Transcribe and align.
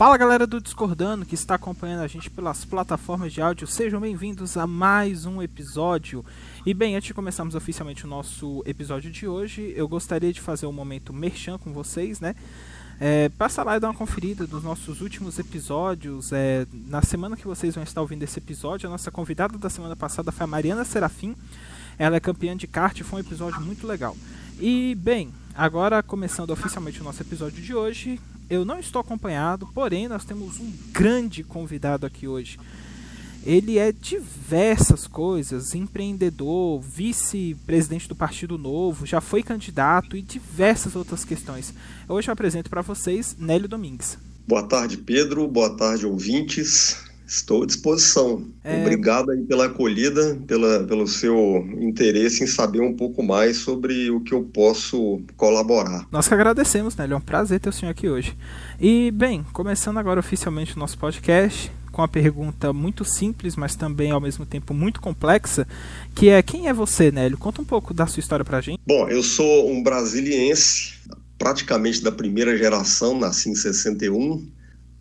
Fala 0.00 0.16
galera 0.16 0.46
do 0.46 0.62
Discordando 0.62 1.26
que 1.26 1.34
está 1.34 1.56
acompanhando 1.56 2.00
a 2.00 2.06
gente 2.06 2.30
pelas 2.30 2.64
plataformas 2.64 3.34
de 3.34 3.42
áudio, 3.42 3.66
sejam 3.66 4.00
bem-vindos 4.00 4.56
a 4.56 4.66
mais 4.66 5.26
um 5.26 5.42
episódio. 5.42 6.24
E 6.64 6.72
bem, 6.72 6.96
antes 6.96 7.08
de 7.08 7.12
começarmos 7.12 7.54
oficialmente 7.54 8.06
o 8.06 8.08
nosso 8.08 8.62
episódio 8.64 9.10
de 9.10 9.28
hoje, 9.28 9.74
eu 9.76 9.86
gostaria 9.86 10.32
de 10.32 10.40
fazer 10.40 10.64
um 10.64 10.72
momento 10.72 11.12
merchan 11.12 11.58
com 11.58 11.70
vocês, 11.74 12.18
né? 12.18 12.34
É, 12.98 13.28
passa 13.28 13.62
lá 13.62 13.76
e 13.76 13.80
dá 13.80 13.88
uma 13.88 13.94
conferida 13.94 14.46
dos 14.46 14.64
nossos 14.64 15.02
últimos 15.02 15.38
episódios. 15.38 16.32
É, 16.32 16.66
na 16.72 17.02
semana 17.02 17.36
que 17.36 17.46
vocês 17.46 17.74
vão 17.74 17.84
estar 17.84 18.00
ouvindo 18.00 18.22
esse 18.22 18.38
episódio, 18.38 18.88
a 18.88 18.90
nossa 18.90 19.10
convidada 19.10 19.58
da 19.58 19.68
semana 19.68 19.94
passada 19.94 20.32
foi 20.32 20.44
a 20.44 20.46
Mariana 20.46 20.82
Serafim. 20.82 21.36
Ela 21.98 22.16
é 22.16 22.20
campeã 22.20 22.56
de 22.56 22.66
kart, 22.66 22.98
foi 23.02 23.18
um 23.18 23.26
episódio 23.26 23.60
muito 23.60 23.86
legal. 23.86 24.16
E 24.58 24.94
bem, 24.94 25.30
agora 25.54 26.02
começando 26.02 26.50
oficialmente 26.50 27.00
o 27.00 27.04
nosso 27.04 27.22
episódio 27.22 27.62
de 27.62 27.74
hoje, 27.74 28.20
eu 28.48 28.64
não 28.64 28.78
estou 28.78 29.00
acompanhado, 29.00 29.68
porém 29.74 30.08
nós 30.08 30.24
temos 30.24 30.58
um 30.58 30.72
grande 30.92 31.44
convidado 31.44 32.06
aqui 32.06 32.26
hoje. 32.26 32.58
Ele 33.44 33.78
é 33.78 33.90
diversas 33.90 35.06
coisas, 35.06 35.74
empreendedor, 35.74 36.80
vice-presidente 36.80 38.06
do 38.06 38.14
Partido 38.14 38.58
Novo, 38.58 39.06
já 39.06 39.20
foi 39.20 39.42
candidato 39.42 40.16
e 40.16 40.22
diversas 40.22 40.94
outras 40.94 41.24
questões. 41.24 41.72
Hoje 42.08 42.28
eu 42.28 42.32
apresento 42.32 42.68
para 42.68 42.82
vocês 42.82 43.36
Nélio 43.38 43.68
Domingues. 43.68 44.18
Boa 44.46 44.62
tarde, 44.64 44.98
Pedro. 44.98 45.48
Boa 45.48 45.74
tarde, 45.76 46.06
ouvintes. 46.06 47.09
Estou 47.30 47.62
à 47.62 47.66
disposição. 47.66 48.44
É... 48.64 48.80
Obrigado 48.80 49.30
aí 49.30 49.38
pela 49.44 49.66
acolhida, 49.66 50.36
pela, 50.48 50.82
pelo 50.82 51.06
seu 51.06 51.64
interesse 51.80 52.42
em 52.42 52.46
saber 52.48 52.80
um 52.80 52.92
pouco 52.92 53.22
mais 53.22 53.58
sobre 53.58 54.10
o 54.10 54.20
que 54.20 54.34
eu 54.34 54.42
posso 54.42 55.22
colaborar. 55.36 56.08
Nós 56.10 56.26
que 56.26 56.34
agradecemos, 56.34 56.96
né? 56.96 57.06
É 57.08 57.14
um 57.14 57.20
prazer 57.20 57.60
ter 57.60 57.68
o 57.68 57.72
senhor 57.72 57.92
aqui 57.92 58.08
hoje. 58.08 58.36
E, 58.80 59.12
bem, 59.12 59.46
começando 59.52 59.98
agora 59.98 60.18
oficialmente 60.18 60.74
o 60.74 60.78
nosso 60.80 60.98
podcast, 60.98 61.70
com 61.92 62.02
uma 62.02 62.08
pergunta 62.08 62.72
muito 62.72 63.04
simples, 63.04 63.54
mas 63.54 63.76
também 63.76 64.10
ao 64.10 64.20
mesmo 64.20 64.44
tempo 64.44 64.74
muito 64.74 65.00
complexa, 65.00 65.68
que 66.16 66.30
é 66.30 66.42
quem 66.42 66.66
é 66.66 66.74
você, 66.74 67.12
Nélio? 67.12 67.38
Conta 67.38 67.62
um 67.62 67.64
pouco 67.64 67.94
da 67.94 68.08
sua 68.08 68.18
história 68.18 68.44
pra 68.44 68.60
gente. 68.60 68.80
Bom, 68.84 69.08
eu 69.08 69.22
sou 69.22 69.70
um 69.70 69.84
brasiliense, 69.84 70.94
praticamente 71.38 72.02
da 72.02 72.10
primeira 72.10 72.58
geração, 72.58 73.16
nasci 73.16 73.50
em 73.50 73.54
61 73.54 74.44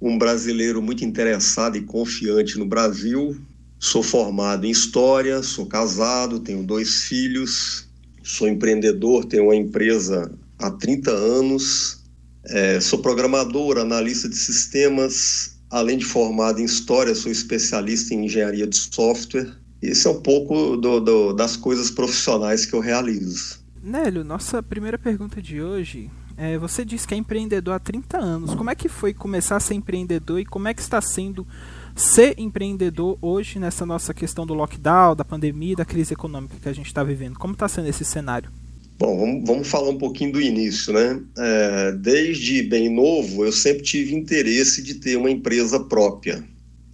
um 0.02 0.18
brasileiro 0.18 0.82
muito 0.82 1.04
interessado 1.04 1.78
e 1.78 1.82
confiante 1.82 2.58
no 2.58 2.66
Brasil. 2.66 3.38
Sou 3.78 4.04
formado 4.04 4.66
em 4.66 4.70
História, 4.70 5.42
sou 5.42 5.66
casado, 5.66 6.40
tenho 6.40 6.64
dois 6.64 7.04
filhos, 7.04 7.88
sou 8.24 8.48
empreendedor, 8.48 9.26
tenho 9.26 9.46
uma 9.46 9.56
empresa 9.56 10.32
há 10.58 10.70
30 10.70 11.12
anos, 11.12 12.04
é, 12.46 12.80
sou 12.80 13.00
programador, 13.00 13.78
analista 13.78 14.28
de 14.28 14.36
sistemas, 14.36 15.58
além 15.70 15.98
de 15.98 16.06
formado 16.06 16.60
em 16.60 16.66
História, 16.66 17.16
sou 17.16 17.32
especialista 17.32 18.14
em 18.14 18.26
Engenharia 18.26 18.68
de 18.68 18.78
Software. 18.78 19.50
Esse 19.82 20.08
é 20.08 20.10
um 20.10 20.22
pouco 20.22 20.76
do, 20.76 21.00
do, 21.00 21.34
das 21.34 21.56
coisas 21.56 21.90
profissionais 21.90 22.66
que 22.66 22.74
eu 22.74 22.82
realizo. 22.82 23.60
Nélio, 23.82 24.26
nossa 24.26 24.62
primeira 24.62 24.98
pergunta 24.98 25.42
de 25.42 25.62
hoje 25.62 26.10
é, 26.40 26.58
você 26.58 26.86
disse 26.86 27.06
que 27.06 27.14
é 27.14 27.18
empreendedor 27.18 27.74
há 27.74 27.80
30 27.80 28.18
anos. 28.18 28.56
Como 28.56 28.70
é 28.70 28.76
que 28.76 28.88
foi 28.88 29.14
começar 29.14 29.58
a 29.58 29.60
ser 29.60 29.74
empreendedor 29.74 30.40
e 30.40 30.46
como 30.46 30.70
é 30.70 30.74
que 30.74 30.82
está 30.82 31.02
sendo 31.02 31.46
ser 31.94 32.34
empreendedor 32.40 33.18
hoje 33.22 33.60
nessa 33.60 33.86
nossa 33.86 34.14
questão 34.14 34.46
do 34.46 34.54
lockdown, 34.54 35.18
da 35.18 35.26
pandemia, 35.26 35.76
da 35.76 35.84
crise 35.84 36.14
econômica 36.14 36.56
que 36.62 36.70
a 36.70 36.74
gente 36.74 36.86
está 36.86 37.04
vivendo? 37.04 37.38
Como 37.38 37.54
está 37.54 37.68
sendo 37.68 37.90
esse 37.90 38.06
cenário? 38.06 38.50
Bom, 38.98 39.18
vamos, 39.18 39.44
vamos, 39.46 39.68
falar 39.68 39.90
um 39.90 39.98
pouquinho 39.98 40.32
do 40.32 40.42
início, 40.42 40.94
né? 40.94 41.22
É, 41.38 41.92
desde 41.92 42.64
bem 42.64 42.90
novo, 42.90 43.46
eu 43.46 43.52
sempre 43.52 43.84
tive 43.84 44.16
interesse 44.16 44.82
de 44.82 44.96
ter 44.96 45.18
uma 45.18 45.30
empresa 45.30 45.80
própria. 45.80 46.42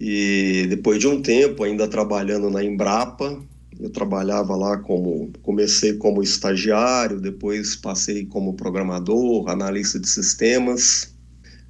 E 0.00 0.66
depois 0.68 0.98
de 0.98 1.06
um 1.06 1.22
tempo, 1.22 1.62
ainda 1.62 1.86
trabalhando 1.86 2.50
na 2.50 2.64
Embrapa, 2.64 3.40
eu 3.78 3.90
trabalhava 3.90 4.56
lá 4.56 4.78
como 4.78 5.30
comecei 5.42 5.92
como 5.94 6.22
estagiário, 6.22 7.20
depois 7.20 7.76
passei 7.76 8.24
como 8.24 8.54
programador, 8.54 9.48
analista 9.48 9.98
de 9.98 10.08
sistemas. 10.08 11.14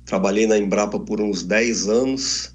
Trabalhei 0.04 0.46
na 0.46 0.56
Embrapa 0.56 1.00
por 1.00 1.20
uns 1.20 1.42
10 1.42 1.88
anos. 1.88 2.54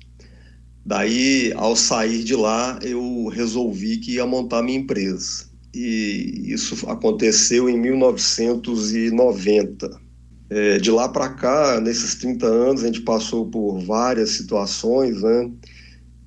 Daí, 0.86 1.52
ao 1.56 1.76
sair 1.76 2.24
de 2.24 2.36
lá, 2.36 2.80
eu 2.82 3.28
resolvi 3.28 3.98
que 3.98 4.14
ia 4.14 4.26
montar 4.26 4.64
minha 4.64 4.80
empresa. 4.80 5.46
E 5.74 6.44
isso 6.46 6.90
aconteceu 6.90 7.70
em 7.70 7.78
1990. 7.80 10.02
É, 10.50 10.78
de 10.80 10.92
lá 10.92 11.08
para 11.08 11.30
cá, 11.30 11.80
nesses 11.80 12.16
30 12.16 12.46
anos, 12.46 12.84
a 12.84 12.88
gente 12.88 13.00
passou 13.02 13.50
por 13.50 13.80
várias 13.80 14.32
situações, 14.32 15.22
né? 15.22 15.50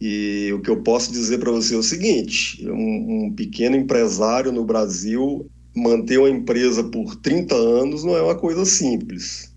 E 0.06 0.52
o 0.52 0.60
que 0.60 0.68
eu 0.68 0.82
posso 0.82 1.10
dizer 1.10 1.38
para 1.38 1.50
você 1.50 1.74
é 1.74 1.78
o 1.78 1.82
seguinte: 1.82 2.62
um, 2.68 3.24
um, 3.24 3.32
pequeno 3.32 3.74
empresário 3.74 4.52
no 4.52 4.62
Brasil 4.62 5.50
manter 5.74 6.18
uma 6.18 6.28
empresa 6.28 6.84
por 6.84 7.16
30 7.16 7.54
anos 7.54 8.04
não 8.04 8.14
é 8.14 8.20
uma 8.20 8.34
coisa 8.34 8.66
simples. 8.66 9.50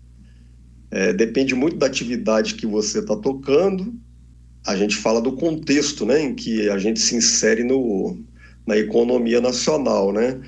É, 0.90 1.12
depende 1.12 1.54
muito 1.54 1.76
da 1.76 1.84
atividade 1.84 2.54
que 2.54 2.66
você 2.66 3.00
está 3.00 3.14
tocando. 3.14 3.94
A 4.66 4.74
gente 4.74 4.96
fala 4.96 5.20
do 5.20 5.32
contexto 5.32 6.06
né, 6.06 6.22
em 6.22 6.34
que 6.34 6.70
a 6.70 6.78
gente 6.78 6.98
se 6.98 7.14
insere 7.14 7.62
no, 7.62 8.18
na 8.66 8.78
economia 8.78 9.42
nacional. 9.42 10.14
Né? 10.14 10.40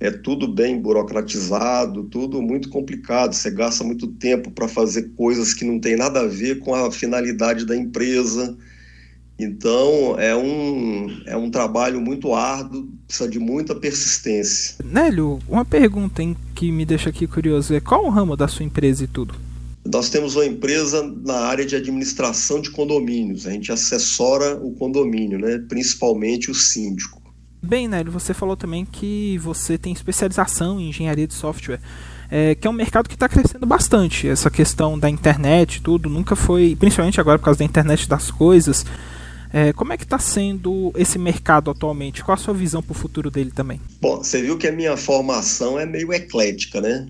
É 0.00 0.10
tudo 0.10 0.48
bem 0.48 0.80
burocratizado, 0.80 2.04
tudo 2.04 2.40
muito 2.40 2.70
complicado. 2.70 3.34
Você 3.34 3.50
gasta 3.50 3.84
muito 3.84 4.06
tempo 4.06 4.50
para 4.50 4.66
fazer 4.66 5.10
coisas 5.10 5.52
que 5.52 5.66
não 5.66 5.78
tem 5.78 5.94
nada 5.94 6.20
a 6.20 6.26
ver 6.26 6.58
com 6.60 6.74
a 6.74 6.90
finalidade 6.90 7.66
da 7.66 7.76
empresa 7.76 8.56
então, 9.38 10.16
é 10.18 10.36
um, 10.36 11.22
é 11.26 11.36
um 11.36 11.50
trabalho 11.50 12.00
muito 12.00 12.32
árduo, 12.34 12.88
precisa 13.06 13.28
de 13.28 13.38
muita 13.38 13.74
persistência. 13.74 14.76
Nélio, 14.84 15.38
uma 15.48 15.64
pergunta 15.64 16.22
hein, 16.22 16.36
que 16.54 16.70
me 16.70 16.84
deixa 16.84 17.10
aqui 17.10 17.26
curioso 17.26 17.74
é 17.74 17.80
qual 17.80 18.04
o 18.04 18.10
ramo 18.10 18.36
da 18.36 18.46
sua 18.46 18.64
empresa 18.64 19.04
e 19.04 19.06
tudo? 19.06 19.34
Nós 19.84 20.08
temos 20.08 20.36
uma 20.36 20.46
empresa 20.46 21.02
na 21.24 21.40
área 21.40 21.66
de 21.66 21.74
administração 21.74 22.60
de 22.60 22.70
condomínios. 22.70 23.46
A 23.46 23.50
gente 23.50 23.72
assessora 23.72 24.56
o 24.56 24.72
condomínio, 24.72 25.38
né? 25.38 25.58
principalmente 25.68 26.50
o 26.50 26.54
síndico. 26.54 27.20
Bem, 27.60 27.88
Nélio, 27.88 28.12
você 28.12 28.32
falou 28.32 28.56
também 28.56 28.84
que 28.84 29.38
você 29.38 29.76
tem 29.76 29.92
especialização 29.92 30.80
em 30.80 30.88
engenharia 30.88 31.26
de 31.26 31.34
software. 31.34 31.80
É, 32.30 32.54
que 32.54 32.66
é 32.66 32.70
um 32.70 32.72
mercado 32.72 33.08
que 33.08 33.14
está 33.14 33.28
crescendo 33.28 33.66
bastante. 33.66 34.26
Essa 34.26 34.50
questão 34.50 34.98
da 34.98 35.10
internet, 35.10 35.82
tudo, 35.82 36.08
nunca 36.08 36.34
foi, 36.34 36.74
principalmente 36.74 37.20
agora 37.20 37.38
por 37.38 37.44
causa 37.44 37.58
da 37.58 37.64
internet 37.64 38.08
das 38.08 38.30
coisas, 38.30 38.86
é, 39.52 39.72
como 39.72 39.92
é 39.92 39.98
que 39.98 40.04
está 40.04 40.18
sendo 40.18 40.92
esse 40.96 41.18
mercado 41.18 41.70
atualmente? 41.70 42.24
Qual 42.24 42.34
a 42.34 42.38
sua 42.38 42.54
visão 42.54 42.82
para 42.82 42.92
o 42.92 42.94
futuro 42.94 43.30
dele 43.30 43.50
também? 43.50 43.78
Bom, 44.00 44.18
você 44.18 44.40
viu 44.40 44.56
que 44.56 44.66
a 44.66 44.72
minha 44.72 44.96
formação 44.96 45.78
é 45.78 45.84
meio 45.84 46.10
eclética, 46.12 46.80
né? 46.80 47.06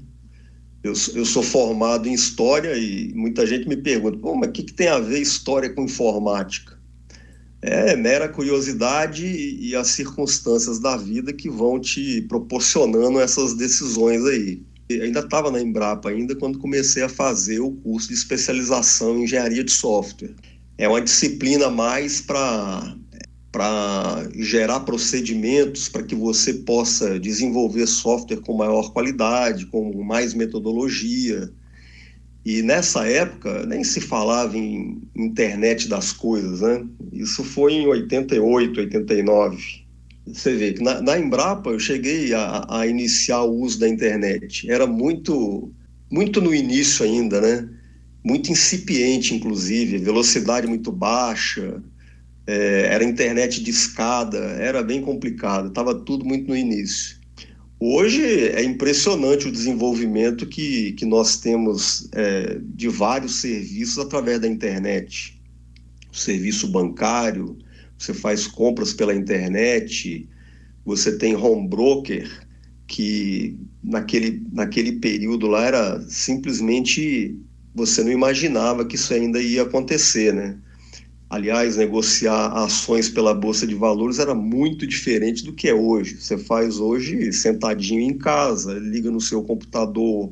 Eu, 0.83 0.93
eu 1.15 1.25
sou 1.25 1.45
formado 1.45 2.09
em 2.09 2.13
História 2.13 2.77
e 2.77 3.13
muita 3.15 3.47
gente 3.47 3.69
me 3.69 3.77
pergunta, 3.77 4.19
Pô, 4.19 4.35
mas 4.35 4.49
o 4.49 4.53
que, 4.53 4.65
que 4.65 4.73
tem 4.73 4.89
a 4.89 4.99
ver 4.99 5.21
História 5.21 5.71
com 5.71 5.85
Informática? 5.85 6.77
É 7.61 7.95
mera 7.95 8.29
curiosidade 8.29 9.25
e 9.25 9.77
as 9.77 9.89
circunstâncias 9.89 10.81
da 10.81 10.97
vida 10.97 11.33
que 11.33 11.49
vão 11.49 11.79
te 11.79 12.23
proporcionando 12.23 13.21
essas 13.21 13.55
decisões 13.55 14.25
aí. 14.25 14.61
Eu 14.89 15.05
ainda 15.05 15.21
estava 15.21 15.49
na 15.49 15.63
Embrapa 15.63 16.11
ainda 16.11 16.35
quando 16.35 16.59
comecei 16.59 17.05
a 17.05 17.09
fazer 17.09 17.61
o 17.61 17.71
curso 17.71 18.09
de 18.09 18.15
especialização 18.15 19.17
em 19.17 19.23
engenharia 19.23 19.63
de 19.63 19.71
software 19.71 20.35
é 20.79 20.89
uma 20.89 21.01
disciplina 21.01 21.71
mais 21.71 22.21
para 22.21 22.97
para 23.53 24.31
gerar 24.35 24.81
procedimentos 24.81 25.87
para 25.87 26.03
que 26.03 26.15
você 26.15 26.55
possa 26.55 27.21
desenvolver 27.21 27.87
software 27.87 28.41
com 28.41 28.57
maior 28.57 28.91
qualidade, 28.95 29.67
com 29.67 30.03
mais 30.03 30.33
metodologia. 30.33 31.53
E 32.45 32.63
nessa 32.63 33.07
época 33.07 33.67
nem 33.67 33.85
se 33.85 34.01
falava 34.01 34.57
em 34.57 35.03
internet 35.15 35.87
das 35.87 36.13
coisas, 36.13 36.63
né? 36.63 36.83
Isso 37.13 37.45
foi 37.45 37.75
em 37.75 37.87
88, 37.87 38.81
89. 38.81 39.83
Você 40.27 40.55
vê 40.55 40.73
que 40.73 40.83
na, 40.83 41.03
na 41.03 41.19
Embrapa 41.19 41.71
eu 41.71 41.79
cheguei 41.79 42.33
a, 42.33 42.65
a 42.69 42.87
iniciar 42.87 43.43
o 43.43 43.61
uso 43.61 43.79
da 43.79 43.89
internet. 43.89 44.69
Era 44.71 44.87
muito, 44.87 45.71
muito 46.11 46.41
no 46.41 46.55
início 46.55 47.05
ainda, 47.05 47.41
né? 47.41 47.69
Muito 48.25 48.53
incipiente, 48.53 49.35
inclusive, 49.35 49.99
velocidade 49.99 50.67
muito 50.67 50.93
baixa, 50.93 51.83
é, 52.47 52.89
era 52.91 53.05
internet 53.05 53.63
de 53.63 53.71
escada, 53.71 54.39
era 54.39 54.83
bem 54.83 55.01
complicado, 55.01 55.69
estava 55.69 55.95
tudo 55.95 56.25
muito 56.25 56.49
no 56.49 56.57
início. 56.57 57.21
Hoje 57.81 58.23
é 58.23 58.63
impressionante 58.63 59.49
o 59.49 59.53
desenvolvimento 59.53 60.47
que, 60.47 60.93
que 60.93 61.05
nós 61.05 61.37
temos 61.39 62.09
é, 62.13 62.61
de 62.63 62.89
vários 62.89 63.41
serviços 63.41 63.99
através 63.99 64.41
da 64.41 64.47
internet. 64.47 65.41
O 66.13 66.17
serviço 66.17 66.69
bancário, 66.69 67.59
você 67.99 68.15
faz 68.15 68.47
compras 68.47 68.93
pela 68.93 69.13
internet, 69.13 70.29
você 70.85 71.19
tem 71.19 71.35
home 71.35 71.69
broker, 71.69 72.47
que 72.87 73.59
naquele, 73.83 74.45
naquele 74.53 74.93
período 74.93 75.49
lá 75.49 75.65
era 75.65 76.01
simplesmente 76.09 77.37
você 77.75 78.03
não 78.05 78.13
imaginava 78.13 78.85
que 78.85 78.97
isso 78.97 79.13
ainda 79.15 79.41
ia 79.41 79.63
acontecer, 79.63 80.33
né? 80.33 80.59
Aliás, 81.31 81.79
negociar 81.79 82.49
ações 82.49 83.09
pela 83.09 83.33
Bolsa 83.33 83.67
de 83.67 83.75
Valores 83.75 84.19
era 84.19 84.35
muito 84.35 84.87
diferente 84.87 85.43
do 85.43 85.55
que 85.55 85.67
é 85.67 85.75
hoje. 85.75 86.21
Você 86.21 86.37
faz 86.37 86.79
hoje 86.79 87.33
sentadinho 87.33 88.03
em 88.03 88.19
casa, 88.19 88.75
liga 88.75 89.11
no 89.11 89.21
seu 89.21 89.43
computador 89.43 90.31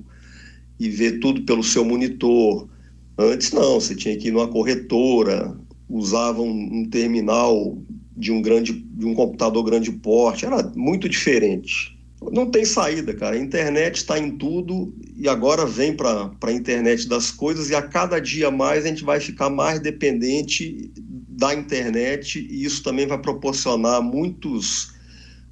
e 0.79 0.91
vê 0.91 1.13
tudo 1.13 1.43
pelo 1.47 1.63
seu 1.63 1.87
monitor. 1.87 2.69
Antes 3.17 3.53
não, 3.53 3.81
você 3.81 3.95
tinha 3.95 4.15
que 4.19 4.29
ir 4.29 4.31
numa 4.31 4.49
corretora, 4.49 5.57
usava 5.89 6.43
um, 6.43 6.81
um 6.81 6.85
terminal 6.91 7.79
de 8.15 8.31
um 8.31 8.43
grande, 8.43 8.73
de 8.73 9.07
um 9.07 9.15
computador 9.15 9.65
grande 9.65 9.91
porte, 9.91 10.45
era 10.45 10.63
muito 10.77 11.09
diferente. 11.09 11.99
Não 12.31 12.50
tem 12.50 12.64
saída, 12.64 13.14
cara. 13.14 13.34
A 13.34 13.38
internet 13.38 13.96
está 13.96 14.19
em 14.19 14.37
tudo 14.37 14.94
e 15.17 15.26
agora 15.28 15.64
vem 15.64 15.96
para 15.96 16.31
a 16.43 16.52
internet 16.52 17.08
das 17.08 17.31
coisas 17.31 17.70
e 17.70 17.75
a 17.75 17.81
cada 17.81 18.20
dia 18.20 18.50
mais 18.50 18.84
a 18.84 18.88
gente 18.88 19.02
vai 19.02 19.19
ficar 19.19 19.49
mais 19.49 19.81
dependente 19.81 20.93
da 20.96 21.55
internet 21.55 22.38
e 22.38 22.64
isso 22.64 22.82
também 22.82 23.06
vai 23.06 23.19
proporcionar 23.19 24.02
muitos, 24.02 24.93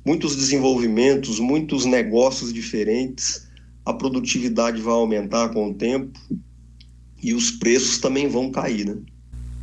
muitos 0.05 0.37
desenvolvimentos, 0.37 1.41
muitos 1.41 1.87
negócios 1.87 2.53
diferentes. 2.53 3.49
A 3.87 3.95
produtividade 3.95 4.83
vai 4.83 4.93
aumentar 4.93 5.49
com 5.49 5.71
o 5.71 5.75
tempo 5.75 6.21
e 7.23 7.33
os 7.33 7.51
preços 7.51 7.99
também 7.99 8.29
vão 8.29 8.51
cair, 8.51 8.85
né? 8.85 8.97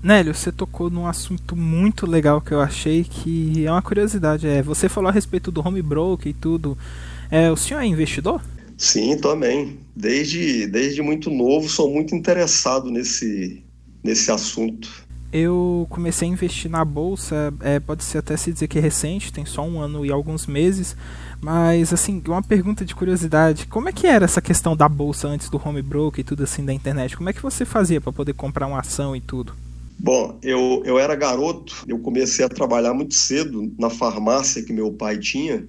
Nélio, 0.05 0.35
você 0.35 0.51
tocou 0.51 0.91
num 0.91 1.07
assunto 1.07 1.55
muito 1.55 2.05
legal 2.05 2.39
que 2.39 2.51
eu 2.51 2.61
achei 2.61 3.03
que 3.03 3.65
é 3.65 3.71
uma 3.71 3.81
curiosidade. 3.81 4.45
É, 4.45 4.61
você 4.61 4.87
falou 4.87 5.09
a 5.09 5.11
respeito 5.11 5.51
do 5.51 5.67
home 5.67 5.81
broker 5.81 6.29
e 6.29 6.33
tudo. 6.33 6.77
É, 7.31 7.51
o 7.51 7.57
senhor 7.57 7.79
é 7.79 7.87
investidor? 7.87 8.39
Sim, 8.77 9.17
também. 9.17 9.79
Desde, 9.95 10.67
desde 10.67 11.01
muito 11.01 11.31
novo 11.31 11.67
sou 11.67 11.91
muito 11.91 12.13
interessado 12.13 12.91
nesse, 12.91 13.63
nesse 14.03 14.29
assunto. 14.29 14.87
Eu 15.33 15.87
comecei 15.89 16.29
a 16.29 16.31
investir 16.31 16.69
na 16.69 16.85
bolsa, 16.85 17.51
é, 17.61 17.79
pode 17.79 18.03
ser 18.03 18.19
até 18.19 18.37
se 18.37 18.53
dizer 18.53 18.67
que 18.67 18.77
é 18.77 18.81
recente, 18.81 19.33
tem 19.33 19.43
só 19.43 19.67
um 19.67 19.79
ano 19.79 20.05
e 20.05 20.11
alguns 20.11 20.45
meses, 20.45 20.95
mas 21.41 21.91
assim, 21.91 22.21
uma 22.27 22.43
pergunta 22.43 22.85
de 22.85 22.93
curiosidade, 22.93 23.65
como 23.65 23.89
é 23.89 23.91
que 23.91 24.05
era 24.05 24.25
essa 24.25 24.39
questão 24.39 24.77
da 24.77 24.87
bolsa 24.87 25.27
antes 25.27 25.49
do 25.49 25.59
home 25.65 25.81
broker 25.81 26.19
e 26.19 26.23
tudo 26.23 26.43
assim 26.43 26.63
da 26.63 26.71
internet? 26.71 27.17
Como 27.17 27.27
é 27.27 27.33
que 27.33 27.41
você 27.41 27.65
fazia 27.65 27.99
para 27.99 28.13
poder 28.13 28.33
comprar 28.33 28.67
uma 28.67 28.79
ação 28.79 29.15
e 29.15 29.19
tudo? 29.19 29.64
Bom, 30.05 30.37
eu, 30.43 30.83
eu 30.85 30.99
era 30.99 31.15
garoto, 31.15 31.83
eu 31.87 31.97
comecei 31.97 32.45
a 32.45 32.47
trabalhar 32.47 32.93
muito 32.93 33.15
cedo 33.15 33.73
na 33.75 33.89
farmácia 33.89 34.61
que 34.61 34.71
meu 34.71 34.93
pai 34.93 35.17
tinha. 35.17 35.67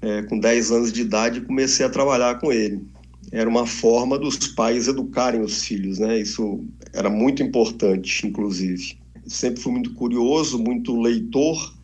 É, 0.00 0.22
com 0.22 0.38
10 0.38 0.70
anos 0.70 0.92
de 0.92 1.00
idade, 1.00 1.40
comecei 1.40 1.84
a 1.84 1.90
trabalhar 1.90 2.38
com 2.38 2.52
ele. 2.52 2.86
Era 3.32 3.50
uma 3.50 3.66
forma 3.66 4.16
dos 4.16 4.36
pais 4.46 4.86
educarem 4.86 5.40
os 5.40 5.64
filhos, 5.64 5.98
né? 5.98 6.20
Isso 6.20 6.64
era 6.92 7.10
muito 7.10 7.42
importante, 7.42 8.24
inclusive. 8.24 8.96
Sempre 9.26 9.60
fui 9.60 9.72
muito 9.72 9.94
curioso, 9.94 10.56
muito 10.56 10.96
leitor. 11.00 11.74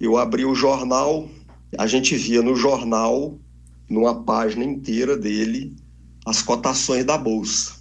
Eu 0.00 0.16
abri 0.16 0.46
o 0.46 0.54
jornal, 0.54 1.28
a 1.76 1.86
gente 1.86 2.16
via 2.16 2.40
no 2.40 2.56
jornal, 2.56 3.38
numa 3.86 4.24
página 4.24 4.64
inteira 4.64 5.14
dele, 5.14 5.76
as 6.24 6.40
cotações 6.40 7.04
da 7.04 7.18
bolsa. 7.18 7.79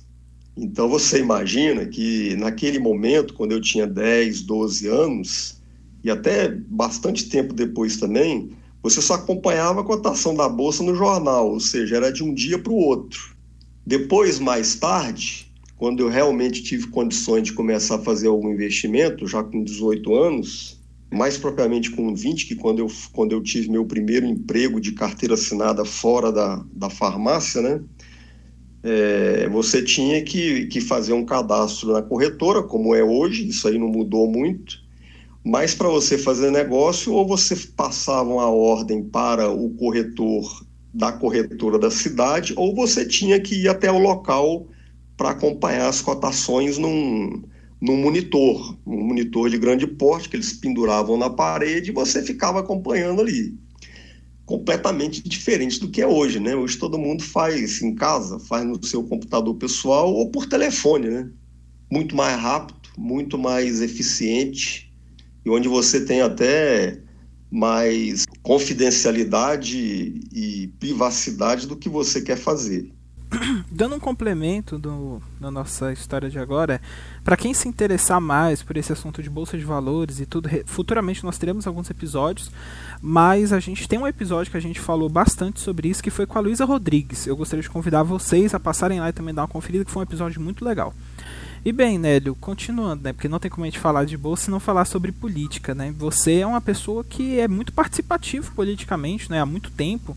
Então 0.58 0.90
você 0.90 1.20
imagina 1.20 1.86
que 1.86 2.36
naquele 2.36 2.80
momento, 2.80 3.34
quando 3.34 3.52
eu 3.54 3.62
tinha 3.62 3.88
10, 3.88 4.42
12 4.42 4.88
anos, 4.88 5.62
e 6.04 6.10
até 6.10 6.50
bastante 6.50 7.30
tempo 7.30 7.54
depois 7.54 7.98
também, 7.98 8.52
você 8.82 9.02
só 9.02 9.16
acompanhava 9.16 9.82
a 9.82 9.84
cotação 9.84 10.34
da 10.34 10.48
bolsa 10.48 10.84
no 10.84 10.96
jornal, 10.96 11.52
ou 11.52 11.60
seja, 11.60 11.98
era 11.98 12.12
de 12.12 12.24
um 12.24 12.34
dia 12.34 12.58
para 12.58 12.72
o 12.72 12.78
outro. 12.78 13.36
Depois, 13.86 14.40
mais 14.40 14.76
tarde, 14.76 15.52
quando 15.76 16.02
eu 16.02 16.10
realmente 16.10 16.64
tive 16.64 16.88
condições 16.88 17.44
de 17.44 17.54
começar 17.54 17.96
a 17.96 18.00
fazer 18.04 18.28
algum 18.28 18.52
investimento, 18.52 19.28
já 19.28 19.44
com 19.44 19.64
18 19.64 20.14
anos, 20.14 20.80
mais 21.12 21.38
propriamente 21.38 21.90
com 21.92 22.14
20, 22.14 22.46
que 22.46 22.56
quando 22.56 22.80
eu, 22.80 22.88
quando 23.12 23.32
eu 23.32 23.42
tive 23.42 23.70
meu 23.70 23.86
primeiro 23.86 24.26
emprego 24.26 24.80
de 24.80 24.92
carteira 24.92 25.34
assinada 25.34 25.84
fora 25.84 26.32
da, 26.32 26.64
da 26.72 26.90
farmácia, 26.90 27.62
né? 27.62 27.82
É, 28.84 29.48
você 29.50 29.84
tinha 29.84 30.24
que, 30.24 30.68
que 30.68 30.80
fazer 30.80 31.14
um 31.14 31.26
cadastro 31.26 31.92
na 31.92 32.02
corretora, 32.02 32.64
como 32.64 32.96
é 32.96 33.04
hoje, 33.04 33.48
isso 33.48 33.68
aí 33.68 33.78
não 33.78 33.90
mudou 33.90 34.30
muito, 34.30 34.82
mas 35.44 35.74
para 35.74 35.90
você 35.90 36.18
fazer 36.18 36.52
negócio, 36.52 37.14
ou 37.14 37.28
você 37.28 37.56
passava 37.76 38.30
uma 38.30 38.50
ordem 38.50 39.04
para 39.04 39.50
o 39.50 39.70
corretor 39.72 40.66
da 40.94 41.12
corretora 41.12 41.78
da 41.78 41.92
cidade, 41.92 42.54
ou 42.56 42.74
você 42.74 43.06
tinha 43.06 43.40
que 43.40 43.56
ir 43.56 43.68
até 43.68 43.92
o 43.92 44.00
local 44.00 44.68
para 45.18 45.32
acompanhar 45.32 45.90
as 45.90 46.02
cotações 46.02 46.78
num, 46.78 47.44
num 47.82 47.98
monitor, 47.98 48.78
um 48.88 49.04
monitor 49.04 49.50
de 49.50 49.58
grande 49.58 49.86
porte 49.86 50.30
que 50.30 50.36
eles 50.38 50.54
penduravam 50.54 51.18
na 51.18 51.30
parede 51.30 51.92
e 51.92 51.94
você 51.94 52.24
ficava 52.24 52.60
acompanhando 52.60 53.22
ali 53.22 53.58
completamente 54.50 55.22
diferente 55.22 55.80
do 55.80 55.92
que 55.92 56.02
é 56.02 56.08
hoje, 56.08 56.40
né? 56.40 56.56
Hoje 56.56 56.76
todo 56.76 56.98
mundo 56.98 57.24
faz 57.24 57.84
em 57.84 57.94
casa, 57.94 58.40
faz 58.40 58.66
no 58.66 58.84
seu 58.84 59.04
computador 59.04 59.56
pessoal 59.58 60.12
ou 60.12 60.32
por 60.32 60.48
telefone, 60.48 61.08
né? 61.08 61.30
Muito 61.92 62.16
mais 62.16 62.36
rápido, 62.42 62.80
muito 62.98 63.38
mais 63.38 63.80
eficiente 63.80 64.92
e 65.46 65.50
onde 65.52 65.68
você 65.68 66.04
tem 66.04 66.22
até 66.22 67.00
mais 67.52 68.26
confidencialidade 68.42 70.20
e 70.34 70.74
privacidade 70.80 71.68
do 71.68 71.78
que 71.78 71.88
você 71.88 72.20
quer 72.20 72.38
fazer. 72.38 72.92
Dando 73.72 73.96
um 73.96 74.00
complemento 74.00 74.78
do, 74.78 75.22
da 75.40 75.52
nossa 75.52 75.94
história 75.94 76.30
de 76.30 76.40
agora, 76.40 76.82
para 77.24 77.38
quem 77.38 77.54
se 77.54 77.68
interessar 77.68 78.20
mais 78.20 78.64
por 78.64 78.76
esse 78.78 78.92
assunto 78.92 79.22
de 79.22 79.30
bolsa 79.30 79.58
de 79.58 79.64
valores 79.64 80.20
e 80.20 80.26
tudo, 80.26 80.50
futuramente 80.66 81.24
nós 81.24 81.38
teremos 81.38 81.68
alguns 81.68 81.90
episódios, 81.90 82.52
mas 83.02 83.54
a 83.54 83.60
gente 83.60 83.88
tem 83.88 84.00
um 84.00 84.08
episódio 84.08 84.52
que 84.52 84.58
a 84.58 84.62
gente 84.62 84.80
falou 84.80 85.10
bastante 85.10 85.60
sobre 85.60 85.90
isso, 85.90 86.04
que 86.04 86.10
foi 86.10 86.26
com 86.26 86.38
a 86.38 86.42
Luísa 86.42 86.66
Rodrigues. 86.66 87.28
Eu 87.28 87.38
gostaria 87.38 87.62
de 87.62 87.70
convidar 87.70 88.04
vocês 88.04 88.54
a 88.54 88.60
passarem 88.60 89.00
lá 89.00 89.10
e 89.10 89.14
também 89.14 89.34
dar 89.34 89.44
uma 89.44 89.48
conferida, 89.48 89.86
que 89.86 89.92
foi 89.92 90.02
um 90.02 90.08
episódio 90.08 90.42
muito 90.42 90.66
legal. 90.66 90.94
E 91.64 91.74
bem, 91.74 91.98
Nélio, 91.98 92.36
continuando, 92.36 93.04
né? 93.04 93.12
Porque 93.12 93.28
não 93.28 93.38
tem 93.38 93.52
como 93.52 93.66
a 93.66 93.68
gente 93.68 93.80
falar 93.80 94.06
de 94.06 94.16
bolsa 94.16 94.50
e 94.50 94.52
não 94.52 94.62
falar 94.62 94.86
sobre 94.86 95.12
política, 95.12 95.76
né? 95.76 95.94
Você 95.98 96.40
é 96.40 96.48
uma 96.48 96.62
pessoa 96.62 97.04
que 97.04 97.38
é 97.38 97.50
muito 97.50 97.74
participativo 97.74 98.54
politicamente, 98.56 99.30
né? 99.30 99.42
Há 99.42 99.46
muito 99.46 99.70
tempo. 99.70 100.16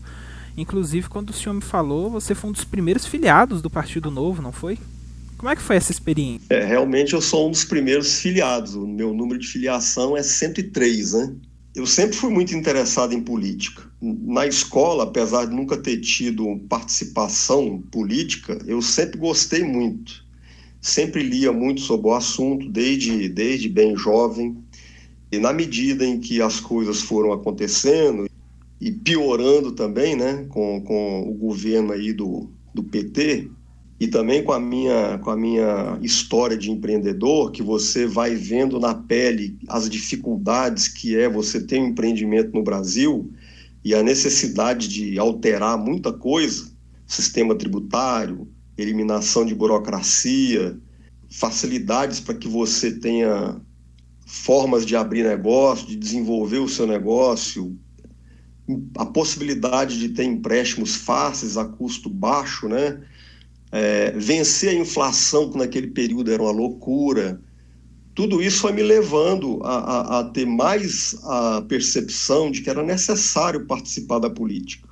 Inclusive, 0.55 1.09
quando 1.09 1.31
o 1.31 1.33
senhor 1.33 1.53
me 1.53 1.61
falou, 1.61 2.09
você 2.09 2.35
foi 2.35 2.49
um 2.49 2.53
dos 2.53 2.63
primeiros 2.63 3.05
filiados 3.05 3.61
do 3.61 3.69
Partido 3.69 4.11
Novo, 4.11 4.41
não 4.41 4.51
foi? 4.51 4.77
Como 5.37 5.51
é 5.51 5.55
que 5.55 5.61
foi 5.61 5.75
essa 5.75 5.91
experiência? 5.91 6.45
É, 6.49 6.63
realmente 6.63 7.13
eu 7.13 7.21
sou 7.21 7.47
um 7.47 7.51
dos 7.51 7.65
primeiros 7.65 8.19
filiados. 8.19 8.75
O 8.75 8.87
meu 8.87 9.13
número 9.13 9.39
de 9.39 9.47
filiação 9.47 10.15
é 10.15 10.23
103, 10.23 11.13
né? 11.13 11.35
Eu 11.75 11.87
sempre 11.87 12.15
fui 12.15 12.29
muito 12.29 12.55
interessado 12.55 13.13
em 13.13 13.21
política. 13.21 13.83
Na 13.99 14.45
escola, 14.45 15.03
apesar 15.05 15.45
de 15.45 15.55
nunca 15.55 15.75
ter 15.75 15.97
tido 15.97 16.59
participação 16.69 17.83
política, 17.91 18.59
eu 18.67 18.81
sempre 18.81 19.17
gostei 19.17 19.63
muito. 19.63 20.23
Sempre 20.79 21.23
lia 21.23 21.51
muito 21.51 21.81
sobre 21.81 22.07
o 22.07 22.13
assunto, 22.13 22.69
desde, 22.69 23.27
desde 23.27 23.67
bem 23.67 23.97
jovem. 23.97 24.55
E 25.31 25.39
na 25.39 25.51
medida 25.51 26.05
em 26.05 26.19
que 26.19 26.41
as 26.41 26.59
coisas 26.59 27.01
foram 27.01 27.33
acontecendo, 27.33 28.29
e 28.83 28.91
piorando 28.91 29.71
também, 29.71 30.13
né, 30.13 30.45
com, 30.49 30.81
com 30.81 31.21
o 31.21 31.33
governo 31.35 31.93
aí 31.93 32.11
do, 32.11 32.51
do 32.73 32.83
PT, 32.83 33.49
e 33.97 34.07
também 34.09 34.43
com 34.43 34.51
a 34.51 34.59
minha 34.59 35.17
com 35.19 35.29
a 35.29 35.37
minha 35.37 35.97
história 36.01 36.57
de 36.57 36.69
empreendedor, 36.69 37.51
que 37.51 37.63
você 37.63 38.05
vai 38.05 38.35
vendo 38.35 38.81
na 38.81 38.93
pele 38.93 39.57
as 39.69 39.89
dificuldades 39.89 40.89
que 40.89 41.15
é 41.15 41.29
você 41.29 41.61
ter 41.61 41.79
um 41.79 41.87
empreendimento 41.87 42.51
no 42.51 42.61
Brasil 42.61 43.31
e 43.85 43.95
a 43.95 44.03
necessidade 44.03 44.89
de 44.89 45.17
alterar 45.17 45.77
muita 45.77 46.11
coisa, 46.11 46.69
sistema 47.07 47.55
tributário, 47.55 48.49
eliminação 48.77 49.45
de 49.45 49.55
burocracia, 49.55 50.77
facilidades 51.29 52.19
para 52.19 52.35
que 52.35 52.49
você 52.49 52.91
tenha 52.91 53.61
formas 54.25 54.85
de 54.85 54.97
abrir 54.97 55.23
negócio, 55.23 55.87
de 55.87 55.95
desenvolver 55.95 56.59
o 56.59 56.67
seu 56.67 56.85
negócio, 56.85 57.77
a 58.97 59.05
possibilidade 59.05 59.99
de 59.99 60.09
ter 60.09 60.23
empréstimos 60.23 60.95
fáceis 60.95 61.57
a 61.57 61.65
custo 61.65 62.09
baixo, 62.09 62.67
né? 62.67 63.01
É, 63.71 64.11
vencer 64.11 64.69
a 64.69 64.79
inflação, 64.79 65.49
que 65.49 65.57
naquele 65.57 65.87
período 65.87 66.31
era 66.31 66.41
uma 66.41 66.51
loucura. 66.51 67.41
Tudo 68.13 68.41
isso 68.41 68.59
foi 68.61 68.71
me 68.71 68.83
levando 68.83 69.59
a, 69.63 69.77
a, 69.77 70.19
a 70.19 70.23
ter 70.25 70.45
mais 70.45 71.15
a 71.23 71.61
percepção 71.63 72.51
de 72.51 72.61
que 72.61 72.69
era 72.69 72.83
necessário 72.83 73.65
participar 73.65 74.19
da 74.19 74.29
política. 74.29 74.87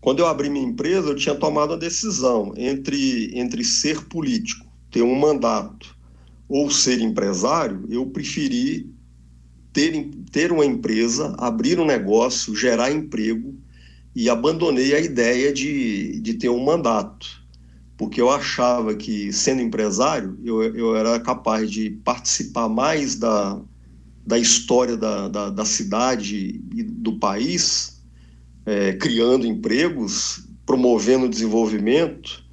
Quando 0.00 0.20
eu 0.20 0.26
abri 0.26 0.48
minha 0.48 0.64
empresa, 0.64 1.08
eu 1.08 1.16
tinha 1.16 1.34
tomado 1.34 1.74
a 1.74 1.76
decisão 1.76 2.54
entre, 2.56 3.30
entre 3.36 3.64
ser 3.64 4.04
político, 4.04 4.64
ter 4.90 5.02
um 5.02 5.18
mandato, 5.18 5.96
ou 6.48 6.70
ser 6.70 7.00
empresário, 7.00 7.84
eu 7.90 8.06
preferi 8.06 8.88
ter, 9.72 10.10
ter 10.32 10.52
uma 10.52 10.64
empresa, 10.64 11.34
abrir 11.38 11.78
um 11.80 11.86
negócio, 11.86 12.54
gerar 12.54 12.90
emprego 12.92 13.54
e 14.14 14.28
abandonei 14.30 14.94
a 14.94 15.00
ideia 15.00 15.52
de, 15.52 16.20
de 16.20 16.34
ter 16.34 16.48
um 16.48 16.64
mandato. 16.64 17.26
porque 17.96 18.20
eu 18.20 18.30
achava 18.30 18.94
que, 18.94 19.32
sendo 19.32 19.62
empresário, 19.62 20.38
eu, 20.44 20.62
eu 20.74 20.96
era 20.96 21.18
capaz 21.18 21.70
de 21.70 21.90
participar 22.04 22.68
mais 22.68 23.16
da, 23.16 23.60
da 24.26 24.38
história 24.38 24.96
da, 24.96 25.28
da, 25.28 25.50
da 25.50 25.64
cidade 25.64 26.60
e 26.74 26.82
do 26.82 27.18
país, 27.18 28.02
é, 28.66 28.92
criando 28.94 29.46
empregos, 29.46 30.46
promovendo 30.66 31.28
desenvolvimento, 31.28 32.44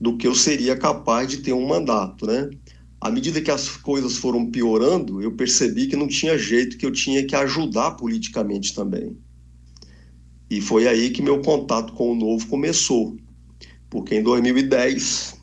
do 0.00 0.16
que 0.16 0.26
eu 0.26 0.34
seria 0.34 0.76
capaz 0.76 1.28
de 1.28 1.38
ter 1.38 1.52
um 1.52 1.66
mandato, 1.66 2.26
né? 2.26 2.50
À 3.00 3.10
medida 3.10 3.40
que 3.40 3.50
as 3.50 3.68
coisas 3.76 4.18
foram 4.18 4.50
piorando, 4.50 5.22
eu 5.22 5.32
percebi 5.32 5.86
que 5.86 5.96
não 5.96 6.06
tinha 6.06 6.36
jeito, 6.36 6.76
que 6.76 6.84
eu 6.84 6.92
tinha 6.92 7.26
que 7.26 7.34
ajudar 7.34 7.92
politicamente 7.92 8.74
também. 8.74 9.16
E 10.50 10.60
foi 10.60 10.86
aí 10.86 11.10
que 11.10 11.22
meu 11.22 11.40
contato 11.40 11.92
com 11.94 12.12
o 12.12 12.14
novo 12.14 12.46
começou. 12.48 13.16
Porque 13.88 14.16
em 14.16 14.22
2010, 14.22 15.40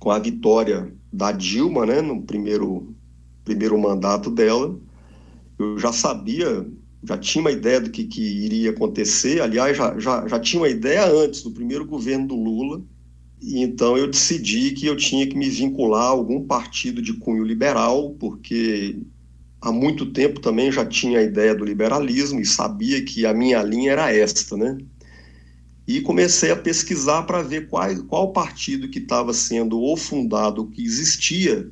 com 0.00 0.10
a 0.10 0.18
vitória 0.18 0.92
da 1.12 1.30
Dilma, 1.32 1.86
né, 1.86 2.00
no 2.00 2.22
primeiro, 2.22 2.94
primeiro 3.44 3.78
mandato 3.78 4.30
dela, 4.30 4.78
eu 5.58 5.78
já 5.78 5.92
sabia, 5.92 6.66
já 7.04 7.16
tinha 7.16 7.42
uma 7.42 7.52
ideia 7.52 7.80
do 7.80 7.90
que, 7.90 8.04
que 8.04 8.22
iria 8.22 8.70
acontecer. 8.70 9.40
Aliás, 9.40 9.76
já, 9.76 9.98
já, 9.98 10.26
já 10.26 10.40
tinha 10.40 10.60
uma 10.60 10.68
ideia 10.68 11.06
antes, 11.06 11.42
do 11.42 11.50
primeiro 11.50 11.86
governo 11.86 12.26
do 12.26 12.34
Lula. 12.34 12.82
Então 13.42 13.96
eu 13.96 14.10
decidi 14.10 14.72
que 14.72 14.86
eu 14.86 14.96
tinha 14.96 15.26
que 15.26 15.36
me 15.36 15.48
vincular 15.48 16.04
a 16.04 16.08
algum 16.08 16.46
partido 16.46 17.02
de 17.02 17.12
cunho 17.14 17.44
liberal, 17.44 18.14
porque 18.18 18.98
há 19.60 19.70
muito 19.70 20.06
tempo 20.06 20.40
também 20.40 20.72
já 20.72 20.84
tinha 20.86 21.20
a 21.20 21.22
ideia 21.22 21.54
do 21.54 21.64
liberalismo 21.64 22.40
e 22.40 22.46
sabia 22.46 23.04
que 23.04 23.26
a 23.26 23.34
minha 23.34 23.62
linha 23.62 23.92
era 23.92 24.12
esta, 24.12 24.56
né? 24.56 24.78
E 25.86 26.00
comecei 26.00 26.50
a 26.50 26.56
pesquisar 26.56 27.22
para 27.22 27.42
ver 27.42 27.68
qual, 27.68 27.94
qual 28.04 28.32
partido 28.32 28.88
que 28.88 28.98
estava 28.98 29.32
sendo 29.32 29.78
ou 29.78 29.96
fundado, 29.96 30.66
que 30.70 30.82
existia 30.82 31.70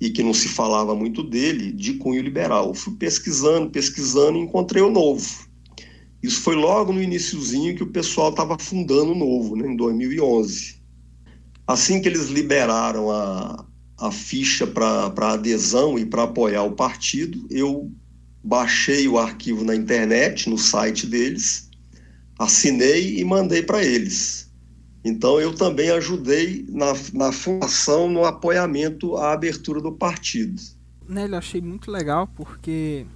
e 0.00 0.10
que 0.10 0.22
não 0.22 0.34
se 0.34 0.48
falava 0.48 0.94
muito 0.94 1.22
dele, 1.22 1.72
de 1.72 1.94
cunho 1.94 2.22
liberal. 2.22 2.74
Fui 2.74 2.94
pesquisando, 2.96 3.70
pesquisando 3.70 4.38
e 4.38 4.42
encontrei 4.42 4.82
o 4.82 4.90
Novo. 4.90 5.48
Isso 6.22 6.42
foi 6.42 6.54
logo 6.54 6.92
no 6.92 7.02
iníciozinho 7.02 7.74
que 7.74 7.82
o 7.82 7.90
pessoal 7.90 8.30
estava 8.30 8.58
fundando 8.58 9.12
o 9.12 9.14
Novo, 9.14 9.56
né, 9.56 9.68
em 9.68 9.76
2011. 9.76 10.79
Assim 11.70 12.02
que 12.02 12.08
eles 12.08 12.30
liberaram 12.30 13.12
a, 13.12 13.64
a 13.96 14.10
ficha 14.10 14.66
para 14.66 15.34
adesão 15.34 15.96
e 15.96 16.04
para 16.04 16.24
apoiar 16.24 16.64
o 16.64 16.72
partido, 16.72 17.46
eu 17.48 17.88
baixei 18.42 19.06
o 19.06 19.16
arquivo 19.16 19.64
na 19.64 19.76
internet, 19.76 20.50
no 20.50 20.58
site 20.58 21.06
deles, 21.06 21.70
assinei 22.36 23.20
e 23.20 23.24
mandei 23.24 23.62
para 23.62 23.84
eles. 23.84 24.50
Então, 25.04 25.40
eu 25.40 25.54
também 25.54 25.90
ajudei 25.90 26.66
na, 26.68 26.92
na 27.14 27.30
fundação, 27.30 28.10
no 28.10 28.24
apoiamento 28.24 29.16
à 29.16 29.32
abertura 29.32 29.80
do 29.80 29.92
partido. 29.92 30.60
Nélio, 31.08 31.36
achei 31.36 31.60
muito 31.60 31.88
legal 31.88 32.26
porque 32.34 33.06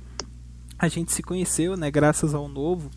a 0.79 0.87
gente 0.87 1.13
se 1.13 1.25
conheceu, 1.25 1.77
né, 1.77 1.91
graças 1.91 2.37
ao 2.37 2.47
Novo, 2.47 2.89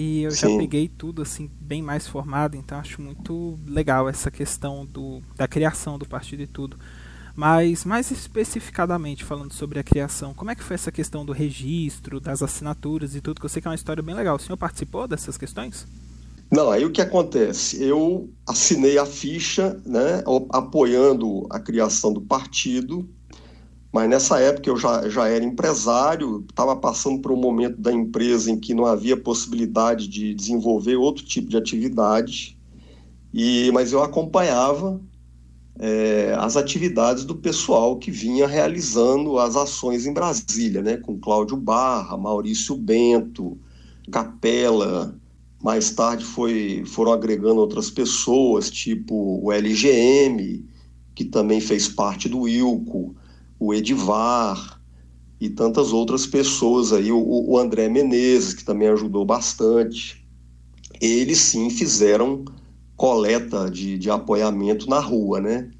e 0.00 0.22
eu 0.22 0.30
Sim. 0.30 0.36
já 0.36 0.56
peguei 0.56 0.86
tudo 0.86 1.22
assim 1.22 1.50
bem 1.60 1.82
mais 1.82 2.06
formado, 2.06 2.56
então 2.56 2.78
acho 2.78 3.02
muito 3.02 3.58
legal 3.66 4.08
essa 4.08 4.30
questão 4.30 4.86
do, 4.86 5.20
da 5.34 5.48
criação 5.48 5.98
do 5.98 6.06
partido 6.06 6.40
e 6.40 6.46
tudo. 6.46 6.78
Mas 7.34 7.84
mais 7.84 8.12
especificadamente 8.12 9.24
falando 9.24 9.52
sobre 9.52 9.80
a 9.80 9.82
criação, 9.82 10.32
como 10.32 10.52
é 10.52 10.54
que 10.54 10.62
foi 10.62 10.74
essa 10.74 10.92
questão 10.92 11.26
do 11.26 11.32
registro, 11.32 12.20
das 12.20 12.44
assinaturas 12.44 13.16
e 13.16 13.20
tudo, 13.20 13.40
que 13.40 13.46
eu 13.46 13.50
sei 13.50 13.60
que 13.60 13.66
é 13.66 13.72
uma 13.72 13.74
história 13.74 14.00
bem 14.00 14.14
legal. 14.14 14.36
O 14.36 14.38
senhor 14.38 14.56
participou 14.56 15.08
dessas 15.08 15.36
questões? 15.36 15.84
Não, 16.48 16.70
aí 16.70 16.84
o 16.84 16.92
que 16.92 17.02
acontece? 17.02 17.82
Eu 17.82 18.30
assinei 18.46 18.98
a 18.98 19.04
ficha, 19.04 19.82
né, 19.84 20.22
apoiando 20.50 21.44
a 21.50 21.58
criação 21.58 22.12
do 22.12 22.20
partido, 22.20 23.04
mas 23.92 24.08
nessa 24.08 24.38
época 24.38 24.68
eu 24.68 24.76
já, 24.76 25.08
já 25.08 25.28
era 25.28 25.44
empresário, 25.44 26.44
estava 26.48 26.76
passando 26.76 27.20
por 27.20 27.32
um 27.32 27.36
momento 27.36 27.80
da 27.80 27.92
empresa 27.92 28.50
em 28.50 28.58
que 28.58 28.74
não 28.74 28.84
havia 28.84 29.16
possibilidade 29.16 30.06
de 30.08 30.34
desenvolver 30.34 30.96
outro 30.96 31.24
tipo 31.24 31.48
de 31.48 31.56
atividade, 31.56 32.58
e, 33.32 33.70
mas 33.72 33.92
eu 33.92 34.02
acompanhava 34.02 35.00
é, 35.78 36.34
as 36.38 36.56
atividades 36.56 37.24
do 37.24 37.34
pessoal 37.34 37.96
que 37.96 38.10
vinha 38.10 38.46
realizando 38.46 39.38
as 39.38 39.56
ações 39.56 40.06
em 40.06 40.12
Brasília, 40.12 40.82
né, 40.82 40.96
com 40.96 41.18
Cláudio 41.18 41.56
Barra, 41.56 42.16
Maurício 42.16 42.76
Bento, 42.76 43.56
Capela, 44.10 45.14
mais 45.62 45.90
tarde 45.90 46.24
foi, 46.24 46.84
foram 46.86 47.12
agregando 47.12 47.60
outras 47.60 47.90
pessoas, 47.90 48.70
tipo 48.70 49.40
o 49.42 49.52
LGM, 49.52 50.64
que 51.14 51.24
também 51.24 51.60
fez 51.60 51.88
parte 51.88 52.28
do 52.28 52.48
Ilco, 52.48 53.14
o 53.58 53.74
Edivar 53.74 54.80
e 55.40 55.48
tantas 55.48 55.92
outras 55.92 56.26
pessoas 56.26 56.92
aí, 56.92 57.12
o, 57.12 57.18
o 57.18 57.58
André 57.58 57.88
Menezes, 57.88 58.54
que 58.54 58.64
também 58.64 58.88
ajudou 58.88 59.24
bastante. 59.24 60.26
Eles 61.00 61.38
sim 61.38 61.70
fizeram 61.70 62.44
coleta 62.96 63.70
de, 63.70 63.96
de 63.96 64.10
apoiamento 64.10 64.88
na 64.88 64.98
rua, 64.98 65.40
né? 65.40 65.70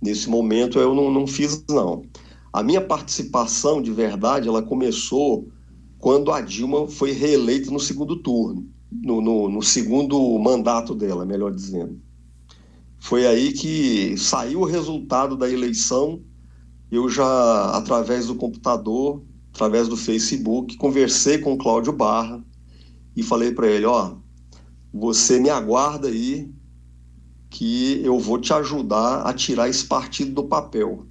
Nesse 0.00 0.28
momento 0.28 0.78
eu 0.78 0.94
não, 0.94 1.10
não 1.10 1.26
fiz, 1.26 1.64
não. 1.68 2.02
A 2.52 2.62
minha 2.62 2.80
participação 2.80 3.80
de 3.80 3.90
verdade, 3.92 4.48
ela 4.48 4.62
começou 4.62 5.48
quando 5.98 6.30
a 6.30 6.40
Dilma 6.40 6.86
foi 6.86 7.12
reeleita 7.12 7.70
no 7.70 7.80
segundo 7.80 8.16
turno 8.16 8.66
no, 8.90 9.20
no, 9.20 9.48
no 9.48 9.62
segundo 9.62 10.38
mandato 10.38 10.94
dela, 10.94 11.24
melhor 11.24 11.52
dizendo. 11.52 12.00
Foi 12.98 13.26
aí 13.26 13.52
que 13.52 14.16
saiu 14.16 14.60
o 14.60 14.64
resultado 14.64 15.36
da 15.36 15.50
eleição. 15.50 16.20
Eu 16.90 17.08
já, 17.08 17.70
através 17.70 18.26
do 18.26 18.34
computador, 18.34 19.22
através 19.52 19.88
do 19.88 19.96
Facebook, 19.96 20.76
conversei 20.76 21.38
com 21.38 21.52
o 21.52 21.58
Cláudio 21.58 21.92
Barra 21.92 22.44
e 23.16 23.22
falei 23.22 23.52
para 23.52 23.68
ele: 23.68 23.86
ó, 23.86 24.16
você 24.92 25.40
me 25.40 25.50
aguarda 25.50 26.08
aí 26.08 26.50
que 27.50 28.00
eu 28.04 28.18
vou 28.18 28.38
te 28.38 28.52
ajudar 28.52 29.22
a 29.22 29.32
tirar 29.32 29.68
esse 29.68 29.84
partido 29.84 30.32
do 30.32 30.44
papel. 30.44 31.06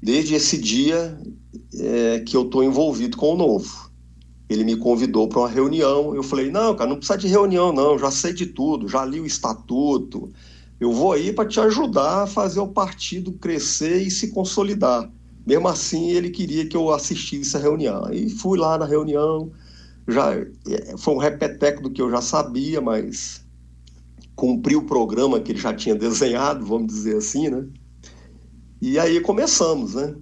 Desde 0.00 0.34
esse 0.34 0.56
dia 0.56 1.20
é, 1.74 2.20
que 2.20 2.36
eu 2.36 2.42
estou 2.42 2.62
envolvido 2.62 3.16
com 3.16 3.34
o 3.34 3.36
novo 3.36 3.88
ele 4.48 4.64
me 4.64 4.76
convidou 4.76 5.28
para 5.28 5.40
uma 5.40 5.48
reunião. 5.48 6.14
Eu 6.14 6.22
falei: 6.22 6.50
não, 6.50 6.74
cara, 6.74 6.88
não 6.88 6.96
precisa 6.96 7.18
de 7.18 7.28
reunião, 7.28 7.72
não, 7.72 7.98
já 7.98 8.10
sei 8.10 8.32
de 8.32 8.46
tudo, 8.46 8.88
já 8.88 9.04
li 9.04 9.20
o 9.20 9.26
estatuto. 9.26 10.32
Eu 10.80 10.92
vou 10.92 11.12
aí 11.12 11.32
para 11.32 11.48
te 11.48 11.60
ajudar 11.60 12.22
a 12.22 12.26
fazer 12.26 12.60
o 12.60 12.68
partido 12.68 13.32
crescer 13.32 14.00
e 14.00 14.10
se 14.10 14.28
consolidar. 14.28 15.10
Mesmo 15.48 15.66
assim, 15.66 16.10
ele 16.10 16.28
queria 16.28 16.68
que 16.68 16.76
eu 16.76 16.90
assistisse 16.90 17.56
a 17.56 17.60
reunião. 17.60 18.12
E 18.12 18.28
fui 18.28 18.58
lá 18.58 18.76
na 18.76 18.84
reunião. 18.84 19.50
Já 20.06 20.34
é, 20.34 20.94
foi 20.98 21.14
um 21.14 21.18
repeteco 21.18 21.82
do 21.82 21.90
que 21.90 22.02
eu 22.02 22.10
já 22.10 22.20
sabia, 22.20 22.82
mas 22.82 23.42
cumpri 24.36 24.76
o 24.76 24.84
programa 24.84 25.40
que 25.40 25.52
ele 25.52 25.58
já 25.58 25.72
tinha 25.72 25.94
desenhado, 25.96 26.66
vamos 26.66 26.88
dizer 26.88 27.16
assim, 27.16 27.48
né? 27.48 27.66
E 28.78 28.98
aí 28.98 29.20
começamos, 29.22 29.94
né? 29.94 30.14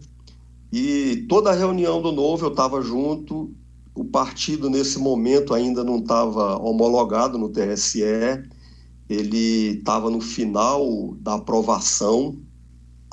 E 0.73 1.27
toda 1.29 1.51
a 1.51 1.55
reunião 1.55 2.01
do 2.01 2.13
Novo 2.13 2.47
eu 2.47 2.51
estava 2.51 2.81
junto, 2.81 3.53
o 3.97 4.05
partido, 4.05 4.71
nesse 4.71 4.97
momento, 4.97 5.53
ainda 5.53 5.83
não 5.83 5.99
estava 5.99 6.57
homologado 6.57 7.37
no 7.37 7.49
TSE, 7.49 8.05
ele 9.09 9.79
estava 9.79 10.09
no 10.09 10.21
final 10.21 11.17
da 11.19 11.35
aprovação. 11.35 12.39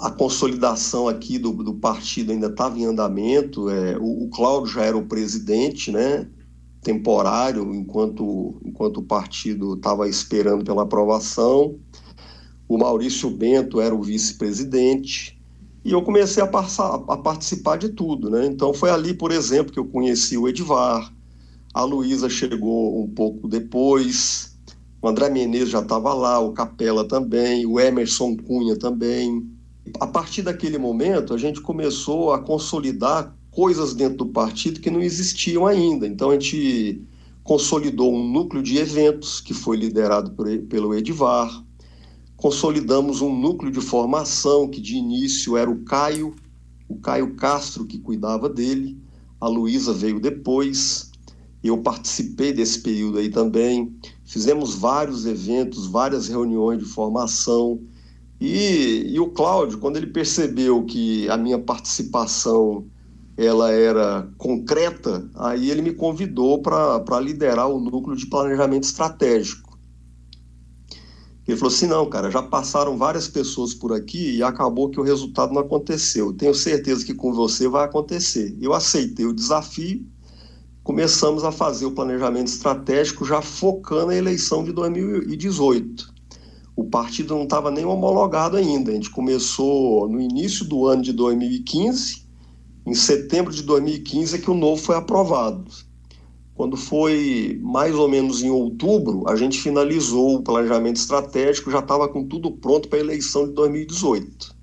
A 0.04 0.12
consolidação 0.12 1.08
aqui 1.08 1.40
do, 1.40 1.52
do 1.52 1.74
partido 1.76 2.32
ainda 2.32 2.48
estava 2.48 2.78
em 2.78 2.86
andamento. 2.86 3.70
É, 3.70 3.98
o, 3.98 4.26
o 4.26 4.30
Cláudio 4.30 4.74
já 4.74 4.84
era 4.84 4.98
o 4.98 5.08
presidente, 5.08 5.92
né? 5.92 6.28
temporário, 6.84 7.74
enquanto, 7.74 8.62
enquanto 8.66 8.98
o 8.98 9.04
partido 9.04 9.74
estava 9.74 10.08
esperando 10.08 10.64
pela 10.64 10.84
aprovação. 10.84 11.80
O 12.68 12.78
Maurício 12.78 13.30
Bento 13.30 13.80
era 13.80 13.96
o 13.96 14.04
vice-presidente. 14.04 15.42
E 15.86 15.92
eu 15.92 16.02
comecei 16.02 16.44
a, 16.44 16.48
passar, 16.48 17.02
a 17.08 17.18
participar 17.18 17.78
de 17.78 17.90
tudo, 17.90 18.30
né? 18.30 18.46
Então 18.46 18.74
foi 18.74 18.90
ali, 18.90 19.14
por 19.14 19.32
exemplo, 19.32 19.72
que 19.72 19.80
eu 19.80 19.86
conheci 19.86 20.38
o 20.38 20.48
Edvar, 20.48 21.14
a 21.74 21.84
Luísa 21.84 22.30
chegou 22.30 23.04
um 23.04 23.08
pouco 23.08 23.48
depois, 23.48 24.58
o 25.02 25.08
André 25.08 25.30
Menezes 25.30 25.70
já 25.70 25.80
estava 25.80 26.14
lá, 26.14 26.40
o 26.40 26.54
Capela 26.54 27.06
também, 27.06 27.66
o 27.66 27.80
Emerson 27.80 28.38
Cunha 28.38 28.78
também. 28.78 29.53
A 30.00 30.08
partir 30.08 30.42
daquele 30.42 30.78
momento, 30.78 31.34
a 31.34 31.38
gente 31.38 31.62
começou 31.62 32.32
a 32.32 32.40
consolidar 32.40 33.36
coisas 33.52 33.94
dentro 33.94 34.20
do 34.20 34.28
partido 34.28 34.80
que 34.80 34.90
não 34.90 35.02
existiam 35.02 35.66
ainda. 35.66 36.08
Então 36.08 36.30
a 36.30 36.34
gente 36.34 37.02
consolidou 37.44 38.14
um 38.14 38.32
núcleo 38.32 38.64
de 38.64 38.78
eventos 38.78 39.42
que 39.42 39.54
foi 39.54 39.76
liderado 39.78 40.32
por, 40.32 40.48
pelo 40.70 40.96
Edvar, 40.96 41.64
consolidamos 42.38 43.22
um 43.22 43.36
núcleo 43.36 43.72
de 43.72 43.82
formação 43.82 44.68
que 44.68 44.80
de 44.80 44.96
início 44.96 45.58
era 45.58 45.70
o 45.70 45.84
Caio, 45.84 46.34
o 46.88 46.96
Caio 46.96 47.36
Castro 47.36 47.86
que 47.86 48.00
cuidava 48.00 48.50
dele, 48.50 48.98
a 49.40 49.48
Luísa 49.48 49.94
veio 49.94 50.20
depois, 50.22 51.12
eu 51.62 51.78
participei 51.78 52.54
desse 52.54 52.82
período 52.82 53.18
aí 53.18 53.30
também, 53.30 53.94
fizemos 54.24 54.76
vários 54.76 55.26
eventos, 55.26 55.86
várias 55.86 56.28
reuniões 56.28 56.80
de 56.80 56.86
formação, 56.86 57.82
E, 58.46 59.08
e 59.08 59.20
o 59.22 59.30
Cláudio, 59.30 59.78
quando 59.78 59.96
ele 59.96 60.08
percebeu 60.08 60.84
que 60.84 61.30
a 61.30 61.38
minha 61.38 61.58
participação 61.58 62.86
ela 63.38 63.72
era 63.72 64.30
concreta, 64.38 65.30
aí 65.36 65.72
ele 65.72 65.82
me 65.82 65.94
convidou 65.94 66.62
para 66.62 67.22
liderar 67.22 67.70
o 67.70 67.80
núcleo 67.80 68.18
de 68.18 68.26
planejamento 68.26 68.84
estratégico. 68.84 69.80
Ele 71.48 71.56
falou 71.56 71.74
assim: 71.74 71.88
não, 71.88 72.10
cara, 72.10 72.30
já 72.30 72.44
passaram 72.44 72.98
várias 72.98 73.30
pessoas 73.30 73.74
por 73.74 73.94
aqui 73.94 74.36
e 74.36 74.44
acabou 74.44 74.90
que 74.90 75.00
o 75.00 75.04
resultado 75.04 75.54
não 75.54 75.62
aconteceu. 75.62 76.34
Tenho 76.34 76.54
certeza 76.54 77.06
que 77.06 77.14
com 77.14 77.32
você 77.32 77.70
vai 77.70 77.86
acontecer. 77.86 78.58
Eu 78.60 78.74
aceitei 78.74 79.26
o 79.26 79.34
desafio, 79.34 80.06
começamos 80.84 81.46
a 81.46 81.52
fazer 81.54 81.86
o 81.86 81.92
planejamento 81.92 82.48
estratégico 82.48 83.24
já 83.24 83.42
focando 83.42 84.12
a 84.12 84.16
eleição 84.18 84.66
de 84.66 84.74
2018. 84.74 86.13
O 86.76 86.84
partido 86.84 87.36
não 87.36 87.44
estava 87.44 87.70
nem 87.70 87.86
homologado 87.86 88.58
ainda. 88.58 88.92
A 88.92 88.96
gente 88.96 89.10
começou 89.10 90.08
no 90.08 90.20
início 90.20 90.66
do 90.66 90.88
ano 90.88 91.02
de 91.02 91.14
2015 91.14 92.24
em 92.86 92.94
setembro 92.94 93.54
de 93.54 93.64
2015 93.64 94.36
é 94.36 94.40
que 94.40 94.52
o 94.52 94.54
novo 94.54 94.82
foi 94.82 94.98
aprovado. 94.98 95.72
Quando 96.54 96.76
foi 96.76 97.58
mais 97.64 97.96
ou 97.96 98.10
menos 98.10 98.44
em 98.44 98.50
outubro, 98.50 99.24
a 99.28 99.38
gente 99.38 99.58
finalizou 99.58 100.36
o 100.36 100.44
planejamento 100.44 100.98
estratégico, 100.98 101.72
já 101.72 101.80
estava 101.80 102.10
com 102.10 102.28
tudo 102.28 102.52
pronto 102.52 102.90
para 102.90 103.00
a 103.00 103.02
eleição 103.02 103.48
de 103.48 103.54
2018. 103.54 104.54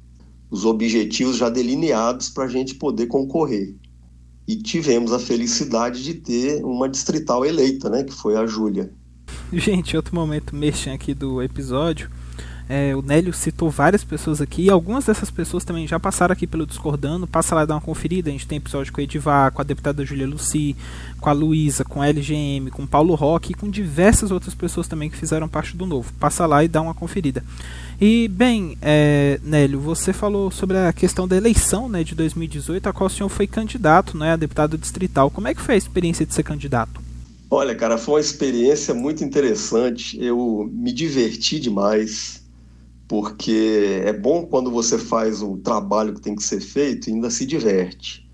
Os 0.50 0.66
objetivos 0.66 1.36
já 1.36 1.48
delineados 1.48 2.28
para 2.28 2.44
a 2.44 2.48
gente 2.48 2.74
poder 2.74 3.06
concorrer. 3.06 3.74
E 4.46 4.56
tivemos 4.56 5.12
a 5.12 5.18
felicidade 5.18 6.04
de 6.04 6.14
ter 6.14 6.62
uma 6.62 6.88
distrital 6.88 7.44
eleita, 7.44 7.88
né, 7.88 8.04
que 8.04 8.12
foi 8.12 8.36
a 8.36 8.44
Júlia. 8.44 8.92
Gente, 9.54 9.96
outro 9.96 10.14
momento 10.14 10.54
mexem 10.54 10.92
aqui 10.92 11.14
do 11.14 11.42
episódio 11.42 12.10
é, 12.72 12.94
o 12.94 13.02
Nélio 13.02 13.32
citou 13.32 13.68
várias 13.68 14.04
pessoas 14.04 14.40
aqui, 14.40 14.66
e 14.66 14.70
algumas 14.70 15.04
dessas 15.04 15.28
pessoas 15.28 15.64
também 15.64 15.88
já 15.88 15.98
passaram 15.98 16.32
aqui 16.32 16.46
pelo 16.46 16.64
Discordando. 16.64 17.26
Passa 17.26 17.52
lá 17.52 17.64
e 17.64 17.66
dá 17.66 17.74
uma 17.74 17.80
conferida. 17.80 18.30
A 18.30 18.32
gente 18.32 18.46
tem 18.46 18.58
episódio 18.58 18.92
com 18.92 19.00
o 19.00 19.02
Edivar, 19.02 19.50
com 19.50 19.60
a 19.60 19.64
deputada 19.64 20.04
Julia 20.04 20.24
Luci, 20.24 20.76
com 21.20 21.28
a 21.28 21.32
Luísa, 21.32 21.84
com 21.84 22.00
a 22.00 22.06
LGM, 22.06 22.70
com 22.70 22.84
o 22.84 22.86
Paulo 22.86 23.16
Roque 23.16 23.50
e 23.50 23.54
com 23.56 23.68
diversas 23.68 24.30
outras 24.30 24.54
pessoas 24.54 24.86
também 24.86 25.10
que 25.10 25.16
fizeram 25.16 25.48
parte 25.48 25.76
do 25.76 25.84
novo. 25.84 26.12
Passa 26.20 26.46
lá 26.46 26.62
e 26.62 26.68
dá 26.68 26.80
uma 26.80 26.94
conferida. 26.94 27.42
E, 28.00 28.28
bem, 28.28 28.78
é, 28.80 29.40
Nélio, 29.42 29.80
você 29.80 30.12
falou 30.12 30.52
sobre 30.52 30.78
a 30.78 30.92
questão 30.92 31.26
da 31.26 31.36
eleição 31.36 31.88
né, 31.88 32.04
de 32.04 32.14
2018, 32.14 32.88
a 32.88 32.92
qual 32.92 33.08
o 33.08 33.10
senhor 33.10 33.28
foi 33.28 33.48
candidato 33.48 34.16
né, 34.16 34.34
a 34.34 34.36
deputado 34.36 34.78
distrital. 34.78 35.28
Como 35.28 35.48
é 35.48 35.54
que 35.56 35.60
foi 35.60 35.74
a 35.74 35.78
experiência 35.78 36.24
de 36.24 36.32
ser 36.32 36.44
candidato? 36.44 37.09
Olha, 37.52 37.74
cara, 37.74 37.98
foi 37.98 38.14
uma 38.14 38.20
experiência 38.20 38.94
muito 38.94 39.24
interessante. 39.24 40.16
Eu 40.22 40.70
me 40.72 40.92
diverti 40.92 41.58
demais 41.58 42.48
porque 43.08 44.02
é 44.04 44.12
bom 44.12 44.46
quando 44.46 44.70
você 44.70 44.96
faz 44.96 45.42
o 45.42 45.56
trabalho 45.56 46.14
que 46.14 46.20
tem 46.20 46.36
que 46.36 46.44
ser 46.44 46.60
feito 46.60 47.10
e 47.10 47.12
ainda 47.12 47.28
se 47.28 47.44
diverte. 47.44 48.24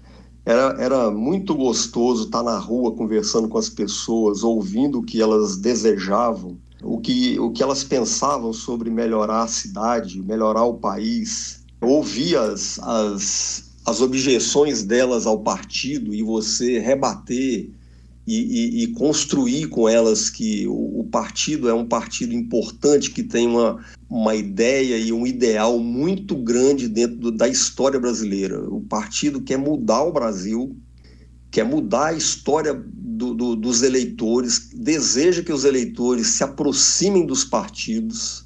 Era, 0.45 0.77
era 0.79 1.11
muito 1.11 1.55
gostoso 1.55 2.25
estar 2.25 2.43
na 2.43 2.59
rua 2.59 2.93
conversando 2.95 3.49
com 3.49 3.57
as 3.57 3.71
pessoas, 3.71 4.45
ouvindo 4.45 4.99
o 4.99 5.03
que 5.03 5.23
elas 5.23 5.57
desejavam, 5.57 6.59
o 6.83 7.01
que, 7.01 7.41
o 7.41 7.51
que 7.51 7.63
elas 7.63 7.83
pensavam 7.83 8.53
sobre 8.53 8.91
melhorar 8.91 9.45
a 9.45 9.49
cidade, 9.49 10.21
melhorar 10.21 10.65
o 10.65 10.75
país. 10.75 11.65
Ouvir 11.81 12.37
as, 12.37 12.79
as, 12.81 13.73
as 13.87 14.03
objeções 14.03 14.83
delas 14.83 15.27
ao 15.27 15.41
partido 15.41 16.13
e 16.13 16.23
você 16.23 16.79
rebater 16.79 17.71
e, 18.27 18.35
e, 18.35 18.83
e, 18.83 18.87
construir 18.89 19.69
com 19.69 19.89
elas 19.89 20.29
que 20.29 20.67
o, 20.67 21.01
o, 21.01 21.05
partido 21.05 21.69
é 21.69 21.75
um 21.75 21.87
partido 21.87 22.35
importante, 22.35 23.13
que 23.13 23.23
tem 23.23 23.47
uma, 23.47 23.81
uma 24.11 24.35
ideia 24.35 24.99
e 24.99 25.13
um 25.13 25.25
ideal 25.25 25.79
muito 25.79 26.35
grande 26.35 26.89
dentro 26.89 27.17
do, 27.17 27.31
da 27.31 27.47
história 27.47 28.01
brasileira. 28.01 28.69
O 28.69 28.81
partido 28.81 29.41
quer 29.41 29.57
mudar 29.57 30.03
o 30.03 30.13
Brasil, 30.13 30.77
quer 31.53 31.65
mudar 31.65 32.07
a 32.07 32.15
história 32.15 32.75
do, 32.75 33.33
do, 33.33 33.55
dos 33.55 33.83
eleitores, 33.83 34.71
deseja 34.75 35.45
que 35.45 35.53
os 35.53 35.65
eleitores 35.65 36.27
se 36.27 36.43
aproximem 36.43 37.25
dos 37.25 37.45
partidos. 37.45 38.45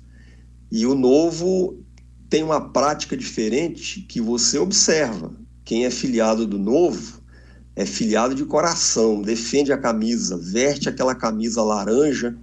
E 0.70 0.84
o 0.84 0.94
novo 0.94 1.82
tem 2.28 2.42
uma 2.42 2.60
prática 2.60 3.16
diferente 3.16 4.02
que 4.02 4.20
você 4.20 4.58
observa. 4.58 5.34
Quem 5.64 5.86
é 5.86 5.90
filiado 5.90 6.46
do 6.46 6.58
novo 6.58 7.19
é 7.80 7.86
filiado 7.86 8.34
de 8.34 8.44
coração, 8.44 9.22
defende 9.22 9.72
a 9.72 9.78
camisa, 9.78 10.36
veste 10.36 10.86
aquela 10.86 11.14
camisa 11.14 11.62
laranja 11.62 12.36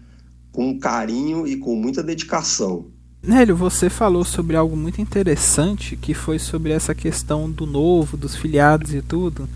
com 0.52 0.80
carinho 0.80 1.46
e 1.46 1.56
com 1.56 1.76
muita 1.76 2.02
dedicação. 2.02 2.88
Nélio, 3.22 3.56
você 3.56 3.88
falou 3.88 4.26
sobre 4.26 4.56
algo 4.56 4.76
muito 4.76 5.00
interessante 5.00 5.96
que 5.96 6.16
foi 6.16 6.40
sobre 6.40 6.72
essa 6.72 6.96
questão 6.96 7.50
do 7.52 7.68
novo, 7.68 8.18
dos 8.18 8.36
filiados 8.36 8.96
e 8.96 9.02
tudo. 9.02 9.48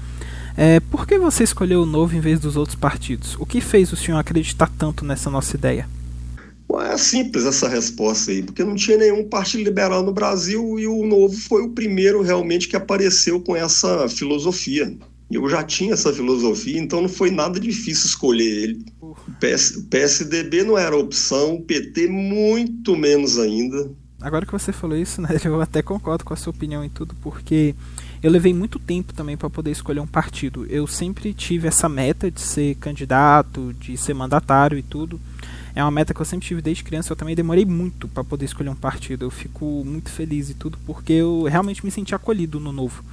É, 0.56 0.80
por 0.80 1.08
que 1.08 1.18
você 1.18 1.44
escolheu 1.44 1.82
o 1.82 1.86
novo 1.86 2.16
em 2.16 2.20
vez 2.20 2.40
dos 2.40 2.56
outros 2.56 2.76
partidos? 2.76 3.36
O 3.40 3.46
que 3.46 3.60
fez 3.60 3.92
o 3.92 3.96
senhor 3.96 4.20
acreditar 4.20 4.70
tanto 4.78 5.04
nessa 5.04 5.32
nossa 5.32 5.56
ideia? 5.56 5.90
É 6.84 6.98
simples 6.98 7.46
essa 7.46 7.68
resposta 7.68 8.32
aí, 8.32 8.44
porque 8.44 8.64
não 8.64 8.76
tinha 8.76 8.98
nenhum 8.98 9.28
partido 9.28 9.64
liberal 9.64 10.04
no 10.04 10.14
Brasil 10.14 10.78
e 10.78 10.86
o 10.86 11.06
Novo 11.06 11.36
foi 11.36 11.64
o 11.64 11.70
primeiro 11.70 12.22
realmente 12.22 12.68
que 12.68 12.76
apareceu 12.76 13.42
com 13.42 13.56
essa 13.56 14.08
filosofia. 14.08 14.96
Eu 15.32 15.48
já 15.50 15.64
tinha 15.64 15.94
essa 15.94 16.14
filosofia, 16.14 16.80
então 16.80 17.02
não 17.02 17.10
foi 17.10 17.32
nada 17.32 17.60
difícil 17.60 18.08
escolher 18.08 18.64
ele. 18.64 18.86
O, 19.02 19.16
PS, 19.40 19.78
o 19.78 19.84
PSDB 19.88 20.64
não 20.64 20.78
era 20.78 20.96
opção, 20.96 21.56
o 21.56 21.62
PT 21.62 22.08
muito 22.08 22.96
menos 22.96 23.38
ainda. 23.38 23.92
Agora 24.22 24.46
que 24.46 24.52
você 24.52 24.72
falou 24.72 24.98
isso, 24.98 25.20
né, 25.24 25.30
eu 25.44 25.62
até 25.62 25.82
concordo 25.82 26.24
com 26.24 26.34
a 26.34 26.38
sua 26.38 26.52
opinião 26.52 26.84
em 26.84 26.90
tudo, 26.90 27.16
porque 27.22 27.74
eu 28.22 28.30
levei 28.30 28.54
muito 28.54 28.78
tempo 28.78 29.14
também 29.14 29.36
para 29.36 29.50
poder 29.50 29.72
escolher 29.72 30.00
um 30.00 30.08
partido. 30.08 30.66
Eu 30.70 30.86
sempre 30.86 31.34
tive 31.34 31.68
essa 31.68 31.90
meta 31.90 32.30
de 32.30 32.42
ser 32.42 32.76
candidato, 32.76 33.74
de 33.80 33.98
ser 33.98 34.14
mandatário 34.14 34.78
e 34.78 34.84
tudo. 34.84 35.20
É 35.74 35.84
uma 35.84 35.90
meta 35.90 36.14
que 36.14 36.22
eu 36.22 36.26
sempre 36.26 36.48
tive 36.48 36.62
desde 36.62 36.84
criança. 36.84 37.12
Eu 37.12 37.16
também 37.16 37.36
demorei 37.36 37.66
muito 37.66 38.08
para 38.08 38.24
poder 38.24 38.46
escolher 38.46 38.70
um 38.70 38.76
partido. 38.76 39.26
Eu 39.26 39.32
fico 39.32 39.84
muito 39.84 40.12
feliz 40.12 40.50
e 40.50 40.54
tudo 40.54 40.78
porque 40.86 41.14
eu 41.14 41.44
realmente 41.50 41.84
me 41.84 41.90
senti 41.90 42.14
acolhido 42.14 42.60
no 42.60 42.72
novo. 42.72 43.04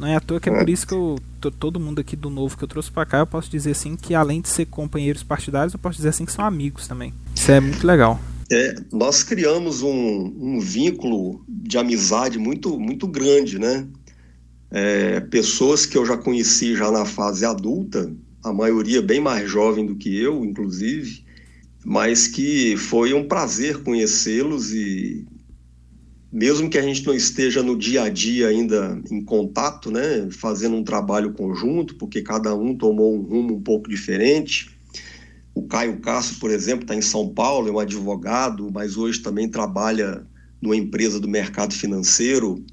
Não 0.00 0.08
é 0.08 0.16
à 0.16 0.20
toa 0.20 0.40
que 0.40 0.48
é, 0.48 0.58
por 0.58 0.70
isso 0.70 0.86
que 0.86 0.94
eu, 0.94 1.18
todo 1.58 1.78
mundo 1.78 2.00
aqui 2.00 2.16
do 2.16 2.30
novo 2.30 2.56
que 2.56 2.64
eu 2.64 2.68
trouxe 2.68 2.90
para 2.90 3.04
cá, 3.04 3.18
eu 3.18 3.26
posso 3.26 3.50
dizer 3.50 3.72
assim 3.72 3.96
que 3.96 4.14
além 4.14 4.40
de 4.40 4.48
ser 4.48 4.64
companheiros 4.64 5.22
partidários, 5.22 5.74
eu 5.74 5.78
posso 5.78 5.98
dizer 5.98 6.08
assim 6.08 6.24
que 6.24 6.32
são 6.32 6.42
amigos 6.42 6.88
também. 6.88 7.12
Isso 7.36 7.52
é 7.52 7.60
muito 7.60 7.86
legal. 7.86 8.18
É, 8.50 8.76
nós 8.90 9.22
criamos 9.22 9.82
um, 9.82 10.34
um 10.40 10.58
vínculo 10.58 11.44
de 11.46 11.76
amizade 11.76 12.38
muito, 12.38 12.80
muito 12.80 13.06
grande, 13.06 13.58
né? 13.58 13.86
É, 14.70 15.20
pessoas 15.20 15.84
que 15.84 15.98
eu 15.98 16.06
já 16.06 16.16
conheci 16.16 16.74
já 16.74 16.90
na 16.90 17.04
fase 17.04 17.44
adulta, 17.44 18.10
a 18.42 18.54
maioria 18.54 19.02
bem 19.02 19.20
mais 19.20 19.50
jovem 19.50 19.84
do 19.84 19.96
que 19.96 20.18
eu, 20.18 20.42
inclusive, 20.46 21.22
mas 21.84 22.26
que 22.26 22.74
foi 22.78 23.12
um 23.12 23.28
prazer 23.28 23.82
conhecê-los 23.82 24.72
e 24.72 25.26
mesmo 26.32 26.70
que 26.70 26.78
a 26.78 26.82
gente 26.82 27.04
não 27.04 27.14
esteja 27.14 27.62
no 27.62 27.76
dia 27.76 28.04
a 28.04 28.08
dia 28.08 28.48
ainda 28.48 29.00
em 29.10 29.22
contato, 29.24 29.90
né, 29.90 30.28
fazendo 30.30 30.76
um 30.76 30.84
trabalho 30.84 31.32
conjunto, 31.32 31.96
porque 31.96 32.22
cada 32.22 32.54
um 32.54 32.76
tomou 32.76 33.16
um 33.16 33.20
rumo 33.20 33.56
um 33.56 33.60
pouco 33.60 33.88
diferente. 33.88 34.70
O 35.52 35.66
Caio 35.66 35.98
Castro, 35.98 36.38
por 36.38 36.50
exemplo, 36.50 36.84
está 36.84 36.94
em 36.94 37.02
São 37.02 37.28
Paulo, 37.28 37.68
é 37.68 37.72
um 37.72 37.80
advogado, 37.80 38.70
mas 38.72 38.96
hoje 38.96 39.18
também 39.18 39.48
trabalha 39.48 40.24
numa 40.62 40.76
empresa 40.76 41.18
do 41.18 41.28
mercado 41.28 41.74
financeiro. 41.74 42.64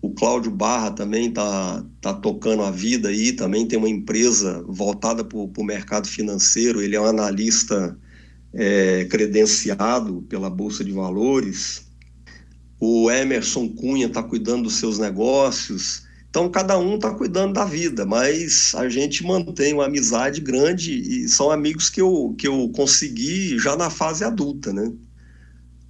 O 0.00 0.10
Cláudio 0.10 0.52
Barra 0.52 0.92
também 0.92 1.28
está 1.28 1.84
tá 2.00 2.14
tocando 2.14 2.62
a 2.62 2.70
vida 2.70 3.08
aí, 3.08 3.32
também 3.32 3.66
tem 3.66 3.78
uma 3.78 3.88
empresa 3.88 4.64
voltada 4.68 5.24
para 5.24 5.38
o 5.38 5.64
mercado 5.64 6.06
financeiro. 6.06 6.80
Ele 6.80 6.94
é 6.94 7.00
um 7.00 7.06
analista 7.06 7.98
é, 8.54 9.04
credenciado 9.06 10.24
pela 10.28 10.48
Bolsa 10.48 10.84
de 10.84 10.92
Valores 10.92 11.91
o 12.84 13.08
Emerson 13.08 13.68
Cunha 13.68 14.08
está 14.08 14.20
cuidando 14.24 14.64
dos 14.64 14.74
seus 14.74 14.98
negócios. 14.98 16.02
Então, 16.28 16.50
cada 16.50 16.76
um 16.76 16.96
está 16.96 17.14
cuidando 17.14 17.52
da 17.52 17.64
vida, 17.64 18.04
mas 18.04 18.74
a 18.74 18.88
gente 18.88 19.24
mantém 19.24 19.72
uma 19.72 19.84
amizade 19.84 20.40
grande 20.40 20.90
e 20.92 21.28
são 21.28 21.52
amigos 21.52 21.88
que 21.88 22.00
eu, 22.00 22.34
que 22.36 22.48
eu 22.48 22.68
consegui 22.74 23.56
já 23.56 23.76
na 23.76 23.88
fase 23.88 24.24
adulta, 24.24 24.72
né? 24.72 24.92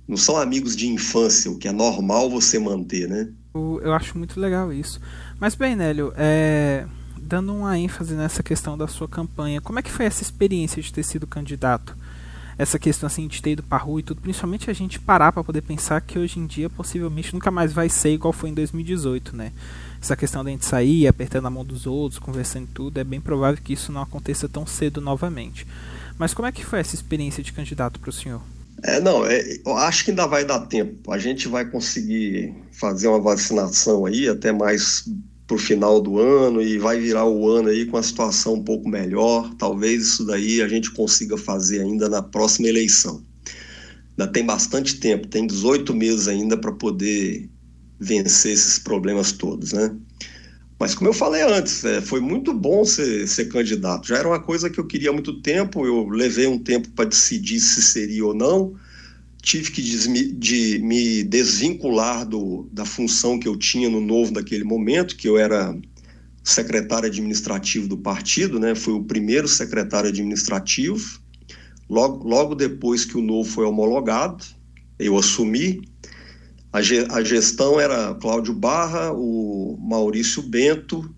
Não 0.06 0.18
são 0.18 0.36
amigos 0.36 0.76
de 0.76 0.86
infância, 0.86 1.50
o 1.50 1.56
que 1.56 1.66
é 1.66 1.72
normal 1.72 2.28
você 2.28 2.58
manter, 2.58 3.08
né? 3.08 3.30
Eu, 3.54 3.94
acho 3.94 4.18
muito 4.18 4.38
legal 4.38 4.70
isso. 4.70 5.00
Mas, 5.40 5.54
bem, 5.54 5.74
Nélio, 5.74 6.12
é, 6.14 6.84
dando 7.16 7.54
uma 7.54 7.78
ênfase 7.78 8.12
nessa 8.12 8.42
questão 8.42 8.76
da 8.76 8.86
sua 8.86 9.08
campanha, 9.08 9.62
como 9.62 9.78
é 9.78 9.82
que 9.82 9.90
foi 9.90 10.04
essa 10.04 10.22
experiência 10.22 10.82
de 10.82 10.92
ter 10.92 11.04
sido 11.04 11.26
candidato? 11.26 11.96
Essa 12.58 12.78
questão 12.78 13.06
assim 13.06 13.26
de 13.26 13.40
ter 13.40 13.52
ido 13.52 13.62
pra 13.62 13.78
rua 13.78 14.00
e 14.00 14.02
tudo, 14.02 14.20
principalmente 14.20 14.70
a 14.70 14.72
gente 14.72 14.98
parar 14.98 15.32
para 15.32 15.44
poder 15.44 15.62
pensar 15.62 16.00
que 16.00 16.18
hoje 16.18 16.38
em 16.38 16.46
dia 16.46 16.68
possivelmente 16.68 17.32
nunca 17.34 17.50
mais 17.50 17.72
vai 17.72 17.88
ser 17.88 18.10
igual 18.10 18.32
foi 18.32 18.50
em 18.50 18.54
2018, 18.54 19.36
né? 19.36 19.52
Essa 20.00 20.16
questão 20.16 20.42
da 20.42 20.50
gente 20.50 20.64
sair, 20.64 21.06
apertando 21.06 21.46
a 21.46 21.50
mão 21.50 21.64
dos 21.64 21.86
outros, 21.86 22.18
conversando 22.18 22.68
tudo, 22.74 22.98
é 22.98 23.04
bem 23.04 23.20
provável 23.20 23.60
que 23.62 23.72
isso 23.72 23.92
não 23.92 24.02
aconteça 24.02 24.48
tão 24.48 24.66
cedo 24.66 25.00
novamente. 25.00 25.66
Mas 26.18 26.34
como 26.34 26.46
é 26.48 26.52
que 26.52 26.64
foi 26.64 26.80
essa 26.80 26.94
experiência 26.94 27.42
de 27.42 27.52
candidato 27.52 28.00
para 28.00 28.10
o 28.10 28.12
senhor? 28.12 28.42
É, 28.82 29.00
não, 29.00 29.24
é, 29.24 29.58
eu 29.64 29.76
acho 29.76 30.04
que 30.04 30.10
ainda 30.10 30.26
vai 30.26 30.44
dar 30.44 30.60
tempo. 30.66 31.12
A 31.12 31.18
gente 31.18 31.46
vai 31.46 31.64
conseguir 31.64 32.52
fazer 32.72 33.06
uma 33.06 33.20
vacinação 33.20 34.04
aí 34.06 34.28
até 34.28 34.50
mais 34.50 35.04
para 35.52 35.56
o 35.56 35.58
final 35.58 36.00
do 36.00 36.18
ano 36.18 36.62
e 36.62 36.78
vai 36.78 36.98
virar 36.98 37.26
o 37.26 37.46
ano 37.46 37.68
aí 37.68 37.84
com 37.84 37.98
a 37.98 38.02
situação 38.02 38.54
um 38.54 38.64
pouco 38.64 38.88
melhor. 38.88 39.52
Talvez 39.58 40.02
isso 40.02 40.24
daí 40.24 40.62
a 40.62 40.68
gente 40.68 40.90
consiga 40.92 41.36
fazer 41.36 41.82
ainda 41.82 42.08
na 42.08 42.22
próxima 42.22 42.68
eleição. 42.68 43.22
Ainda 44.16 44.32
tem 44.32 44.46
bastante 44.46 44.98
tempo, 44.98 45.28
tem 45.28 45.46
18 45.46 45.94
meses 45.94 46.26
ainda 46.26 46.56
para 46.56 46.72
poder 46.72 47.50
vencer 48.00 48.52
esses 48.52 48.78
problemas 48.78 49.32
todos, 49.32 49.74
né? 49.74 49.94
Mas 50.78 50.94
como 50.94 51.10
eu 51.10 51.14
falei 51.14 51.42
antes, 51.42 51.84
é, 51.84 52.00
foi 52.00 52.20
muito 52.20 52.54
bom 52.54 52.82
ser, 52.84 53.28
ser 53.28 53.44
candidato. 53.46 54.08
Já 54.08 54.16
era 54.16 54.28
uma 54.28 54.40
coisa 54.40 54.70
que 54.70 54.80
eu 54.80 54.86
queria 54.86 55.10
há 55.10 55.12
muito 55.12 55.40
tempo. 55.42 55.86
Eu 55.86 56.08
levei 56.08 56.46
um 56.46 56.58
tempo 56.58 56.90
para 56.92 57.10
decidir 57.10 57.60
se 57.60 57.82
seria 57.82 58.24
ou 58.24 58.34
não. 58.34 58.74
Tive 59.42 59.72
que 59.72 59.82
de, 59.82 60.78
me 60.78 61.24
desvincular 61.24 62.24
do, 62.24 62.68
da 62.72 62.84
função 62.84 63.38
que 63.38 63.48
eu 63.48 63.56
tinha 63.56 63.90
no 63.90 64.00
Novo 64.00 64.32
naquele 64.32 64.62
momento, 64.62 65.16
que 65.16 65.28
eu 65.28 65.36
era 65.36 65.76
secretário 66.44 67.08
administrativo 67.08 67.88
do 67.88 67.98
partido, 67.98 68.60
né? 68.60 68.74
Fui 68.74 68.94
o 68.94 69.02
primeiro 69.02 69.48
secretário 69.48 70.08
administrativo. 70.08 71.20
Logo, 71.90 72.26
logo 72.26 72.54
depois 72.54 73.04
que 73.04 73.18
o 73.18 73.22
Novo 73.22 73.48
foi 73.48 73.66
homologado, 73.66 74.44
eu 74.98 75.18
assumi. 75.18 75.82
A, 76.72 76.78
a 76.78 77.24
gestão 77.24 77.80
era 77.80 78.14
Cláudio 78.14 78.54
Barra, 78.54 79.12
o 79.12 79.76
Maurício 79.80 80.40
Bento, 80.42 81.12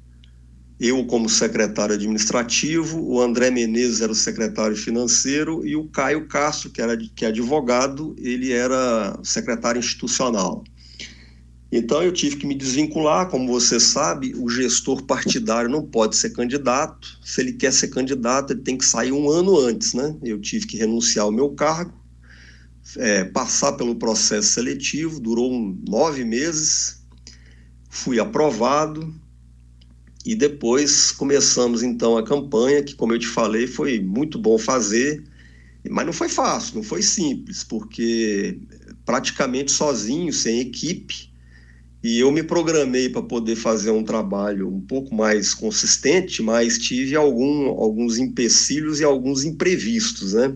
eu 0.78 1.04
como 1.06 1.28
secretário 1.28 1.94
administrativo, 1.94 3.00
o 3.00 3.20
André 3.20 3.50
Menezes 3.50 4.00
era 4.00 4.10
o 4.10 4.14
secretário 4.14 4.76
financeiro 4.76 5.64
e 5.64 5.76
o 5.76 5.87
Caio 5.88 6.26
Castro, 6.26 6.70
que, 6.70 6.82
era, 6.82 6.96
que 6.96 7.24
é 7.24 7.28
advogado, 7.28 8.14
ele 8.18 8.52
era 8.52 9.18
secretário 9.22 9.78
institucional. 9.78 10.64
Então 11.70 12.02
eu 12.02 12.12
tive 12.12 12.37
que 12.37 12.46
me 12.46 12.54
desvincular, 12.54 13.28
como 13.28 13.48
você 13.48 13.80
sabe, 13.80 14.34
o 14.37 14.48
gestor 14.48 15.02
partidário 15.06 15.68
não 15.68 15.82
pode 15.82 16.16
ser 16.16 16.30
candidato. 16.30 17.18
Se 17.24 17.40
ele 17.40 17.52
quer 17.52 17.72
ser 17.72 17.88
candidato, 17.88 18.52
ele 18.52 18.60
tem 18.60 18.76
que 18.76 18.84
sair 18.84 19.10
um 19.10 19.28
ano 19.28 19.58
antes, 19.58 19.92
né? 19.92 20.16
Eu 20.22 20.40
tive 20.40 20.66
que 20.66 20.76
renunciar 20.76 21.24
ao 21.24 21.32
meu 21.32 21.50
cargo 21.50 22.04
é, 22.96 23.24
passar 23.24 23.72
pelo 23.72 23.96
processo 23.96 24.48
seletivo, 24.48 25.20
durou 25.20 25.52
um, 25.52 25.76
nove 25.88 26.24
meses, 26.24 27.04
fui 27.88 28.20
aprovado 28.20 29.14
e 30.24 30.34
depois 30.34 31.12
começamos 31.12 31.82
então 31.82 32.16
a 32.16 32.24
campanha, 32.24 32.82
que 32.82 32.94
como 32.94 33.12
eu 33.12 33.18
te 33.18 33.26
falei, 33.26 33.66
foi 33.66 34.00
muito 34.00 34.38
bom 34.38 34.56
fazer, 34.56 35.22
mas 35.90 36.06
não 36.06 36.12
foi 36.12 36.28
fácil, 36.28 36.76
não 36.76 36.82
foi 36.82 37.02
simples, 37.02 37.62
porque 37.62 38.58
praticamente 39.04 39.70
sozinho, 39.70 40.32
sem 40.32 40.60
equipe, 40.60 41.30
e 42.02 42.18
eu 42.18 42.30
me 42.30 42.42
programei 42.42 43.08
para 43.08 43.22
poder 43.22 43.56
fazer 43.56 43.90
um 43.90 44.04
trabalho 44.04 44.68
um 44.68 44.80
pouco 44.80 45.14
mais 45.14 45.54
consistente, 45.54 46.42
mas 46.42 46.78
tive 46.78 47.16
algum, 47.16 47.68
alguns 47.68 48.18
empecilhos 48.18 49.00
e 49.00 49.04
alguns 49.04 49.44
imprevistos, 49.44 50.34
né? 50.34 50.54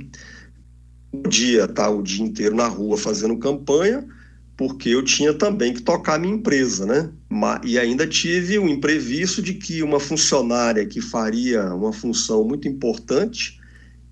podia 1.11 1.65
estar 1.65 1.91
o 1.91 2.03
dia 2.03 2.25
inteiro 2.25 2.55
na 2.55 2.69
rua 2.69 2.97
fazendo 2.97 3.39
campanha, 3.39 4.07
porque 4.59 4.89
eu 4.89 5.05
tinha 5.05 5.33
também 5.33 5.73
que 5.73 5.81
tocar 5.81 6.19
minha 6.19 6.35
empresa, 6.35 6.85
né? 6.85 7.13
E 7.65 7.79
ainda 7.79 8.09
tive 8.09 8.59
um 8.59 8.69
imprevisto 8.69 9.41
de 9.41 9.55
que 9.55 9.85
uma 9.85 10.01
funcionária 10.01 10.85
que 10.85 11.01
faria 11.01 11.73
uma 11.73 11.93
função 11.93 12.43
muito 12.43 12.67
importante 12.67 13.57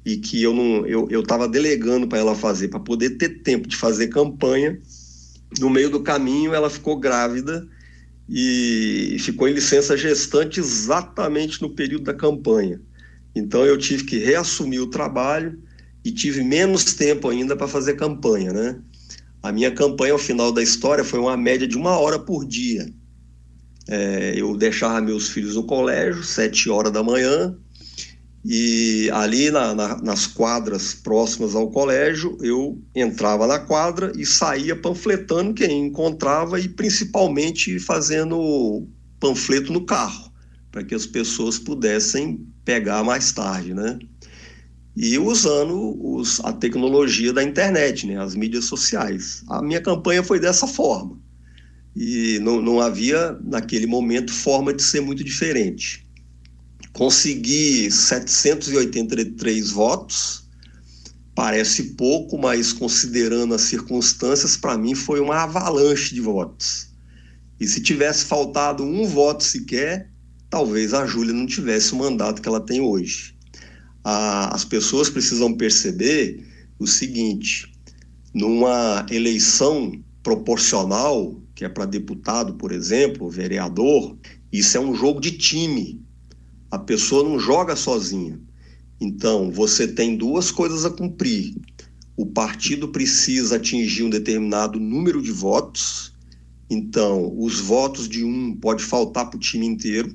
e 0.04 0.16
que 0.16 0.40
eu 0.40 0.54
não 0.54 0.86
eu 0.86 1.20
estava 1.20 1.48
delegando 1.48 2.06
para 2.06 2.20
ela 2.20 2.36
fazer 2.36 2.68
para 2.68 2.78
poder 2.78 3.18
ter 3.18 3.42
tempo 3.42 3.66
de 3.66 3.76
fazer 3.76 4.06
campanha, 4.06 4.80
no 5.58 5.68
meio 5.68 5.90
do 5.90 6.00
caminho 6.00 6.54
ela 6.54 6.70
ficou 6.70 6.96
grávida 6.96 7.66
e 8.28 9.16
ficou 9.18 9.48
em 9.48 9.52
licença 9.52 9.96
gestante 9.96 10.60
exatamente 10.60 11.60
no 11.60 11.70
período 11.70 12.04
da 12.04 12.14
campanha. 12.14 12.80
Então 13.34 13.66
eu 13.66 13.76
tive 13.76 14.04
que 14.04 14.18
reassumir 14.18 14.80
o 14.80 14.90
trabalho 14.90 15.58
e 16.04 16.12
tive 16.12 16.44
menos 16.44 16.94
tempo 16.94 17.28
ainda 17.28 17.56
para 17.56 17.66
fazer 17.66 17.94
campanha, 17.94 18.52
né? 18.52 18.80
A 19.42 19.52
minha 19.52 19.70
campanha 19.70 20.12
ao 20.12 20.18
final 20.18 20.52
da 20.52 20.62
história 20.62 21.04
foi 21.04 21.20
uma 21.20 21.36
média 21.36 21.66
de 21.66 21.76
uma 21.76 21.98
hora 21.98 22.18
por 22.18 22.44
dia. 22.44 22.92
É, 23.88 24.34
eu 24.36 24.56
deixava 24.56 25.00
meus 25.00 25.28
filhos 25.28 25.54
no 25.54 25.64
colégio, 25.64 26.24
sete 26.24 26.68
horas 26.68 26.92
da 26.92 27.02
manhã, 27.02 27.56
e 28.48 29.10
ali 29.12 29.50
na, 29.50 29.74
na, 29.74 30.00
nas 30.00 30.26
quadras 30.26 30.94
próximas 30.94 31.56
ao 31.56 31.68
colégio, 31.68 32.38
eu 32.40 32.80
entrava 32.94 33.44
na 33.44 33.58
quadra 33.58 34.12
e 34.16 34.24
saía 34.24 34.76
panfletando 34.76 35.52
quem 35.52 35.86
encontrava 35.86 36.60
e 36.60 36.68
principalmente 36.68 37.80
fazendo 37.80 38.86
panfleto 39.18 39.72
no 39.72 39.84
carro, 39.84 40.30
para 40.70 40.84
que 40.84 40.94
as 40.94 41.06
pessoas 41.06 41.58
pudessem 41.58 42.46
pegar 42.64 43.02
mais 43.02 43.32
tarde, 43.32 43.74
né? 43.74 43.98
E 44.96 45.18
usando 45.18 45.94
os, 46.02 46.40
a 46.40 46.52
tecnologia 46.54 47.30
da 47.30 47.42
internet, 47.42 48.06
né, 48.06 48.18
as 48.18 48.34
mídias 48.34 48.64
sociais. 48.64 49.44
A 49.46 49.60
minha 49.60 49.80
campanha 49.80 50.22
foi 50.22 50.40
dessa 50.40 50.66
forma. 50.66 51.20
E 51.94 52.38
não, 52.40 52.62
não 52.62 52.80
havia, 52.80 53.38
naquele 53.44 53.86
momento, 53.86 54.32
forma 54.32 54.72
de 54.72 54.82
ser 54.82 55.02
muito 55.02 55.22
diferente. 55.22 56.06
Consegui 56.94 57.90
783 57.90 59.70
votos, 59.70 60.48
parece 61.34 61.94
pouco, 61.94 62.38
mas 62.38 62.72
considerando 62.72 63.54
as 63.54 63.62
circunstâncias, 63.62 64.56
para 64.56 64.78
mim 64.78 64.94
foi 64.94 65.20
uma 65.20 65.42
avalanche 65.42 66.14
de 66.14 66.22
votos. 66.22 66.88
E 67.60 67.66
se 67.66 67.82
tivesse 67.82 68.24
faltado 68.24 68.82
um 68.82 69.06
voto 69.06 69.44
sequer, 69.44 70.10
talvez 70.48 70.94
a 70.94 71.06
Júlia 71.06 71.34
não 71.34 71.46
tivesse 71.46 71.92
o 71.92 71.96
mandato 71.96 72.40
que 72.40 72.48
ela 72.48 72.60
tem 72.60 72.80
hoje 72.80 73.35
a, 74.08 74.54
as 74.54 74.64
pessoas 74.64 75.10
precisam 75.10 75.52
perceber 75.52 76.46
o 76.78 76.86
seguinte: 76.86 77.72
numa 78.32 79.04
eleição 79.10 80.00
proporcional, 80.22 81.42
que 81.56 81.64
é 81.64 81.68
para 81.68 81.84
deputado, 81.84 82.54
por 82.54 82.70
exemplo, 82.70 83.28
vereador, 83.28 84.16
isso 84.52 84.76
é 84.76 84.80
um 84.80 84.94
jogo 84.94 85.20
de 85.20 85.32
time. 85.32 86.00
A 86.70 86.78
pessoa 86.78 87.24
não 87.24 87.36
joga 87.36 87.74
sozinha. 87.74 88.40
Então, 89.00 89.50
você 89.50 89.88
tem 89.88 90.16
duas 90.16 90.52
coisas 90.52 90.84
a 90.84 90.90
cumprir. 90.90 91.56
O 92.16 92.26
partido 92.26 92.88
precisa 92.88 93.56
atingir 93.56 94.04
um 94.04 94.10
determinado 94.10 94.78
número 94.78 95.20
de 95.20 95.32
votos. 95.32 96.12
Então, 96.70 97.34
os 97.36 97.58
votos 97.58 98.08
de 98.08 98.22
um 98.22 98.54
pode 98.54 98.84
faltar 98.84 99.28
para 99.28 99.36
o 99.36 99.40
time 99.40 99.66
inteiro. 99.66 100.14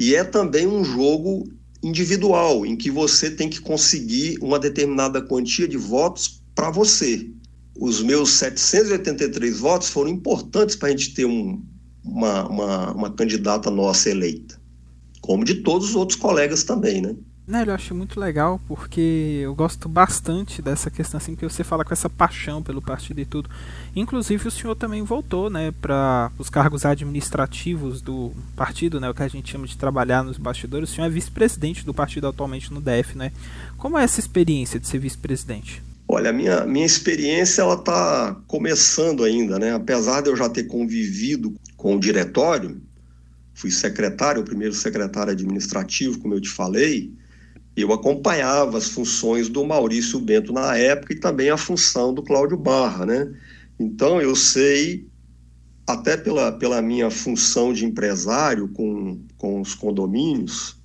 E 0.00 0.14
é 0.14 0.24
também 0.24 0.66
um 0.66 0.82
jogo 0.82 1.44
individual, 1.82 2.66
em 2.66 2.76
que 2.76 2.90
você 2.90 3.30
tem 3.30 3.48
que 3.48 3.60
conseguir 3.60 4.38
uma 4.40 4.58
determinada 4.58 5.22
quantia 5.22 5.68
de 5.68 5.76
votos 5.76 6.42
para 6.54 6.70
você. 6.70 7.30
Os 7.78 8.02
meus 8.02 8.30
783 8.30 9.60
votos 9.60 9.88
foram 9.88 10.10
importantes 10.10 10.74
para 10.74 10.88
a 10.88 10.90
gente 10.90 11.14
ter 11.14 11.24
um, 11.24 11.62
uma, 12.04 12.48
uma, 12.48 12.92
uma 12.92 13.10
candidata 13.12 13.70
nossa 13.70 14.10
eleita, 14.10 14.60
como 15.20 15.44
de 15.44 15.56
todos 15.56 15.90
os 15.90 15.94
outros 15.94 16.18
colegas 16.18 16.64
também, 16.64 17.00
né? 17.00 17.14
Né, 17.48 17.64
eu 17.66 17.72
acho 17.72 17.94
muito 17.94 18.20
legal 18.20 18.60
porque 18.68 19.40
eu 19.42 19.54
gosto 19.54 19.88
bastante 19.88 20.60
dessa 20.60 20.90
questão 20.90 21.16
assim 21.16 21.34
que 21.34 21.48
você 21.48 21.64
fala 21.64 21.82
com 21.82 21.94
essa 21.94 22.10
paixão 22.10 22.62
pelo 22.62 22.82
partido 22.82 23.22
e 23.22 23.24
tudo. 23.24 23.48
Inclusive 23.96 24.48
o 24.48 24.50
senhor 24.50 24.74
também 24.74 25.02
voltou, 25.02 25.48
né, 25.48 25.72
para 25.80 26.30
os 26.36 26.50
cargos 26.50 26.84
administrativos 26.84 28.02
do 28.02 28.32
partido, 28.54 29.00
né, 29.00 29.08
o 29.08 29.14
que 29.14 29.22
a 29.22 29.28
gente 29.28 29.50
chama 29.50 29.66
de 29.66 29.78
trabalhar 29.78 30.22
nos 30.22 30.36
bastidores. 30.36 30.90
O 30.90 30.94
senhor 30.94 31.06
é 31.06 31.10
vice-presidente 31.10 31.86
do 31.86 31.94
partido 31.94 32.26
atualmente 32.26 32.70
no 32.70 32.82
DF, 32.82 33.16
né? 33.16 33.32
Como 33.78 33.96
é 33.96 34.04
essa 34.04 34.20
experiência 34.20 34.78
de 34.78 34.86
ser 34.86 34.98
vice-presidente? 34.98 35.82
Olha, 36.06 36.28
a 36.28 36.32
minha, 36.34 36.66
minha 36.66 36.84
experiência 36.84 37.62
ela 37.62 37.76
está 37.76 38.36
começando 38.46 39.24
ainda, 39.24 39.58
né? 39.58 39.72
Apesar 39.72 40.20
de 40.20 40.28
eu 40.28 40.36
já 40.36 40.50
ter 40.50 40.64
convivido 40.64 41.54
com 41.78 41.96
o 41.96 42.00
diretório, 42.00 42.78
fui 43.54 43.70
secretário, 43.70 44.42
o 44.42 44.44
primeiro 44.44 44.74
secretário 44.74 45.32
administrativo, 45.32 46.18
como 46.18 46.34
eu 46.34 46.42
te 46.42 46.50
falei, 46.50 47.10
eu 47.82 47.92
acompanhava 47.92 48.78
as 48.78 48.88
funções 48.88 49.48
do 49.48 49.64
Maurício 49.64 50.18
Bento 50.18 50.52
na 50.52 50.76
época 50.76 51.12
e 51.12 51.20
também 51.20 51.50
a 51.50 51.56
função 51.56 52.12
do 52.12 52.22
Cláudio 52.22 52.56
Barra, 52.56 53.06
né? 53.06 53.32
Então 53.78 54.20
eu 54.20 54.34
sei, 54.34 55.06
até 55.86 56.16
pela, 56.16 56.52
pela 56.52 56.82
minha 56.82 57.10
função 57.10 57.72
de 57.72 57.84
empresário 57.84 58.68
com, 58.68 59.20
com 59.36 59.60
os 59.60 59.74
condomínios, 59.74 60.76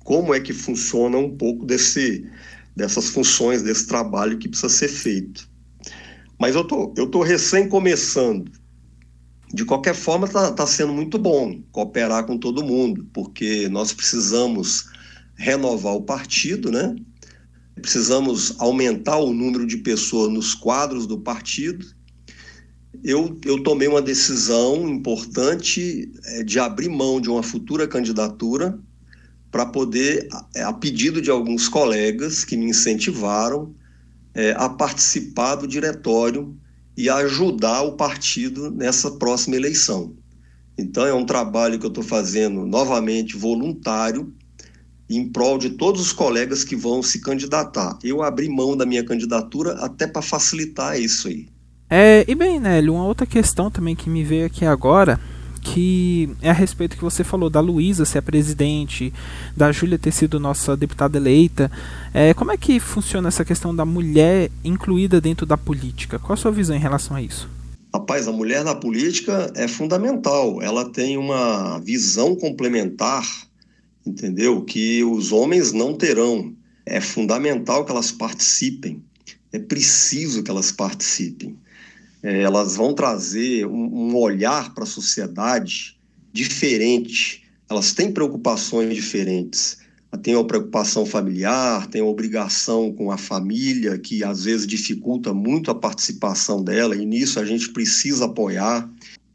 como 0.00 0.34
é 0.34 0.40
que 0.40 0.52
funciona 0.52 1.16
um 1.16 1.36
pouco 1.36 1.64
desse, 1.64 2.28
dessas 2.74 3.08
funções, 3.10 3.62
desse 3.62 3.86
trabalho 3.86 4.38
que 4.38 4.48
precisa 4.48 4.68
ser 4.68 4.88
feito. 4.88 5.48
Mas 6.38 6.54
eu 6.54 6.64
tô, 6.64 6.92
eu 6.96 7.06
tô 7.06 7.22
recém 7.22 7.68
começando. 7.68 8.50
De 9.52 9.64
qualquer 9.64 9.94
forma, 9.94 10.26
está 10.26 10.50
tá 10.50 10.66
sendo 10.66 10.92
muito 10.92 11.16
bom 11.16 11.62
cooperar 11.70 12.26
com 12.26 12.36
todo 12.36 12.64
mundo, 12.64 13.08
porque 13.12 13.68
nós 13.68 13.92
precisamos 13.92 14.92
renovar 15.36 15.94
o 15.94 16.02
partido, 16.02 16.70
né? 16.70 16.94
Precisamos 17.80 18.54
aumentar 18.58 19.18
o 19.18 19.32
número 19.32 19.66
de 19.66 19.78
pessoas 19.78 20.32
nos 20.32 20.54
quadros 20.54 21.06
do 21.06 21.18
partido. 21.18 21.84
Eu, 23.02 23.38
eu 23.44 23.62
tomei 23.62 23.88
uma 23.88 24.00
decisão 24.00 24.88
importante 24.88 26.10
é, 26.24 26.44
de 26.44 26.58
abrir 26.58 26.88
mão 26.88 27.20
de 27.20 27.28
uma 27.28 27.42
futura 27.42 27.86
candidatura 27.86 28.78
para 29.50 29.66
poder, 29.66 30.28
a 30.56 30.72
pedido 30.72 31.20
de 31.20 31.30
alguns 31.30 31.68
colegas 31.68 32.44
que 32.44 32.56
me 32.56 32.66
incentivaram, 32.66 33.74
é, 34.34 34.52
a 34.56 34.68
participar 34.68 35.56
do 35.56 35.66
diretório 35.66 36.56
e 36.96 37.08
ajudar 37.08 37.82
o 37.82 37.96
partido 37.96 38.70
nessa 38.70 39.12
próxima 39.12 39.56
eleição. 39.56 40.14
Então, 40.76 41.06
é 41.06 41.14
um 41.14 41.24
trabalho 41.24 41.78
que 41.78 41.86
eu 41.86 41.88
estou 41.88 42.02
fazendo 42.02 42.66
novamente 42.66 43.36
voluntário, 43.36 44.34
em 45.08 45.28
prol 45.28 45.58
de 45.58 45.70
todos 45.70 46.00
os 46.00 46.12
colegas 46.12 46.64
que 46.64 46.74
vão 46.74 47.02
se 47.02 47.20
candidatar. 47.20 47.98
Eu 48.02 48.22
abri 48.22 48.48
mão 48.48 48.76
da 48.76 48.86
minha 48.86 49.04
candidatura 49.04 49.72
até 49.74 50.06
para 50.06 50.22
facilitar 50.22 50.98
isso 50.98 51.28
aí. 51.28 51.46
É, 51.90 52.24
e 52.26 52.34
bem, 52.34 52.58
Nélio, 52.58 52.94
uma 52.94 53.04
outra 53.04 53.26
questão 53.26 53.70
também 53.70 53.94
que 53.94 54.08
me 54.08 54.24
veio 54.24 54.46
aqui 54.46 54.64
agora 54.64 55.20
que 55.64 56.28
é 56.42 56.50
a 56.50 56.52
respeito 56.52 56.94
que 56.94 57.02
você 57.02 57.24
falou 57.24 57.48
da 57.48 57.58
Luísa 57.58 58.04
ser 58.04 58.18
a 58.18 58.22
presidente, 58.22 59.12
da 59.56 59.72
Júlia 59.72 59.98
ter 59.98 60.12
sido 60.12 60.38
nossa 60.38 60.76
deputada 60.76 61.16
eleita. 61.16 61.72
É, 62.12 62.34
como 62.34 62.52
é 62.52 62.56
que 62.56 62.78
funciona 62.78 63.28
essa 63.28 63.44
questão 63.44 63.74
da 63.74 63.84
mulher 63.84 64.50
incluída 64.62 65.20
dentro 65.22 65.46
da 65.46 65.56
política? 65.56 66.18
Qual 66.18 66.34
a 66.34 66.36
sua 66.36 66.52
visão 66.52 66.76
em 66.76 66.80
relação 66.80 67.16
a 67.16 67.22
isso? 67.22 67.48
Rapaz, 67.94 68.28
a 68.28 68.32
mulher 68.32 68.62
na 68.62 68.74
política 68.74 69.50
é 69.54 69.66
fundamental. 69.66 70.60
Ela 70.60 70.84
tem 70.90 71.16
uma 71.16 71.78
visão 71.78 72.36
complementar, 72.36 73.24
entendeu? 74.06 74.62
Que 74.62 75.02
os 75.04 75.32
homens 75.32 75.72
não 75.72 75.94
terão. 75.94 76.54
É 76.86 77.00
fundamental 77.00 77.84
que 77.84 77.90
elas 77.90 78.12
participem. 78.12 79.02
É 79.52 79.58
preciso 79.58 80.42
que 80.42 80.50
elas 80.50 80.70
participem 80.72 81.56
é, 82.24 82.40
elas 82.40 82.74
vão 82.74 82.94
trazer 82.94 83.66
um, 83.66 84.12
um 84.12 84.16
olhar 84.16 84.72
para 84.72 84.84
a 84.84 84.86
sociedade 84.86 85.94
diferente. 86.32 87.44
Elas 87.68 87.92
têm 87.92 88.10
preocupações 88.10 88.94
diferentes. 88.94 89.76
Tem 90.22 90.34
a 90.34 90.44
preocupação 90.44 91.04
familiar, 91.04 91.86
tem 91.88 92.00
a 92.00 92.04
obrigação 92.04 92.92
com 92.92 93.10
a 93.10 93.18
família, 93.18 93.98
que 93.98 94.24
às 94.24 94.44
vezes 94.44 94.66
dificulta 94.66 95.34
muito 95.34 95.70
a 95.70 95.74
participação 95.74 96.62
dela, 96.62 96.96
e 96.96 97.04
nisso 97.04 97.38
a 97.40 97.44
gente 97.44 97.70
precisa 97.70 98.24
apoiar. 98.24 98.88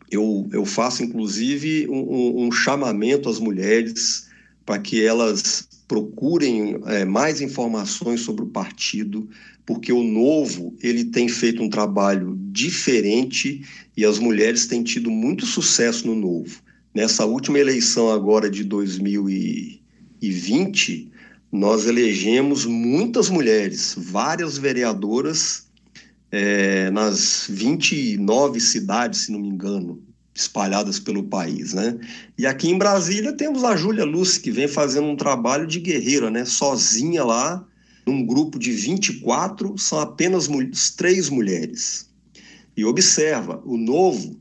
Eu, 0.09 0.47
eu 0.51 0.65
faço, 0.65 1.03
inclusive, 1.03 1.85
um, 1.89 2.45
um 2.45 2.51
chamamento 2.51 3.29
às 3.29 3.39
mulheres 3.39 4.28
para 4.69 4.77
que 4.77 5.03
elas 5.03 5.67
procurem 5.87 6.79
é, 6.85 7.03
mais 7.03 7.41
informações 7.41 8.21
sobre 8.21 8.43
o 8.43 8.49
partido, 8.49 9.27
porque 9.65 9.91
o 9.91 10.03
novo 10.03 10.75
ele 10.79 11.05
tem 11.05 11.27
feito 11.27 11.63
um 11.63 11.69
trabalho 11.71 12.37
diferente 12.51 13.63
e 13.97 14.05
as 14.05 14.19
mulheres 14.19 14.67
têm 14.67 14.83
tido 14.83 15.09
muito 15.09 15.47
sucesso 15.47 16.05
no 16.05 16.13
novo. 16.13 16.61
Nessa 16.93 17.25
última 17.25 17.57
eleição 17.57 18.11
agora 18.11 18.47
de 18.47 18.63
2020, 18.63 21.11
nós 21.51 21.87
elegemos 21.87 22.63
muitas 22.63 23.27
mulheres, 23.27 23.95
várias 23.97 24.55
vereadoras 24.55 25.67
é, 26.31 26.91
nas 26.91 27.47
29 27.49 28.59
cidades, 28.59 29.21
se 29.21 29.31
não 29.31 29.39
me 29.39 29.47
engano, 29.47 29.99
espalhadas 30.39 30.99
pelo 30.99 31.23
país, 31.23 31.73
né? 31.73 31.99
E 32.37 32.47
aqui 32.47 32.69
em 32.69 32.77
Brasília 32.77 33.33
temos 33.33 33.63
a 33.63 33.75
Júlia 33.75 34.05
Lúcia, 34.05 34.41
que 34.41 34.51
vem 34.51 34.67
fazendo 34.67 35.07
um 35.07 35.15
trabalho 35.15 35.67
de 35.67 35.79
guerreira, 35.79 36.31
né? 36.31 36.45
Sozinha 36.45 37.23
lá, 37.23 37.65
num 38.05 38.25
grupo 38.25 38.57
de 38.57 38.71
24, 38.71 39.77
são 39.77 39.99
apenas 39.99 40.47
três 40.95 41.29
mulheres. 41.29 42.09
E 42.75 42.85
observa, 42.85 43.61
o 43.65 43.77
novo, 43.77 44.39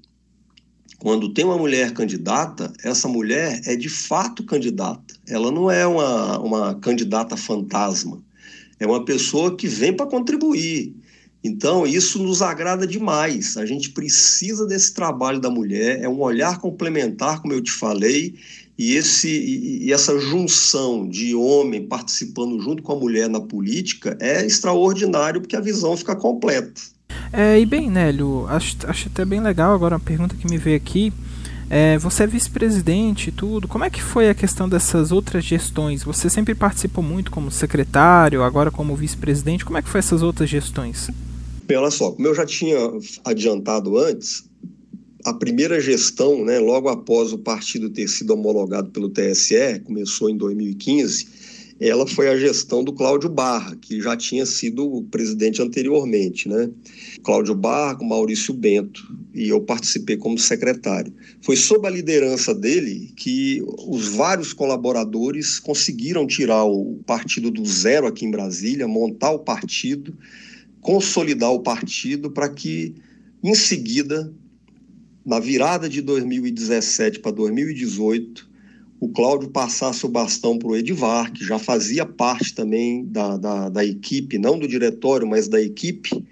quando 0.99 1.33
tem 1.33 1.45
uma 1.45 1.59
mulher 1.59 1.93
candidata, 1.93 2.73
essa 2.85 3.09
mulher 3.09 3.61
é 3.65 3.75
de 3.75 3.89
fato 3.89 4.45
candidata. 4.45 5.15
Ela 5.29 5.51
não 5.51 5.69
é 5.69 5.87
uma, 5.87 6.39
uma 6.39 6.75
candidata 6.77 7.37
fantasma. 7.37 8.23
É 8.79 8.87
uma 8.87 9.05
pessoa 9.05 9.57
que 9.57 9.67
vem 9.67 9.93
para 9.93 10.07
contribuir 10.07 10.95
então, 11.43 11.87
isso 11.87 12.23
nos 12.23 12.43
agrada 12.43 12.87
demais. 12.87 13.57
A 13.57 13.65
gente 13.65 13.91
precisa 13.91 14.67
desse 14.67 14.93
trabalho 14.93 15.41
da 15.41 15.51
mulher, 15.51 16.03
é 16.03 16.09
um 16.09 16.21
olhar 16.21 16.59
complementar, 16.59 17.41
como 17.41 17.55
eu 17.55 17.63
te 17.63 17.71
falei, 17.71 18.35
e, 18.77 18.95
esse, 18.95 19.29
e 19.29 19.93
essa 19.93 20.19
junção 20.19 21.09
de 21.09 21.35
homem 21.35 21.87
participando 21.87 22.61
junto 22.61 22.83
com 22.83 22.93
a 22.93 22.97
mulher 22.97 23.29
na 23.29 23.41
política 23.41 24.17
é 24.21 24.45
extraordinário, 24.45 25.41
porque 25.41 25.57
a 25.57 25.61
visão 25.61 25.97
fica 25.97 26.15
completa. 26.15 26.81
É, 27.33 27.59
e 27.59 27.67
bem, 27.67 27.91
Nélio, 27.91 28.47
acho, 28.49 28.77
acho 28.85 29.09
até 29.09 29.25
bem 29.25 29.41
legal 29.41 29.75
agora 29.75 29.97
uma 29.97 30.01
pergunta 30.01 30.37
que 30.37 30.49
me 30.49 30.59
veio 30.59 30.77
aqui. 30.77 31.13
É, 31.71 31.99
você 31.99 32.23
é 32.23 32.27
vice-presidente 32.27 33.29
e 33.29 33.33
tudo. 33.33 33.69
Como 33.69 33.85
é 33.85 33.91
que 33.91 34.03
foi 34.03 34.31
a 34.31 34.35
questão 34.35 34.69
dessas 34.69 35.13
outras 35.13 35.45
gestões? 35.45 36.03
Você 36.03 36.31
sempre 36.31 36.55
participou 36.55 37.05
muito 37.05 37.31
como 37.31 37.51
secretário, 37.51 38.43
agora 38.43 38.71
como 38.71 38.97
vice-presidente. 38.97 39.65
Como 39.65 39.77
é 39.77 39.83
que 39.83 39.89
foi 39.89 39.99
essas 39.99 40.23
outras 40.23 40.49
gestões? 40.49 41.11
Bem, 41.69 41.77
olha 41.77 41.91
só, 41.91 42.13
como 42.13 42.27
eu 42.27 42.35
já 42.35 42.47
tinha 42.47 42.79
adiantado 43.27 43.99
antes, 43.99 44.49
a 45.23 45.35
primeira 45.35 45.79
gestão, 45.79 46.43
né, 46.43 46.59
logo 46.59 46.89
após 46.89 47.31
o 47.31 47.37
partido 47.37 47.91
ter 47.91 48.09
sido 48.09 48.31
homologado 48.33 48.89
pelo 48.91 49.11
TSE, 49.11 49.79
começou 49.85 50.31
em 50.31 50.37
2015, 50.39 51.29
ela 51.79 52.07
foi 52.07 52.31
a 52.31 52.39
gestão 52.39 52.83
do 52.83 52.95
Cláudio 52.95 53.29
Barra, 53.29 53.77
que 53.77 54.01
já 54.01 54.17
tinha 54.17 54.47
sido 54.47 55.07
presidente 55.11 55.61
anteriormente, 55.61 56.49
né? 56.49 56.71
Cláudio 57.23 57.55
Barra 57.55 57.97
com 57.97 58.07
Maurício 58.07 58.55
Bento, 58.55 59.07
e 59.35 59.51
eu 59.51 59.61
participei 59.61 60.17
como 60.17 60.39
secretário. 60.39 61.13
Foi 61.43 61.55
sob 61.55 61.87
a 61.87 61.91
liderança 61.91 62.55
dele 62.55 63.13
que 63.15 63.63
os 63.87 64.09
vários 64.09 64.55
colaboradores 64.55 65.59
conseguiram 65.59 66.27
tirar 66.27 66.65
o 66.65 66.99
partido 67.07 67.51
do 67.51 67.65
zero 67.67 68.07
aqui 68.07 68.25
em 68.25 68.31
Brasília, 68.31 68.89
montar 68.89 69.33
o 69.33 69.41
partido 69.41 70.17
consolidar 70.89 71.53
o 71.53 71.61
partido 71.61 72.31
para 72.31 72.49
que, 72.49 72.95
em 73.45 73.55
seguida, 73.55 74.33
na 75.23 75.39
virada 75.39 75.87
de 75.87 76.01
2017 76.01 77.19
para 77.19 77.31
2018, 77.31 78.49
o 78.99 79.11
Cláudio 79.11 79.51
passasse 79.51 80.07
o 80.07 80.09
bastão 80.09 80.59
para 80.59 80.69
o 80.69 80.75
Edivar, 80.75 81.31
que 81.31 81.45
já 81.45 81.59
fazia 81.59 82.07
parte 82.07 82.55
também 82.55 83.05
da, 83.05 83.37
da, 83.37 83.69
da, 83.69 83.85
equipe, 83.85 84.39
não 84.39 84.59
do 84.59 84.67
diretório, 84.67 85.27
mas 85.27 85.47
da 85.47 85.61
equipe, 85.61 86.25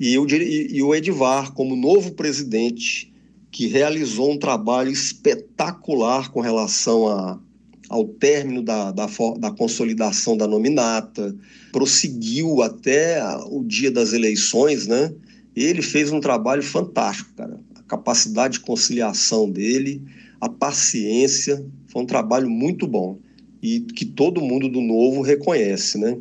e 0.00 0.18
o, 0.18 0.26
e 0.28 0.82
o 0.82 0.92
Edivar, 0.92 1.52
como 1.52 1.76
novo 1.76 2.10
presidente, 2.10 3.14
que 3.52 3.68
realizou 3.68 4.32
um 4.32 4.36
trabalho 4.36 4.90
espetacular 4.90 6.32
com 6.32 6.40
relação 6.40 7.06
a, 7.06 7.38
ao 7.88 8.04
término 8.04 8.62
da, 8.62 8.90
da, 8.90 9.06
da 9.38 9.50
consolidação 9.50 10.36
da 10.36 10.46
nominata, 10.46 11.34
prosseguiu 11.72 12.62
até 12.62 13.20
o 13.48 13.62
dia 13.62 13.90
das 13.90 14.12
eleições, 14.12 14.86
né? 14.86 15.12
Ele 15.54 15.82
fez 15.82 16.12
um 16.12 16.20
trabalho 16.20 16.62
fantástico, 16.62 17.32
cara. 17.36 17.60
A 17.74 17.82
capacidade 17.82 18.54
de 18.54 18.60
conciliação 18.60 19.50
dele, 19.50 20.02
a 20.40 20.48
paciência, 20.48 21.64
foi 21.86 22.02
um 22.02 22.06
trabalho 22.06 22.50
muito 22.50 22.86
bom 22.86 23.18
e 23.62 23.80
que 23.80 24.04
todo 24.04 24.42
mundo 24.42 24.68
do 24.68 24.80
novo 24.80 25.22
reconhece, 25.22 25.98
né? 25.98 26.18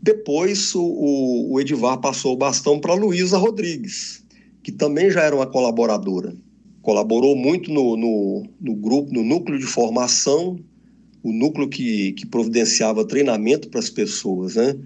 Depois 0.00 0.74
o, 0.74 1.48
o 1.50 1.60
Edivar 1.60 1.98
passou 1.98 2.34
o 2.34 2.36
bastão 2.36 2.80
para 2.80 2.94
Luísa 2.94 3.38
Rodrigues, 3.38 4.24
que 4.62 4.72
também 4.72 5.10
já 5.10 5.22
era 5.22 5.36
uma 5.36 5.46
colaboradora. 5.46 6.34
Colaborou 6.80 7.36
muito 7.36 7.70
no, 7.70 7.96
no, 7.96 8.42
no 8.60 8.74
grupo, 8.74 9.12
no 9.12 9.22
núcleo 9.22 9.58
de 9.58 9.66
formação 9.66 10.58
o 11.22 11.32
núcleo 11.32 11.68
que, 11.68 12.12
que 12.12 12.26
providenciava 12.26 13.06
treinamento 13.06 13.68
para 13.68 13.80
as 13.80 13.88
pessoas, 13.88 14.56
né? 14.56 14.76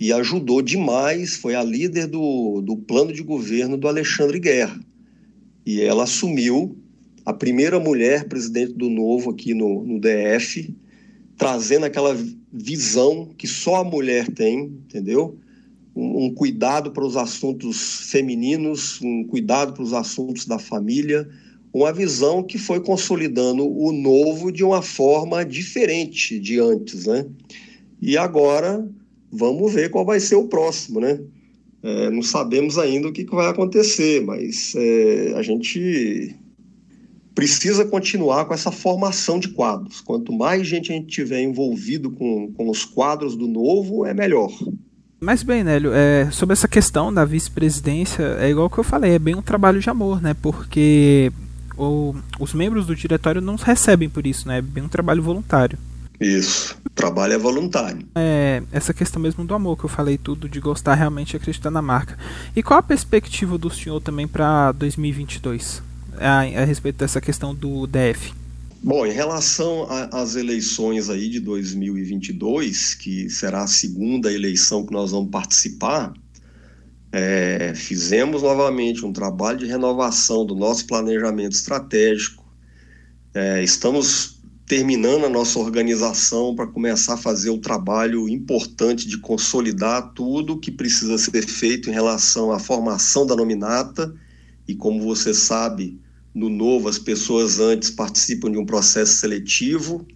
E 0.00 0.12
ajudou 0.12 0.62
demais, 0.62 1.36
foi 1.36 1.54
a 1.54 1.62
líder 1.62 2.06
do, 2.06 2.60
do 2.62 2.76
plano 2.76 3.12
de 3.12 3.22
governo 3.22 3.76
do 3.76 3.86
Alexandre 3.86 4.40
Guerra. 4.40 4.80
E 5.64 5.80
ela 5.80 6.04
assumiu 6.04 6.76
a 7.24 7.32
primeira 7.32 7.78
mulher 7.78 8.28
presidente 8.28 8.72
do 8.72 8.90
Novo 8.90 9.30
aqui 9.30 9.54
no, 9.54 9.84
no 9.84 10.00
DF, 10.00 10.74
trazendo 11.36 11.86
aquela 11.86 12.16
visão 12.52 13.30
que 13.36 13.46
só 13.46 13.76
a 13.76 13.84
mulher 13.84 14.28
tem, 14.32 14.64
entendeu? 14.64 15.38
Um, 15.94 16.24
um 16.24 16.34
cuidado 16.34 16.90
para 16.90 17.04
os 17.04 17.16
assuntos 17.16 18.10
femininos, 18.10 19.00
um 19.02 19.24
cuidado 19.24 19.72
para 19.72 19.82
os 19.82 19.92
assuntos 19.92 20.46
da 20.46 20.58
família, 20.58 21.28
uma 21.72 21.92
visão 21.92 22.42
que 22.42 22.58
foi 22.58 22.80
consolidando 22.80 23.66
o 23.66 23.92
novo 23.92 24.52
de 24.52 24.62
uma 24.62 24.82
forma 24.82 25.44
diferente 25.44 26.38
de 26.38 26.60
antes, 26.60 27.06
né? 27.06 27.26
E 28.00 28.16
agora 28.16 28.86
vamos 29.30 29.72
ver 29.72 29.90
qual 29.90 30.04
vai 30.04 30.20
ser 30.20 30.34
o 30.34 30.48
próximo, 30.48 31.00
né? 31.00 31.18
É, 31.82 32.10
não 32.10 32.22
sabemos 32.22 32.78
ainda 32.78 33.08
o 33.08 33.12
que, 33.12 33.24
que 33.24 33.34
vai 33.34 33.48
acontecer, 33.48 34.22
mas 34.22 34.74
é, 34.76 35.32
a 35.34 35.42
gente 35.42 36.36
precisa 37.34 37.84
continuar 37.84 38.44
com 38.44 38.54
essa 38.54 38.70
formação 38.70 39.38
de 39.38 39.48
quadros. 39.48 40.00
Quanto 40.00 40.32
mais 40.32 40.66
gente 40.66 40.92
a 40.92 40.94
gente 40.94 41.06
tiver 41.06 41.40
envolvido 41.40 42.10
com, 42.10 42.52
com 42.52 42.68
os 42.68 42.84
quadros 42.84 43.34
do 43.34 43.48
novo, 43.48 44.04
é 44.04 44.12
melhor. 44.12 44.52
Mas 45.18 45.42
bem, 45.42 45.64
Nélio, 45.64 45.92
é, 45.94 46.30
sobre 46.30 46.52
essa 46.52 46.68
questão 46.68 47.12
da 47.14 47.24
vice-presidência, 47.24 48.36
é 48.40 48.50
igual 48.50 48.68
que 48.68 48.78
eu 48.78 48.84
falei, 48.84 49.12
é 49.12 49.18
bem 49.18 49.34
um 49.34 49.42
trabalho 49.42 49.80
de 49.80 49.88
amor, 49.88 50.20
né? 50.20 50.34
Porque 50.34 51.32
o, 51.76 52.14
os 52.38 52.52
membros 52.52 52.86
do 52.86 52.94
diretório 52.94 53.40
não 53.40 53.56
recebem 53.56 54.08
por 54.08 54.26
isso, 54.26 54.48
né? 54.48 54.58
É 54.58 54.62
bem 54.62 54.84
um 54.84 54.88
trabalho 54.88 55.22
voluntário. 55.22 55.78
Isso, 56.20 56.76
trabalho 56.94 57.32
é 57.32 57.38
voluntário. 57.38 58.06
É, 58.14 58.62
essa 58.70 58.94
questão 58.94 59.20
mesmo 59.20 59.44
do 59.44 59.54
amor 59.54 59.76
que 59.76 59.84
eu 59.84 59.88
falei 59.88 60.16
tudo, 60.16 60.48
de 60.48 60.60
gostar 60.60 60.94
realmente 60.94 61.32
e 61.32 61.36
acreditar 61.36 61.70
na 61.70 61.82
marca. 61.82 62.16
E 62.54 62.62
qual 62.62 62.78
a 62.78 62.82
perspectiva 62.82 63.58
do 63.58 63.68
senhor 63.68 64.00
também 64.00 64.28
para 64.28 64.70
2022? 64.72 65.82
A, 66.18 66.40
a, 66.40 66.64
respeito 66.64 66.98
dessa 66.98 67.20
questão 67.20 67.54
do 67.54 67.88
DF? 67.88 68.32
Bom, 68.84 69.06
em 69.06 69.12
relação 69.12 69.86
às 70.12 70.36
eleições 70.36 71.08
aí 71.08 71.28
de 71.28 71.40
2022, 71.40 72.94
que 72.94 73.30
será 73.30 73.62
a 73.62 73.68
segunda 73.68 74.32
eleição 74.32 74.84
que 74.84 74.92
nós 74.92 75.12
vamos 75.12 75.30
participar, 75.30 76.12
é, 77.12 77.74
fizemos 77.74 78.42
novamente 78.42 79.04
um 79.04 79.12
trabalho 79.12 79.58
de 79.58 79.66
renovação 79.66 80.46
do 80.46 80.54
nosso 80.54 80.86
planejamento 80.86 81.52
estratégico. 81.52 82.42
É, 83.34 83.62
estamos 83.62 84.40
terminando 84.66 85.26
a 85.26 85.28
nossa 85.28 85.58
organização 85.58 86.54
para 86.54 86.66
começar 86.66 87.14
a 87.14 87.18
fazer 87.18 87.50
o 87.50 87.58
trabalho 87.58 88.26
importante 88.30 89.06
de 89.06 89.18
consolidar 89.18 90.14
tudo 90.14 90.58
que 90.58 90.70
precisa 90.70 91.18
ser 91.18 91.46
feito 91.46 91.90
em 91.90 91.92
relação 91.92 92.50
à 92.50 92.58
formação 92.58 93.26
da 93.26 93.36
nominata. 93.36 94.14
E 94.66 94.74
como 94.74 95.02
você 95.02 95.34
sabe, 95.34 96.00
no 96.34 96.48
novo 96.48 96.88
as 96.88 96.98
pessoas 96.98 97.60
antes 97.60 97.90
participam 97.90 98.50
de 98.50 98.56
um 98.56 98.64
processo 98.64 99.16
seletivo. 99.16 100.06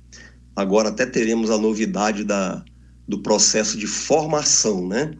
Agora 0.54 0.88
até 0.88 1.04
teremos 1.04 1.50
a 1.50 1.58
novidade 1.58 2.24
da, 2.24 2.64
do 3.06 3.20
processo 3.20 3.76
de 3.76 3.86
formação, 3.86 4.88
né? 4.88 5.12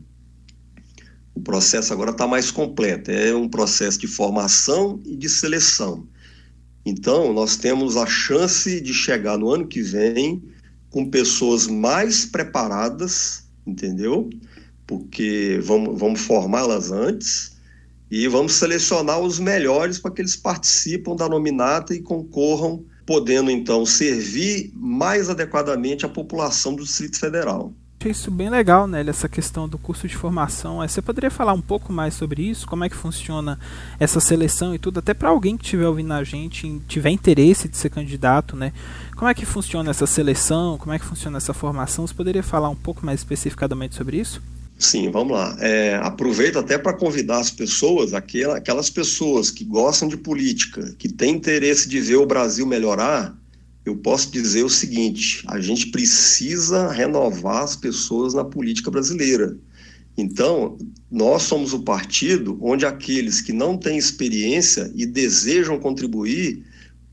O 1.37 1.41
processo 1.41 1.93
agora 1.93 2.13
está 2.13 2.27
mais 2.27 2.51
completo, 2.51 3.11
é 3.11 3.35
um 3.35 3.47
processo 3.47 3.99
de 3.99 4.07
formação 4.07 5.03
e 5.05 5.15
de 5.15 5.29
seleção. 5.29 6.09
Então, 6.85 7.31
nós 7.35 7.59
temos 7.59 7.95
a 7.99 8.07
chance 8.07 8.81
de 8.81 8.95
chegar 8.95 9.37
no 9.37 9.51
ano 9.51 9.67
que 9.67 9.83
vem 9.83 10.43
com 10.89 11.11
pessoas 11.11 11.67
mais 11.67 12.25
preparadas, 12.25 13.47
entendeu? 13.67 14.31
Porque 14.87 15.61
vamos, 15.63 16.01
vamos 16.01 16.21
formá-las 16.23 16.91
antes 16.91 17.55
e 18.11 18.27
vamos 18.29 18.55
selecionar 18.55 19.21
os 19.21 19.39
melhores 19.39 19.99
para 19.99 20.13
que 20.13 20.23
eles 20.23 20.37
participam 20.37 21.15
da 21.15 21.29
nominata 21.29 21.95
e 21.95 22.01
concorram, 22.01 22.83
podendo 23.05 23.51
então 23.51 23.85
servir 23.85 24.73
mais 24.75 25.29
adequadamente 25.29 26.07
a 26.07 26.09
população 26.09 26.75
do 26.75 26.83
Distrito 26.83 27.19
Federal 27.19 27.75
achei 28.07 28.11
isso 28.13 28.31
bem 28.31 28.49
legal, 28.49 28.87
né? 28.87 29.05
Essa 29.07 29.29
questão 29.29 29.69
do 29.69 29.79
curso 29.79 30.07
de 30.07 30.17
formação. 30.17 30.79
Você 30.79 31.03
poderia 31.03 31.31
falar 31.31 31.53
um 31.53 31.61
pouco 31.61 31.93
mais 31.93 32.15
sobre 32.15 32.43
isso? 32.43 32.67
Como 32.67 32.85
é 32.85 32.89
que 32.89 32.97
funciona 32.97 33.59
essa 33.99 34.21
seleção 34.21 34.75
e 34.75 34.79
tudo? 34.79 34.99
Até 34.99 35.13
para 35.13 35.29
alguém 35.29 35.57
que 35.57 35.65
estiver 35.65 35.89
ouvindo 35.89 36.13
a 36.13 36.23
gente, 36.23 36.81
tiver 36.87 37.11
interesse 37.11 37.69
de 37.69 37.77
ser 37.77 37.91
candidato, 37.91 38.57
né? 38.57 38.73
Como 39.17 39.29
é 39.29 39.35
que 39.35 39.45
funciona 39.45 39.91
essa 39.91 40.07
seleção? 40.07 40.79
Como 40.79 40.93
é 40.93 40.99
que 40.99 41.05
funciona 41.05 41.39
essa 41.39 41.53
formação? 41.53 42.07
Você 42.07 42.15
poderia 42.15 42.43
falar 42.43 42.69
um 42.69 42.77
pouco 42.77 43.05
mais 43.05 43.21
especificadamente 43.21 43.95
sobre 43.95 44.19
isso? 44.19 44.41
Sim, 44.79 45.11
vamos 45.11 45.33
lá. 45.33 45.57
É, 45.59 45.99
aproveito 46.03 46.59
até 46.59 46.77
para 46.77 46.93
convidar 46.93 47.39
as 47.39 47.51
pessoas, 47.51 48.13
aquelas 48.13 48.91
pessoas 48.91 49.51
que 49.51 49.65
gostam 49.65 50.07
de 50.07 50.19
política, 50.19 50.95
que 50.99 51.09
têm 51.09 51.35
interesse 51.35 51.89
de 51.89 51.99
ver 51.99 52.17
o 52.17 52.27
Brasil 52.27 52.67
melhorar, 52.67 53.35
eu 53.87 53.97
posso 53.97 54.33
dizer 54.33 54.65
o 54.65 54.69
seguinte: 54.69 55.45
a 55.47 55.61
gente 55.61 55.87
precisa 55.87 56.91
renovar 56.91 57.63
as 57.63 57.77
pessoas 57.77 58.35
na 58.35 58.45
política 58.45 58.91
brasileira. 58.91 59.57
Então, 60.19 60.77
nós 61.11 61.45
somos 61.45 61.73
o 61.73 61.83
partido 61.83 62.59
onde 62.61 62.85
aqueles 62.85 63.41
que 63.41 63.53
não 63.53 63.79
têm 63.79 63.97
experiência 63.97 64.91
e 64.95 65.07
desejam 65.07 65.79
contribuir 65.79 66.65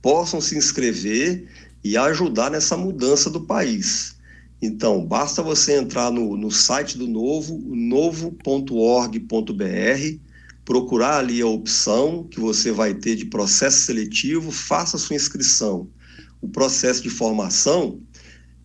possam 0.01 0.41
se 0.41 0.57
inscrever 0.57 1.47
e 1.83 1.95
ajudar 1.95 2.49
nessa 2.49 2.75
mudança 2.75 3.29
do 3.29 3.41
país. 3.41 4.15
Então, 4.61 5.05
basta 5.05 5.43
você 5.43 5.77
entrar 5.77 6.11
no, 6.11 6.35
no 6.37 6.49
site 6.49 6.97
do 6.97 7.05
Novo, 7.05 7.61
novo.org.br, 7.67 9.19
procurar 10.63 11.17
ali 11.17 11.41
a 11.41 11.47
opção 11.47 12.23
que 12.23 12.39
você 12.39 12.71
vai 12.71 12.93
ter 12.93 13.17
de 13.17 13.25
processo 13.25 13.81
seletivo, 13.81 14.49
faça 14.49 14.97
sua 14.97 15.17
inscrição 15.17 15.89
o 16.43 16.49
processo 16.49 17.01
de 17.01 17.09
formação 17.09 18.01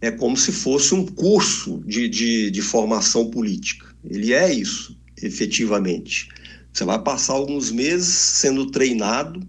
é 0.00 0.10
como 0.10 0.36
se 0.36 0.50
fosse 0.50 0.94
um 0.94 1.06
curso 1.06 1.80
de, 1.86 2.08
de, 2.08 2.50
de 2.50 2.60
formação 2.60 3.30
política. 3.30 3.86
Ele 4.04 4.32
é 4.32 4.52
isso, 4.52 4.98
efetivamente. 5.22 6.28
Você 6.72 6.84
vai 6.84 7.00
passar 7.00 7.34
alguns 7.34 7.70
meses 7.70 8.08
sendo 8.08 8.66
treinado 8.66 9.48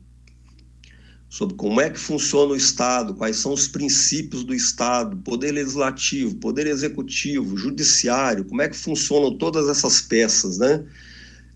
sobre 1.27 1.55
como 1.55 1.81
é 1.81 1.89
que 1.89 1.99
funciona 1.99 2.53
o 2.53 2.55
Estado, 2.55 3.15
quais 3.15 3.37
são 3.37 3.51
os 3.51 3.67
princípios 3.67 4.43
do 4.43 4.53
Estado, 4.53 5.17
poder 5.17 5.51
legislativo, 5.51 6.35
poder 6.35 6.67
executivo, 6.67 7.57
judiciário, 7.57 8.45
como 8.45 8.61
é 8.61 8.69
que 8.69 8.77
funcionam 8.77 9.35
todas 9.37 9.67
essas 9.67 10.01
peças, 10.01 10.59
né? 10.59 10.85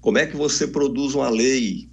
Como 0.02 0.18
é 0.18 0.26
que 0.26 0.36
você 0.36 0.68
produz 0.68 1.14
uma 1.14 1.30
lei, 1.30 1.88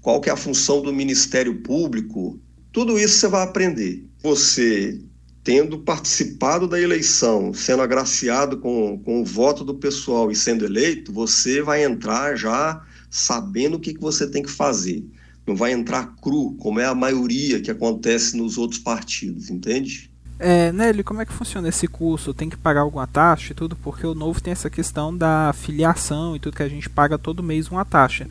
qual 0.00 0.20
que 0.20 0.30
é 0.30 0.32
a 0.32 0.36
função 0.36 0.82
do 0.82 0.92
Ministério 0.92 1.62
Público, 1.62 2.40
tudo 2.72 2.98
isso 2.98 3.18
você 3.18 3.28
vai 3.28 3.42
aprender 3.42 4.04
você 4.22 5.00
tendo 5.42 5.78
participado 5.78 6.68
da 6.68 6.78
eleição, 6.78 7.52
sendo 7.54 7.82
agraciado 7.82 8.58
com, 8.58 8.98
com 8.98 9.22
o 9.22 9.24
voto 9.24 9.64
do 9.64 9.74
pessoal 9.74 10.30
e 10.30 10.36
sendo 10.36 10.64
eleito, 10.64 11.12
você 11.12 11.62
vai 11.62 11.82
entrar 11.82 12.36
já 12.36 12.82
sabendo 13.08 13.76
o 13.76 13.80
que, 13.80 13.94
que 13.94 14.00
você 14.00 14.30
tem 14.30 14.42
que 14.42 14.50
fazer. 14.50 15.04
Não 15.46 15.56
vai 15.56 15.72
entrar 15.72 16.14
cru, 16.20 16.54
como 16.58 16.78
é 16.78 16.84
a 16.84 16.94
maioria 16.94 17.60
que 17.60 17.70
acontece 17.70 18.36
nos 18.36 18.58
outros 18.58 18.78
partidos, 18.78 19.50
entende? 19.50 20.10
É, 20.38 20.72
Nelly, 20.72 21.02
como 21.02 21.20
é 21.20 21.26
que 21.26 21.32
funciona 21.32 21.68
esse 21.68 21.86
curso? 21.86 22.32
Tem 22.32 22.48
que 22.48 22.56
pagar 22.56 22.80
alguma 22.80 23.06
taxa 23.06 23.52
e 23.52 23.54
tudo? 23.54 23.76
Porque 23.76 24.06
o 24.06 24.14
novo 24.14 24.40
tem 24.40 24.52
essa 24.52 24.70
questão 24.70 25.14
da 25.14 25.52
filiação 25.54 26.34
e 26.34 26.38
tudo 26.38 26.56
que 26.56 26.62
a 26.62 26.68
gente 26.68 26.88
paga 26.88 27.18
todo 27.18 27.42
mês 27.42 27.68
uma 27.68 27.84
taxa. 27.84 28.26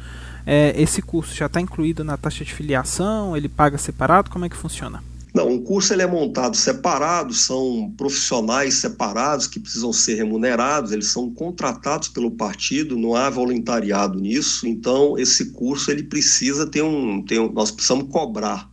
É, 0.46 0.74
esse 0.82 1.02
curso 1.02 1.36
já 1.36 1.46
está 1.46 1.60
incluído 1.62 2.04
na 2.04 2.18
taxa 2.18 2.44
de 2.44 2.54
filiação? 2.54 3.36
Ele 3.36 3.50
paga 3.50 3.78
separado? 3.78 4.30
Como 4.30 4.46
é 4.46 4.50
que 4.50 4.56
funciona? 4.56 5.04
Não, 5.34 5.54
o 5.54 5.62
curso 5.62 5.94
ele 5.94 6.02
é 6.02 6.08
montado 6.08 6.58
separado, 6.58 7.34
são 7.34 7.94
profissionais 7.96 8.76
separados 8.76 9.46
que 9.46 9.60
precisam 9.60 9.94
ser 9.94 10.16
remunerados, 10.16 10.92
eles 10.92 11.12
são 11.12 11.32
contratados 11.32 12.08
pelo 12.08 12.32
partido, 12.32 12.98
não 12.98 13.16
há 13.16 13.30
voluntariado 13.30 14.20
nisso, 14.20 14.68
então 14.68 15.18
esse 15.20 15.52
curso 15.52 15.92
ele 15.92 16.04
precisa 16.04 16.66
ter 16.66 16.82
um, 16.82 17.22
ter 17.22 17.40
um 17.40 17.52
nós 17.52 17.70
precisamos 17.70 18.12
cobrar 18.12 18.70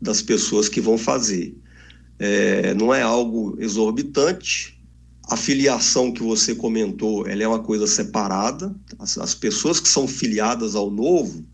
das 0.00 0.20
pessoas 0.20 0.68
que 0.68 0.80
vão 0.82 0.98
fazer. 0.98 1.56
É, 2.18 2.74
não 2.74 2.92
é 2.92 3.00
algo 3.00 3.56
exorbitante, 3.58 4.75
a 5.28 5.36
filiação 5.36 6.12
que 6.12 6.22
você 6.22 6.54
comentou, 6.54 7.26
ela 7.26 7.42
é 7.42 7.48
uma 7.48 7.58
coisa 7.58 7.86
separada, 7.86 8.74
as, 8.98 9.18
as 9.18 9.34
pessoas 9.34 9.80
que 9.80 9.88
são 9.88 10.06
filiadas 10.06 10.76
ao 10.76 10.88
novo, 10.88 11.44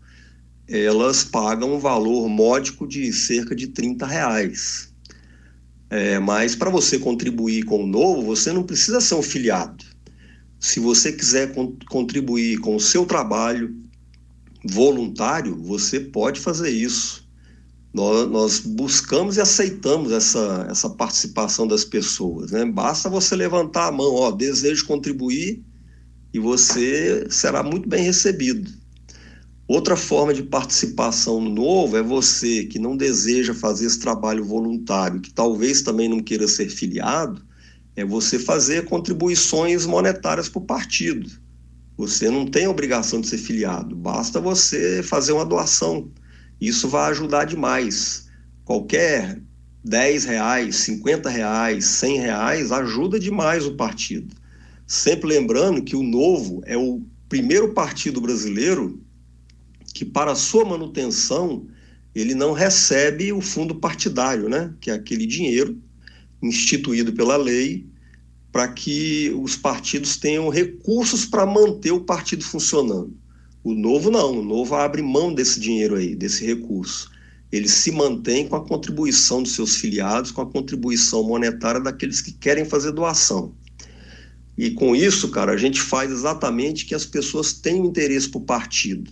elas 0.67 1.23
pagam 1.23 1.75
um 1.75 1.79
valor 1.79 2.29
módico 2.29 2.87
de 2.87 3.11
cerca 3.11 3.55
de 3.55 3.67
30 3.67 4.05
reais. 4.05 4.93
É, 5.89 6.19
mas 6.19 6.55
para 6.55 6.69
você 6.69 6.99
contribuir 6.99 7.63
com 7.63 7.83
o 7.83 7.87
novo, 7.87 8.21
você 8.21 8.51
não 8.51 8.63
precisa 8.63 9.01
ser 9.01 9.15
um 9.15 9.21
filiado. 9.21 9.83
Se 10.59 10.79
você 10.79 11.11
quiser 11.11 11.53
con 11.53 11.75
contribuir 11.89 12.59
com 12.59 12.75
o 12.75 12.79
seu 12.79 13.05
trabalho 13.05 13.75
voluntário, 14.63 15.55
você 15.61 15.99
pode 15.99 16.39
fazer 16.39 16.69
isso. 16.69 17.22
Nós, 17.93 18.27
nós, 18.29 18.59
buscamos 18.59 19.37
e 19.37 19.41
aceitamos 19.41 20.11
essa, 20.11 20.65
essa 20.69 20.89
participação 20.89 21.67
das 21.67 21.85
pessoas. 21.85 22.51
Né? 22.51 22.65
Basta 22.65 23.07
você 23.07 23.35
levantar 23.35 23.87
a 23.87 23.91
mão, 23.91 24.15
ó, 24.15 24.31
desejo 24.31 24.87
contribuir, 24.87 25.63
e 26.33 26.39
você 26.39 27.27
será 27.29 27.61
muito 27.61 27.87
bem 27.87 28.03
recebido. 28.03 28.71
Outra 29.67 29.95
forma 29.95 30.33
de 30.33 30.43
participação 30.43 31.39
no 31.39 31.49
novo 31.49 31.95
é 31.95 32.03
você 32.03 32.65
que 32.65 32.77
não 32.77 32.97
deseja 32.97 33.53
fazer 33.53 33.85
esse 33.85 33.99
trabalho 33.99 34.43
voluntário, 34.43 35.21
que 35.21 35.31
talvez 35.31 35.81
também 35.81 36.09
não 36.09 36.19
queira 36.19 36.47
ser 36.47 36.69
filiado, 36.69 37.41
é 37.95 38.03
você 38.03 38.39
fazer 38.39 38.85
contribuições 38.85 39.85
monetárias 39.85 40.49
para 40.49 40.59
o 40.59 40.65
partido. 40.65 41.29
Você 41.95 42.29
não 42.29 42.45
tem 42.45 42.67
obrigação 42.67 43.21
de 43.21 43.27
ser 43.27 43.37
filiado, 43.37 43.95
basta 43.95 44.41
você 44.41 45.01
fazer 45.03 45.31
uma 45.31 45.45
doação. 45.45 46.11
Isso 46.63 46.87
vai 46.87 47.11
ajudar 47.11 47.43
demais. 47.43 48.29
Qualquer 48.63 49.37
10 49.83 50.23
reais, 50.23 50.77
50 50.77 51.29
reais, 51.29 51.83
100 51.83 52.19
reais 52.19 52.71
ajuda 52.71 53.19
demais 53.19 53.65
o 53.65 53.75
partido. 53.75 54.33
Sempre 54.87 55.27
lembrando 55.27 55.83
que 55.83 55.93
o 55.93 56.01
Novo 56.01 56.61
é 56.65 56.77
o 56.77 57.01
primeiro 57.27 57.73
partido 57.73 58.21
brasileiro 58.21 59.03
que 59.93 60.05
para 60.05 60.35
sua 60.35 60.63
manutenção 60.63 61.67
ele 62.15 62.33
não 62.33 62.53
recebe 62.53 63.33
o 63.33 63.41
fundo 63.41 63.75
partidário, 63.75 64.47
né? 64.47 64.73
que 64.79 64.89
é 64.89 64.93
aquele 64.93 65.25
dinheiro 65.25 65.77
instituído 66.41 67.11
pela 67.11 67.35
lei 67.35 67.85
para 68.53 68.69
que 68.69 69.33
os 69.37 69.57
partidos 69.57 70.15
tenham 70.15 70.47
recursos 70.47 71.25
para 71.25 71.45
manter 71.45 71.91
o 71.91 72.05
partido 72.05 72.45
funcionando. 72.45 73.13
O 73.63 73.73
novo 73.73 74.11
não, 74.11 74.39
o 74.39 74.43
novo 74.43 74.75
abre 74.75 75.01
mão 75.01 75.33
desse 75.33 75.59
dinheiro 75.59 75.95
aí, 75.95 76.15
desse 76.15 76.45
recurso. 76.45 77.09
Ele 77.51 77.69
se 77.69 77.91
mantém 77.91 78.47
com 78.47 78.55
a 78.55 78.65
contribuição 78.65 79.41
dos 79.41 79.53
seus 79.53 79.75
filiados, 79.75 80.31
com 80.31 80.41
a 80.41 80.45
contribuição 80.45 81.23
monetária 81.23 81.79
daqueles 81.79 82.19
que 82.19 82.31
querem 82.31 82.65
fazer 82.65 82.91
doação. 82.91 83.53
E 84.57 84.71
com 84.71 84.95
isso, 84.95 85.29
cara, 85.29 85.53
a 85.53 85.57
gente 85.57 85.81
faz 85.81 86.11
exatamente 86.11 86.85
que 86.85 86.93
as 86.93 87.05
pessoas 87.05 87.53
tenham 87.53 87.85
interesse 87.85 88.29
por 88.29 88.41
partido. 88.41 89.09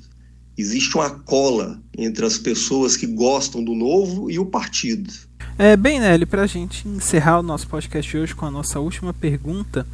Existe 0.58 0.95
uma 0.95 1.10
cola 1.10 1.82
entre 1.97 2.26
as 2.26 2.38
pessoas 2.38 2.97
que 2.97 3.08
gostam 3.08 3.64
do 3.64 3.74
novo 3.74 4.30
e 4.30 4.38
o 4.38 4.45
partido. 4.45 5.12
É, 5.58 5.76
bem, 5.76 5.99
Nelly, 5.99 6.26
para 6.26 6.43
a 6.43 6.47
gente 6.47 6.88
encerrar 6.88 7.39
o 7.39 7.43
nosso 7.43 7.68
podcast 7.68 8.18
hoje 8.18 8.36
com 8.36 8.45
a 8.45 8.52
nossa 8.52 8.80
última 8.80 9.14
pergunta, 9.14 9.88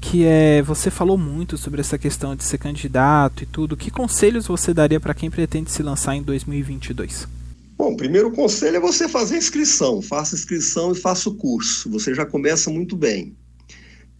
que 0.00 0.24
é: 0.24 0.62
você 0.62 0.90
falou 0.90 1.18
muito 1.18 1.58
sobre 1.58 1.80
essa 1.80 1.98
questão 1.98 2.34
de 2.34 2.42
ser 2.42 2.58
candidato 2.58 3.42
e 3.42 3.46
tudo. 3.46 3.76
Que 3.76 3.90
conselhos 3.90 4.46
você 4.46 4.72
daria 4.72 4.98
para 4.98 5.14
quem 5.14 5.30
pretende 5.30 5.70
se 5.70 5.82
lançar 5.82 6.16
em 6.16 6.22
2022? 6.22 7.28
Bom, 7.76 7.96
primeiro 7.96 8.30
conselho 8.30 8.76
é 8.76 8.80
você 8.80 9.08
fazer 9.08 9.36
inscrição. 9.36 10.02
Faça 10.02 10.34
inscrição 10.34 10.92
e 10.92 10.94
faça 10.94 11.28
o 11.28 11.34
curso. 11.34 11.90
Você 11.90 12.14
já 12.14 12.26
começa 12.26 12.70
muito 12.70 12.96
bem. 12.96 13.34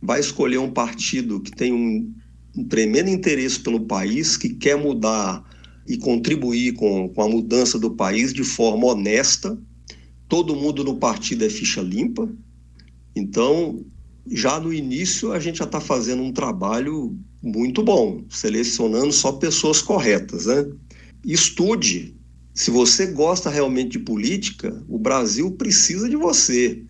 Vai 0.01 0.21
escolher 0.21 0.59
um 0.59 0.71
partido 0.71 1.41
que 1.41 1.51
tem 1.51 1.73
um, 1.73 2.11
um 2.57 2.65
tremendo 2.65 3.11
interesse 3.11 3.61
pelo 3.61 3.81
país, 3.81 4.37
que 4.37 4.49
quer 4.49 4.77
mudar 4.77 5.45
e 5.87 5.99
contribuir 5.99 6.73
com, 6.73 7.09
com 7.09 7.23
a 7.23 7.29
mudança 7.29 7.79
do 7.79 7.91
país 7.91 8.33
de 8.33 8.45
forma 8.45 8.87
honesta. 8.87 9.59
Todo 10.27 10.57
mundo 10.57 10.83
no 10.83 10.97
partido 10.97 11.45
é 11.45 11.51
ficha 11.51 11.83
limpa. 11.83 12.31
Então, 13.15 13.85
já 14.27 14.61
no 14.61 14.73
início, 14.73 15.33
a 15.33 15.41
gente 15.41 15.59
já 15.59 15.65
está 15.65 15.81
fazendo 15.81 16.23
um 16.23 16.33
trabalho 16.33 17.17
muito 17.43 17.83
bom, 17.83 18.25
selecionando 18.29 19.13
só 19.13 19.33
pessoas 19.33 19.81
corretas. 19.81 20.47
Né? 20.47 20.67
Estude. 21.25 22.15
Se 22.53 22.71
você 22.71 23.07
gosta 23.07 23.49
realmente 23.49 23.93
de 23.93 24.01
política, 24.01 24.83
o 24.89 24.99
Brasil 24.99 25.51
precisa 25.53 26.09
de 26.09 26.17
você. 26.17 26.83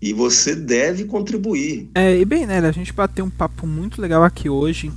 E 0.00 0.12
você 0.12 0.54
deve 0.54 1.04
contribuir. 1.04 1.88
É, 1.94 2.16
e 2.16 2.24
bem, 2.24 2.46
né, 2.46 2.58
a 2.58 2.70
gente 2.70 2.92
bateu 2.92 3.24
um 3.24 3.30
papo 3.30 3.66
muito 3.66 4.00
legal 4.00 4.22
aqui 4.22 4.48
hoje 4.48 4.92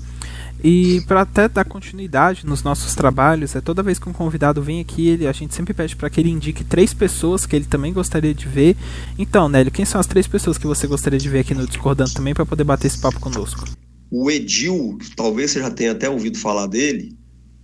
e 0.63 1.01
para 1.01 1.21
até 1.21 1.49
dar 1.49 1.65
continuidade 1.65 2.45
nos 2.45 2.61
nossos 2.61 2.93
trabalhos, 2.93 3.55
é 3.55 3.61
toda 3.61 3.81
vez 3.81 3.97
que 3.97 4.07
um 4.07 4.13
convidado 4.13 4.61
vem 4.61 4.79
aqui, 4.79 5.07
ele, 5.07 5.25
a 5.25 5.31
gente 5.31 5.55
sempre 5.55 5.73
pede 5.73 5.95
para 5.95 6.09
que 6.09 6.19
ele 6.19 6.29
indique 6.29 6.63
três 6.63 6.93
pessoas 6.93 7.47
que 7.47 7.55
ele 7.55 7.65
também 7.65 7.91
gostaria 7.91 8.33
de 8.33 8.47
ver. 8.47 8.77
Então, 9.17 9.49
Nélio, 9.49 9.71
quem 9.71 9.85
são 9.85 9.99
as 9.99 10.05
três 10.05 10.27
pessoas 10.27 10.59
que 10.59 10.67
você 10.67 10.85
gostaria 10.85 11.17
de 11.17 11.27
ver 11.27 11.39
aqui 11.39 11.55
no 11.55 11.65
Discordando 11.65 12.13
também 12.13 12.35
para 12.35 12.45
poder 12.45 12.63
bater 12.63 12.87
esse 12.87 12.99
papo 12.99 13.19
conosco? 13.19 13.65
O 14.11 14.29
Edil, 14.29 14.99
talvez 15.15 15.51
você 15.51 15.61
já 15.61 15.71
tenha 15.71 15.93
até 15.93 16.07
ouvido 16.07 16.37
falar 16.37 16.67
dele. 16.67 17.17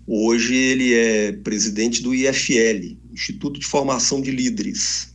Hoje 0.07 0.55
ele 0.55 0.93
é 0.93 1.33
presidente 1.33 2.01
do 2.01 2.15
IFL, 2.15 2.97
Instituto 3.13 3.59
de 3.59 3.65
Formação 3.67 4.21
de 4.21 4.31
Líderes. 4.31 5.13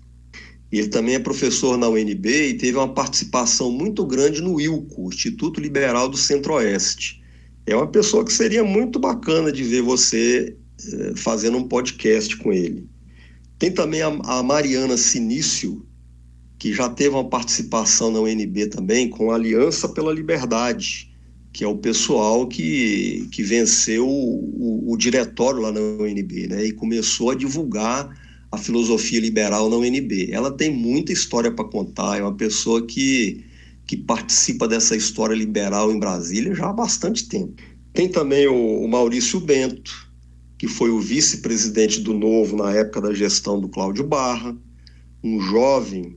Ele 0.71 0.89
também 0.89 1.17
é 1.17 1.19
professor 1.19 1.77
na 1.77 1.89
UNB 1.89 2.51
e 2.51 2.55
teve 2.55 2.77
uma 2.77 2.95
participação 2.95 3.73
muito 3.73 4.07
grande 4.07 4.41
no 4.41 4.61
ILCO, 4.61 5.09
Instituto 5.09 5.61
Liberal 5.61 6.09
do 6.09 6.17
Centro-Oeste 6.17 7.22
é 7.67 7.77
uma 7.77 7.87
pessoa 7.87 8.25
que 8.25 8.33
seria 8.33 8.65
muito 8.65 8.99
bacana 8.99 9.53
de 9.53 9.63
ver 9.63 9.83
você 9.83 10.57
eh, 10.93 11.13
fazendo 11.17 11.59
um 11.59 11.69
podcast 11.69 12.37
com 12.37 12.53
ele. 12.53 12.89
Tem 13.59 13.71
também 13.71 14.03
a, 14.03 14.43
Mariana 14.43 14.97
Sinício, 14.97 15.87
que 16.59 16.73
já 16.73 16.89
teve 16.89 17.11
uma 17.11 17.29
participação 17.29 18.11
na 18.11 18.21
UNB 18.21 18.67
também, 18.67 19.09
com 19.09 19.31
a 19.31 19.37
Aliança 19.37 19.89
pela 19.89 20.13
Liberdade, 20.13 21.09
que 21.53 21.63
é 21.63 21.69
o 21.69 21.77
pessoal 21.77 22.49
que, 22.49 23.29
que 23.31 23.43
venceu 23.43 24.09
o, 24.09 24.89
o, 24.89 24.93
o 24.93 24.97
diretório 24.97 25.61
lá 25.61 25.71
na 25.71 25.81
UNB, 25.81 26.49
né? 26.49 26.65
E 26.65 26.73
começou 26.73 27.31
a 27.31 27.35
divulgar 27.35 28.11
a 28.51 28.59
filosofia 28.59 29.21
liberal 29.21 29.71
na 29.71 29.77
UNB. 29.77 30.31
Ela 30.33 30.51
tem 30.51 30.71
muita 30.71 31.13
história 31.13 31.53
para 31.53 31.65
contar, 31.65 32.19
é 32.19 32.23
uma 32.23 32.35
pessoa 32.35 32.85
que 32.85 33.45
que 33.93 33.97
participa 33.99 34.67
dessa 34.67 34.97
história 34.97 35.35
liberal 35.35 35.93
em 35.93 35.99
Brasília 35.99 36.55
já 36.55 36.71
há 36.71 36.73
bastante 36.73 37.29
tempo. 37.29 37.63
Tem 37.93 38.09
também 38.09 38.49
o, 38.49 38.81
o 38.81 38.89
Maurício 38.89 39.39
Bento, 39.39 40.11
que 40.57 40.67
foi 40.67 40.89
o 40.89 40.99
vice-presidente 40.99 42.01
do 42.01 42.15
Novo 42.15 42.57
na 42.57 42.73
época 42.73 43.03
da 43.03 43.13
gestão 43.13 43.61
do 43.61 43.69
Cláudio 43.69 44.03
Barra, 44.03 44.57
um 45.23 45.39
jovem 45.43 46.17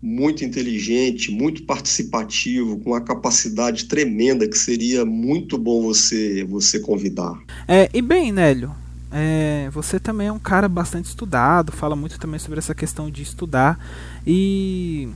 muito 0.00 0.46
inteligente, 0.46 1.30
muito 1.30 1.64
participativo, 1.64 2.78
com 2.80 2.92
uma 2.92 3.02
capacidade 3.02 3.84
tremenda 3.84 4.48
que 4.48 4.56
seria 4.56 5.04
muito 5.04 5.58
bom 5.58 5.82
você 5.82 6.42
você 6.44 6.80
convidar. 6.80 7.38
É, 7.68 7.90
e 7.92 8.00
bem, 8.00 8.32
Nélio, 8.32 8.74
é, 9.12 9.68
você 9.70 10.00
também 10.00 10.28
é 10.28 10.32
um 10.32 10.38
cara 10.38 10.70
bastante 10.70 11.04
estudado, 11.04 11.70
fala 11.70 11.94
muito 11.94 12.18
também 12.18 12.40
sobre 12.40 12.60
essa 12.60 12.74
questão 12.74 13.10
de 13.10 13.22
estudar 13.22 13.78
e 14.26 15.10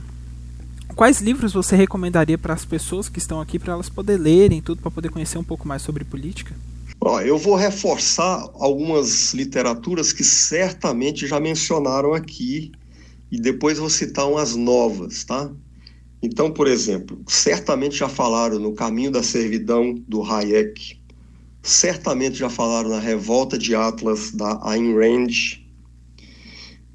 quais 0.95 1.21
livros 1.21 1.53
você 1.53 1.75
recomendaria 1.75 2.37
para 2.37 2.53
as 2.53 2.65
pessoas 2.65 3.09
que 3.09 3.19
estão 3.19 3.39
aqui 3.39 3.57
para 3.57 3.73
elas 3.73 3.89
poderem 3.89 4.21
lerem 4.21 4.61
tudo 4.61 4.81
para 4.81 4.91
poder 4.91 5.09
conhecer 5.09 5.37
um 5.37 5.43
pouco 5.43 5.67
mais 5.67 5.81
sobre 5.81 6.03
política? 6.03 6.53
Ó, 6.99 7.21
eu 7.21 7.37
vou 7.37 7.55
reforçar 7.55 8.49
algumas 8.55 9.33
literaturas 9.33 10.11
que 10.11 10.23
certamente 10.23 11.27
já 11.27 11.39
mencionaram 11.39 12.13
aqui 12.13 12.71
e 13.31 13.39
depois 13.39 13.77
vou 13.77 13.89
citar 13.89 14.27
umas 14.27 14.55
novas, 14.55 15.23
tá? 15.23 15.51
Então, 16.21 16.49
por 16.49 16.67
exemplo, 16.67 17.21
certamente 17.27 17.97
já 17.97 18.09
falaram 18.09 18.59
no 18.59 18.73
Caminho 18.73 19.11
da 19.11 19.21
Servidão 19.21 19.93
do 20.07 20.23
Hayek, 20.23 20.99
certamente 21.61 22.37
já 22.37 22.49
falaram 22.49 22.89
na 22.89 22.99
Revolta 22.99 23.57
de 23.57 23.75
Atlas 23.75 24.31
da 24.31 24.59
Ayn 24.63 24.95
Rand, 24.95 25.64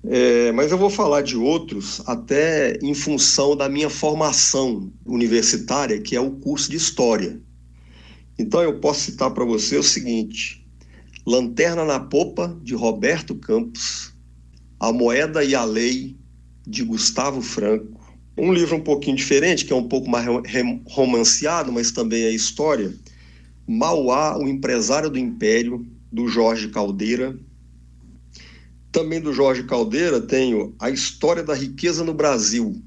é, 0.04 0.50
mas 0.52 0.72
eu 0.72 0.78
vou 0.78 0.88
falar 0.88 1.22
de 1.22 1.36
outros 1.36 2.02
até 2.06 2.78
em 2.82 2.94
função 2.94 3.54
da 3.54 3.68
minha 3.68 3.90
formação 3.90 4.90
universitária, 5.04 6.00
que 6.00 6.16
é 6.16 6.20
o 6.20 6.30
curso 6.30 6.70
de 6.70 6.76
História. 6.76 7.40
Então 8.38 8.62
eu 8.62 8.80
posso 8.80 9.00
citar 9.02 9.30
para 9.32 9.44
você 9.44 9.76
o 9.76 9.82
seguinte: 9.82 10.66
Lanterna 11.26 11.84
na 11.84 12.00
Popa, 12.00 12.58
de 12.62 12.74
Roberto 12.74 13.34
Campos, 13.34 14.14
A 14.78 14.90
Moeda 14.90 15.44
e 15.44 15.54
a 15.54 15.64
Lei, 15.64 16.16
de 16.66 16.82
Gustavo 16.82 17.42
Franco. 17.42 18.00
Um 18.38 18.54
livro 18.54 18.76
um 18.76 18.80
pouquinho 18.80 19.16
diferente, 19.16 19.66
que 19.66 19.72
é 19.72 19.76
um 19.76 19.86
pouco 19.86 20.08
mais 20.08 20.24
romanceado, 20.86 21.70
mas 21.70 21.92
também 21.92 22.22
é 22.22 22.30
história. 22.30 22.94
Mauá, 23.66 24.38
o 24.38 24.48
Empresário 24.48 25.10
do 25.10 25.18
Império, 25.18 25.86
do 26.10 26.26
Jorge 26.26 26.68
Caldeira, 26.68 27.38
também 28.92 29.20
do 29.20 29.32
Jorge 29.32 29.62
Caldeira 29.64 30.20
tenho 30.20 30.74
A 30.78 30.90
História 30.90 31.42
da 31.42 31.54
Riqueza 31.54 32.04
no 32.04 32.12
Brasil, 32.12 32.82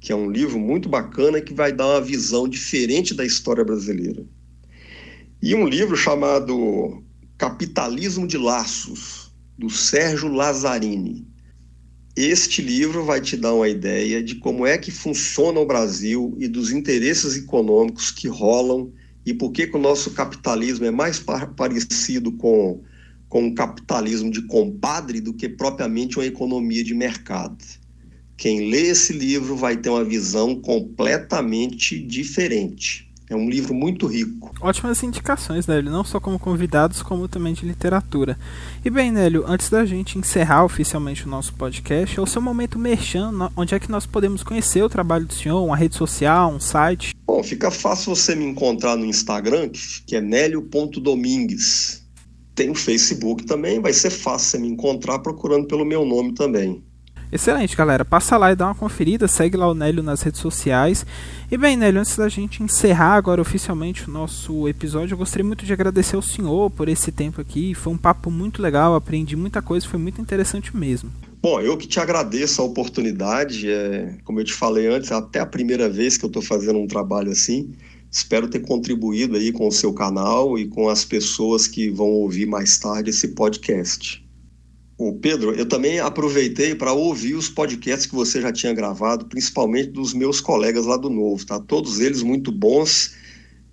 que 0.00 0.12
é 0.12 0.16
um 0.16 0.30
livro 0.30 0.58
muito 0.58 0.88
bacana 0.88 1.40
que 1.40 1.54
vai 1.54 1.72
dar 1.72 1.86
uma 1.86 2.00
visão 2.00 2.48
diferente 2.48 3.14
da 3.14 3.24
história 3.24 3.64
brasileira. 3.64 4.24
E 5.42 5.54
um 5.54 5.66
livro 5.66 5.96
chamado 5.96 7.02
Capitalismo 7.36 8.26
de 8.26 8.38
Laços, 8.38 9.32
do 9.58 9.68
Sérgio 9.68 10.28
Lazzarini. 10.28 11.26
Este 12.14 12.62
livro 12.62 13.04
vai 13.04 13.20
te 13.20 13.36
dar 13.36 13.54
uma 13.54 13.68
ideia 13.68 14.22
de 14.22 14.36
como 14.36 14.66
é 14.66 14.76
que 14.76 14.90
funciona 14.90 15.58
o 15.58 15.66
Brasil 15.66 16.36
e 16.38 16.46
dos 16.46 16.70
interesses 16.70 17.36
econômicos 17.36 18.10
que 18.10 18.28
rolam 18.28 18.92
e 19.24 19.32
por 19.32 19.50
que, 19.50 19.66
que 19.66 19.76
o 19.76 19.80
nosso 19.80 20.10
capitalismo 20.10 20.84
é 20.84 20.90
mais 20.90 21.22
parecido 21.56 22.32
com 22.32 22.82
com 23.32 23.44
um 23.44 23.54
capitalismo 23.54 24.30
de 24.30 24.42
compadre 24.42 25.18
do 25.18 25.32
que 25.32 25.48
propriamente 25.48 26.18
uma 26.18 26.26
economia 26.26 26.84
de 26.84 26.92
mercado. 26.92 27.56
Quem 28.36 28.68
lê 28.68 28.88
esse 28.88 29.10
livro 29.14 29.56
vai 29.56 29.74
ter 29.74 29.88
uma 29.88 30.04
visão 30.04 30.54
completamente 30.54 31.98
diferente. 31.98 33.10
É 33.30 33.34
um 33.34 33.48
livro 33.48 33.72
muito 33.72 34.06
rico. 34.06 34.54
Ótimas 34.60 35.02
indicações, 35.02 35.66
Nélio, 35.66 35.90
não 35.90 36.04
só 36.04 36.20
como 36.20 36.38
convidados, 36.38 37.02
como 37.02 37.26
também 37.26 37.54
de 37.54 37.64
literatura. 37.64 38.38
E 38.84 38.90
bem, 38.90 39.10
Nélio, 39.10 39.44
antes 39.46 39.70
da 39.70 39.86
gente 39.86 40.18
encerrar 40.18 40.66
oficialmente 40.66 41.24
o 41.24 41.30
nosso 41.30 41.54
podcast, 41.54 42.18
é 42.18 42.22
o 42.22 42.26
seu 42.26 42.42
momento 42.42 42.78
merchan, 42.78 43.32
onde 43.56 43.74
é 43.74 43.80
que 43.80 43.90
nós 43.90 44.04
podemos 44.04 44.42
conhecer 44.42 44.82
o 44.82 44.90
trabalho 44.90 45.24
do 45.24 45.32
senhor, 45.32 45.64
uma 45.64 45.74
rede 45.76 45.96
social, 45.96 46.52
um 46.52 46.60
site? 46.60 47.14
Bom, 47.26 47.42
fica 47.42 47.70
fácil 47.70 48.14
você 48.14 48.34
me 48.34 48.44
encontrar 48.44 48.94
no 48.94 49.06
Instagram, 49.06 49.70
que 50.06 50.16
é 50.16 50.20
nélio.domingues 50.20 52.01
tem 52.62 52.70
o 52.70 52.74
Facebook 52.76 53.44
também, 53.44 53.80
vai 53.80 53.92
ser 53.92 54.10
fácil 54.10 54.50
você 54.50 54.58
me 54.58 54.68
encontrar 54.68 55.18
procurando 55.18 55.66
pelo 55.66 55.84
meu 55.84 56.04
nome 56.04 56.32
também. 56.32 56.80
Excelente, 57.32 57.74
galera. 57.74 58.04
Passa 58.04 58.36
lá 58.36 58.52
e 58.52 58.56
dá 58.56 58.66
uma 58.66 58.74
conferida, 58.74 59.26
segue 59.26 59.56
lá 59.56 59.66
o 59.68 59.74
Nélio 59.74 60.02
nas 60.02 60.22
redes 60.22 60.40
sociais. 60.40 61.04
E 61.50 61.56
bem, 61.56 61.76
Nélio, 61.76 62.00
antes 62.00 62.16
da 62.16 62.28
gente 62.28 62.62
encerrar 62.62 63.14
agora 63.14 63.40
oficialmente 63.40 64.08
o 64.08 64.12
nosso 64.12 64.68
episódio, 64.68 65.14
eu 65.14 65.18
gostaria 65.18 65.44
muito 65.44 65.64
de 65.64 65.72
agradecer 65.72 66.14
ao 66.14 66.22
senhor 66.22 66.70
por 66.70 66.88
esse 66.88 67.10
tempo 67.10 67.40
aqui. 67.40 67.74
Foi 67.74 67.92
um 67.92 67.96
papo 67.96 68.30
muito 68.30 68.62
legal, 68.62 68.94
aprendi 68.94 69.34
muita 69.34 69.60
coisa, 69.60 69.88
foi 69.88 69.98
muito 69.98 70.20
interessante 70.20 70.76
mesmo. 70.76 71.10
Bom, 71.40 71.58
eu 71.60 71.76
que 71.76 71.88
te 71.88 71.98
agradeço 71.98 72.62
a 72.62 72.64
oportunidade. 72.64 73.68
É, 73.68 74.14
como 74.24 74.38
eu 74.38 74.44
te 74.44 74.52
falei 74.52 74.86
antes, 74.86 75.10
é 75.10 75.14
até 75.14 75.40
a 75.40 75.46
primeira 75.46 75.88
vez 75.88 76.16
que 76.16 76.24
eu 76.24 76.28
estou 76.28 76.42
fazendo 76.42 76.78
um 76.78 76.86
trabalho 76.86 77.32
assim. 77.32 77.72
Espero 78.12 78.46
ter 78.46 78.60
contribuído 78.60 79.36
aí 79.36 79.50
com 79.50 79.66
o 79.66 79.72
seu 79.72 79.90
canal 79.90 80.58
e 80.58 80.68
com 80.68 80.86
as 80.90 81.02
pessoas 81.02 81.66
que 81.66 81.88
vão 81.88 82.10
ouvir 82.10 82.44
mais 82.44 82.76
tarde 82.76 83.08
esse 83.08 83.28
podcast. 83.28 84.22
O 84.98 85.14
Pedro, 85.14 85.54
eu 85.54 85.64
também 85.64 85.98
aproveitei 85.98 86.74
para 86.74 86.92
ouvir 86.92 87.34
os 87.34 87.48
podcasts 87.48 88.04
que 88.04 88.14
você 88.14 88.42
já 88.42 88.52
tinha 88.52 88.74
gravado, 88.74 89.24
principalmente 89.24 89.88
dos 89.88 90.12
meus 90.12 90.42
colegas 90.42 90.84
lá 90.84 90.98
do 90.98 91.08
Novo, 91.08 91.46
tá? 91.46 91.58
Todos 91.58 92.00
eles 92.00 92.22
muito 92.22 92.52
bons 92.52 93.14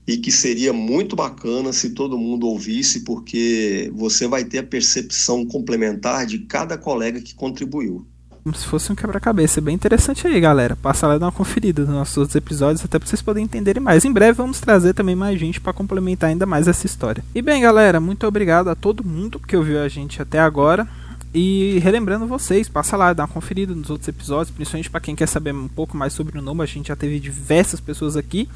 e 0.08 0.18
que 0.18 0.32
seria 0.32 0.72
muito 0.72 1.18
bacana 1.18 1.74
se 1.74 1.90
todo 1.90 2.18
mundo 2.18 2.48
ouvisse, 2.48 3.02
porque 3.02 3.92
você 3.94 4.26
vai 4.26 4.46
ter 4.46 4.60
a 4.60 4.64
percepção 4.64 5.46
complementar 5.46 6.26
de 6.26 6.40
cada 6.40 6.78
colega 6.78 7.20
que 7.20 7.36
contribuiu. 7.36 8.08
Como 8.44 8.56
se 8.56 8.66
fosse 8.66 8.92
um 8.92 8.96
quebra-cabeça. 8.96 9.62
Bem 9.62 9.76
interessante 9.76 10.26
aí, 10.26 10.40
galera. 10.40 10.76
Passa 10.76 11.06
lá 11.06 11.16
e 11.16 11.20
dá 11.20 11.26
uma 11.26 11.32
conferida 11.32 11.84
nos 11.84 11.92
nossos 11.92 12.18
outros 12.18 12.36
episódios, 12.36 12.84
até 12.84 12.98
para 12.98 13.08
vocês 13.08 13.22
poderem 13.22 13.46
entenderem 13.46 13.82
mais. 13.82 14.06
Em 14.06 14.12
breve 14.12 14.34
vamos 14.34 14.60
trazer 14.60 14.94
também 14.94 15.16
mais 15.16 15.40
gente 15.40 15.60
para 15.60 15.74
complementar 15.74 16.30
ainda 16.30 16.46
mais 16.46 16.68
essa 16.68 16.86
história. 16.86 17.24
E 17.36 17.42
bem, 17.42 17.62
galera, 17.62 18.00
muito 18.00 18.26
obrigado 18.26 18.70
a 18.70 18.76
todo 18.76 19.04
mundo 19.04 19.40
que 19.40 19.58
ouviu 19.58 19.82
a 19.82 19.88
gente 19.88 20.22
até 20.22 20.40
agora. 20.40 20.88
E 21.34 21.80
relembrando 21.80 22.26
vocês, 22.26 22.68
passa 22.68 22.98
lá, 22.98 23.14
dá 23.14 23.24
uma 23.24 23.30
conferida 23.30 23.76
nos 23.76 23.90
outros 23.90 24.08
episódios, 24.08 24.50
principalmente 24.50 24.90
para 24.90 25.00
quem 25.00 25.16
quer 25.16 25.28
saber 25.28 25.54
um 25.54 25.68
pouco 25.68 25.96
mais 25.96 26.14
sobre 26.14 26.40
o 26.40 26.42
Noma, 26.42 26.64
a 26.64 26.68
gente 26.68 26.88
já 26.88 26.96
teve 26.96 27.20
diversas 27.20 27.80
pessoas 27.80 28.18
aqui. 28.18 28.50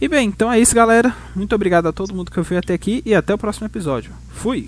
E 0.00 0.08
bem, 0.08 0.28
então 0.28 0.50
é 0.50 0.58
isso, 0.58 0.74
galera. 0.74 1.14
Muito 1.36 1.54
obrigado 1.54 1.86
a 1.86 1.92
todo 1.92 2.14
mundo 2.14 2.30
que 2.30 2.38
ouviu 2.38 2.58
até 2.58 2.72
aqui 2.72 3.02
e 3.04 3.14
até 3.14 3.34
o 3.34 3.38
próximo 3.38 3.66
episódio. 3.66 4.12
Fui! 4.30 4.66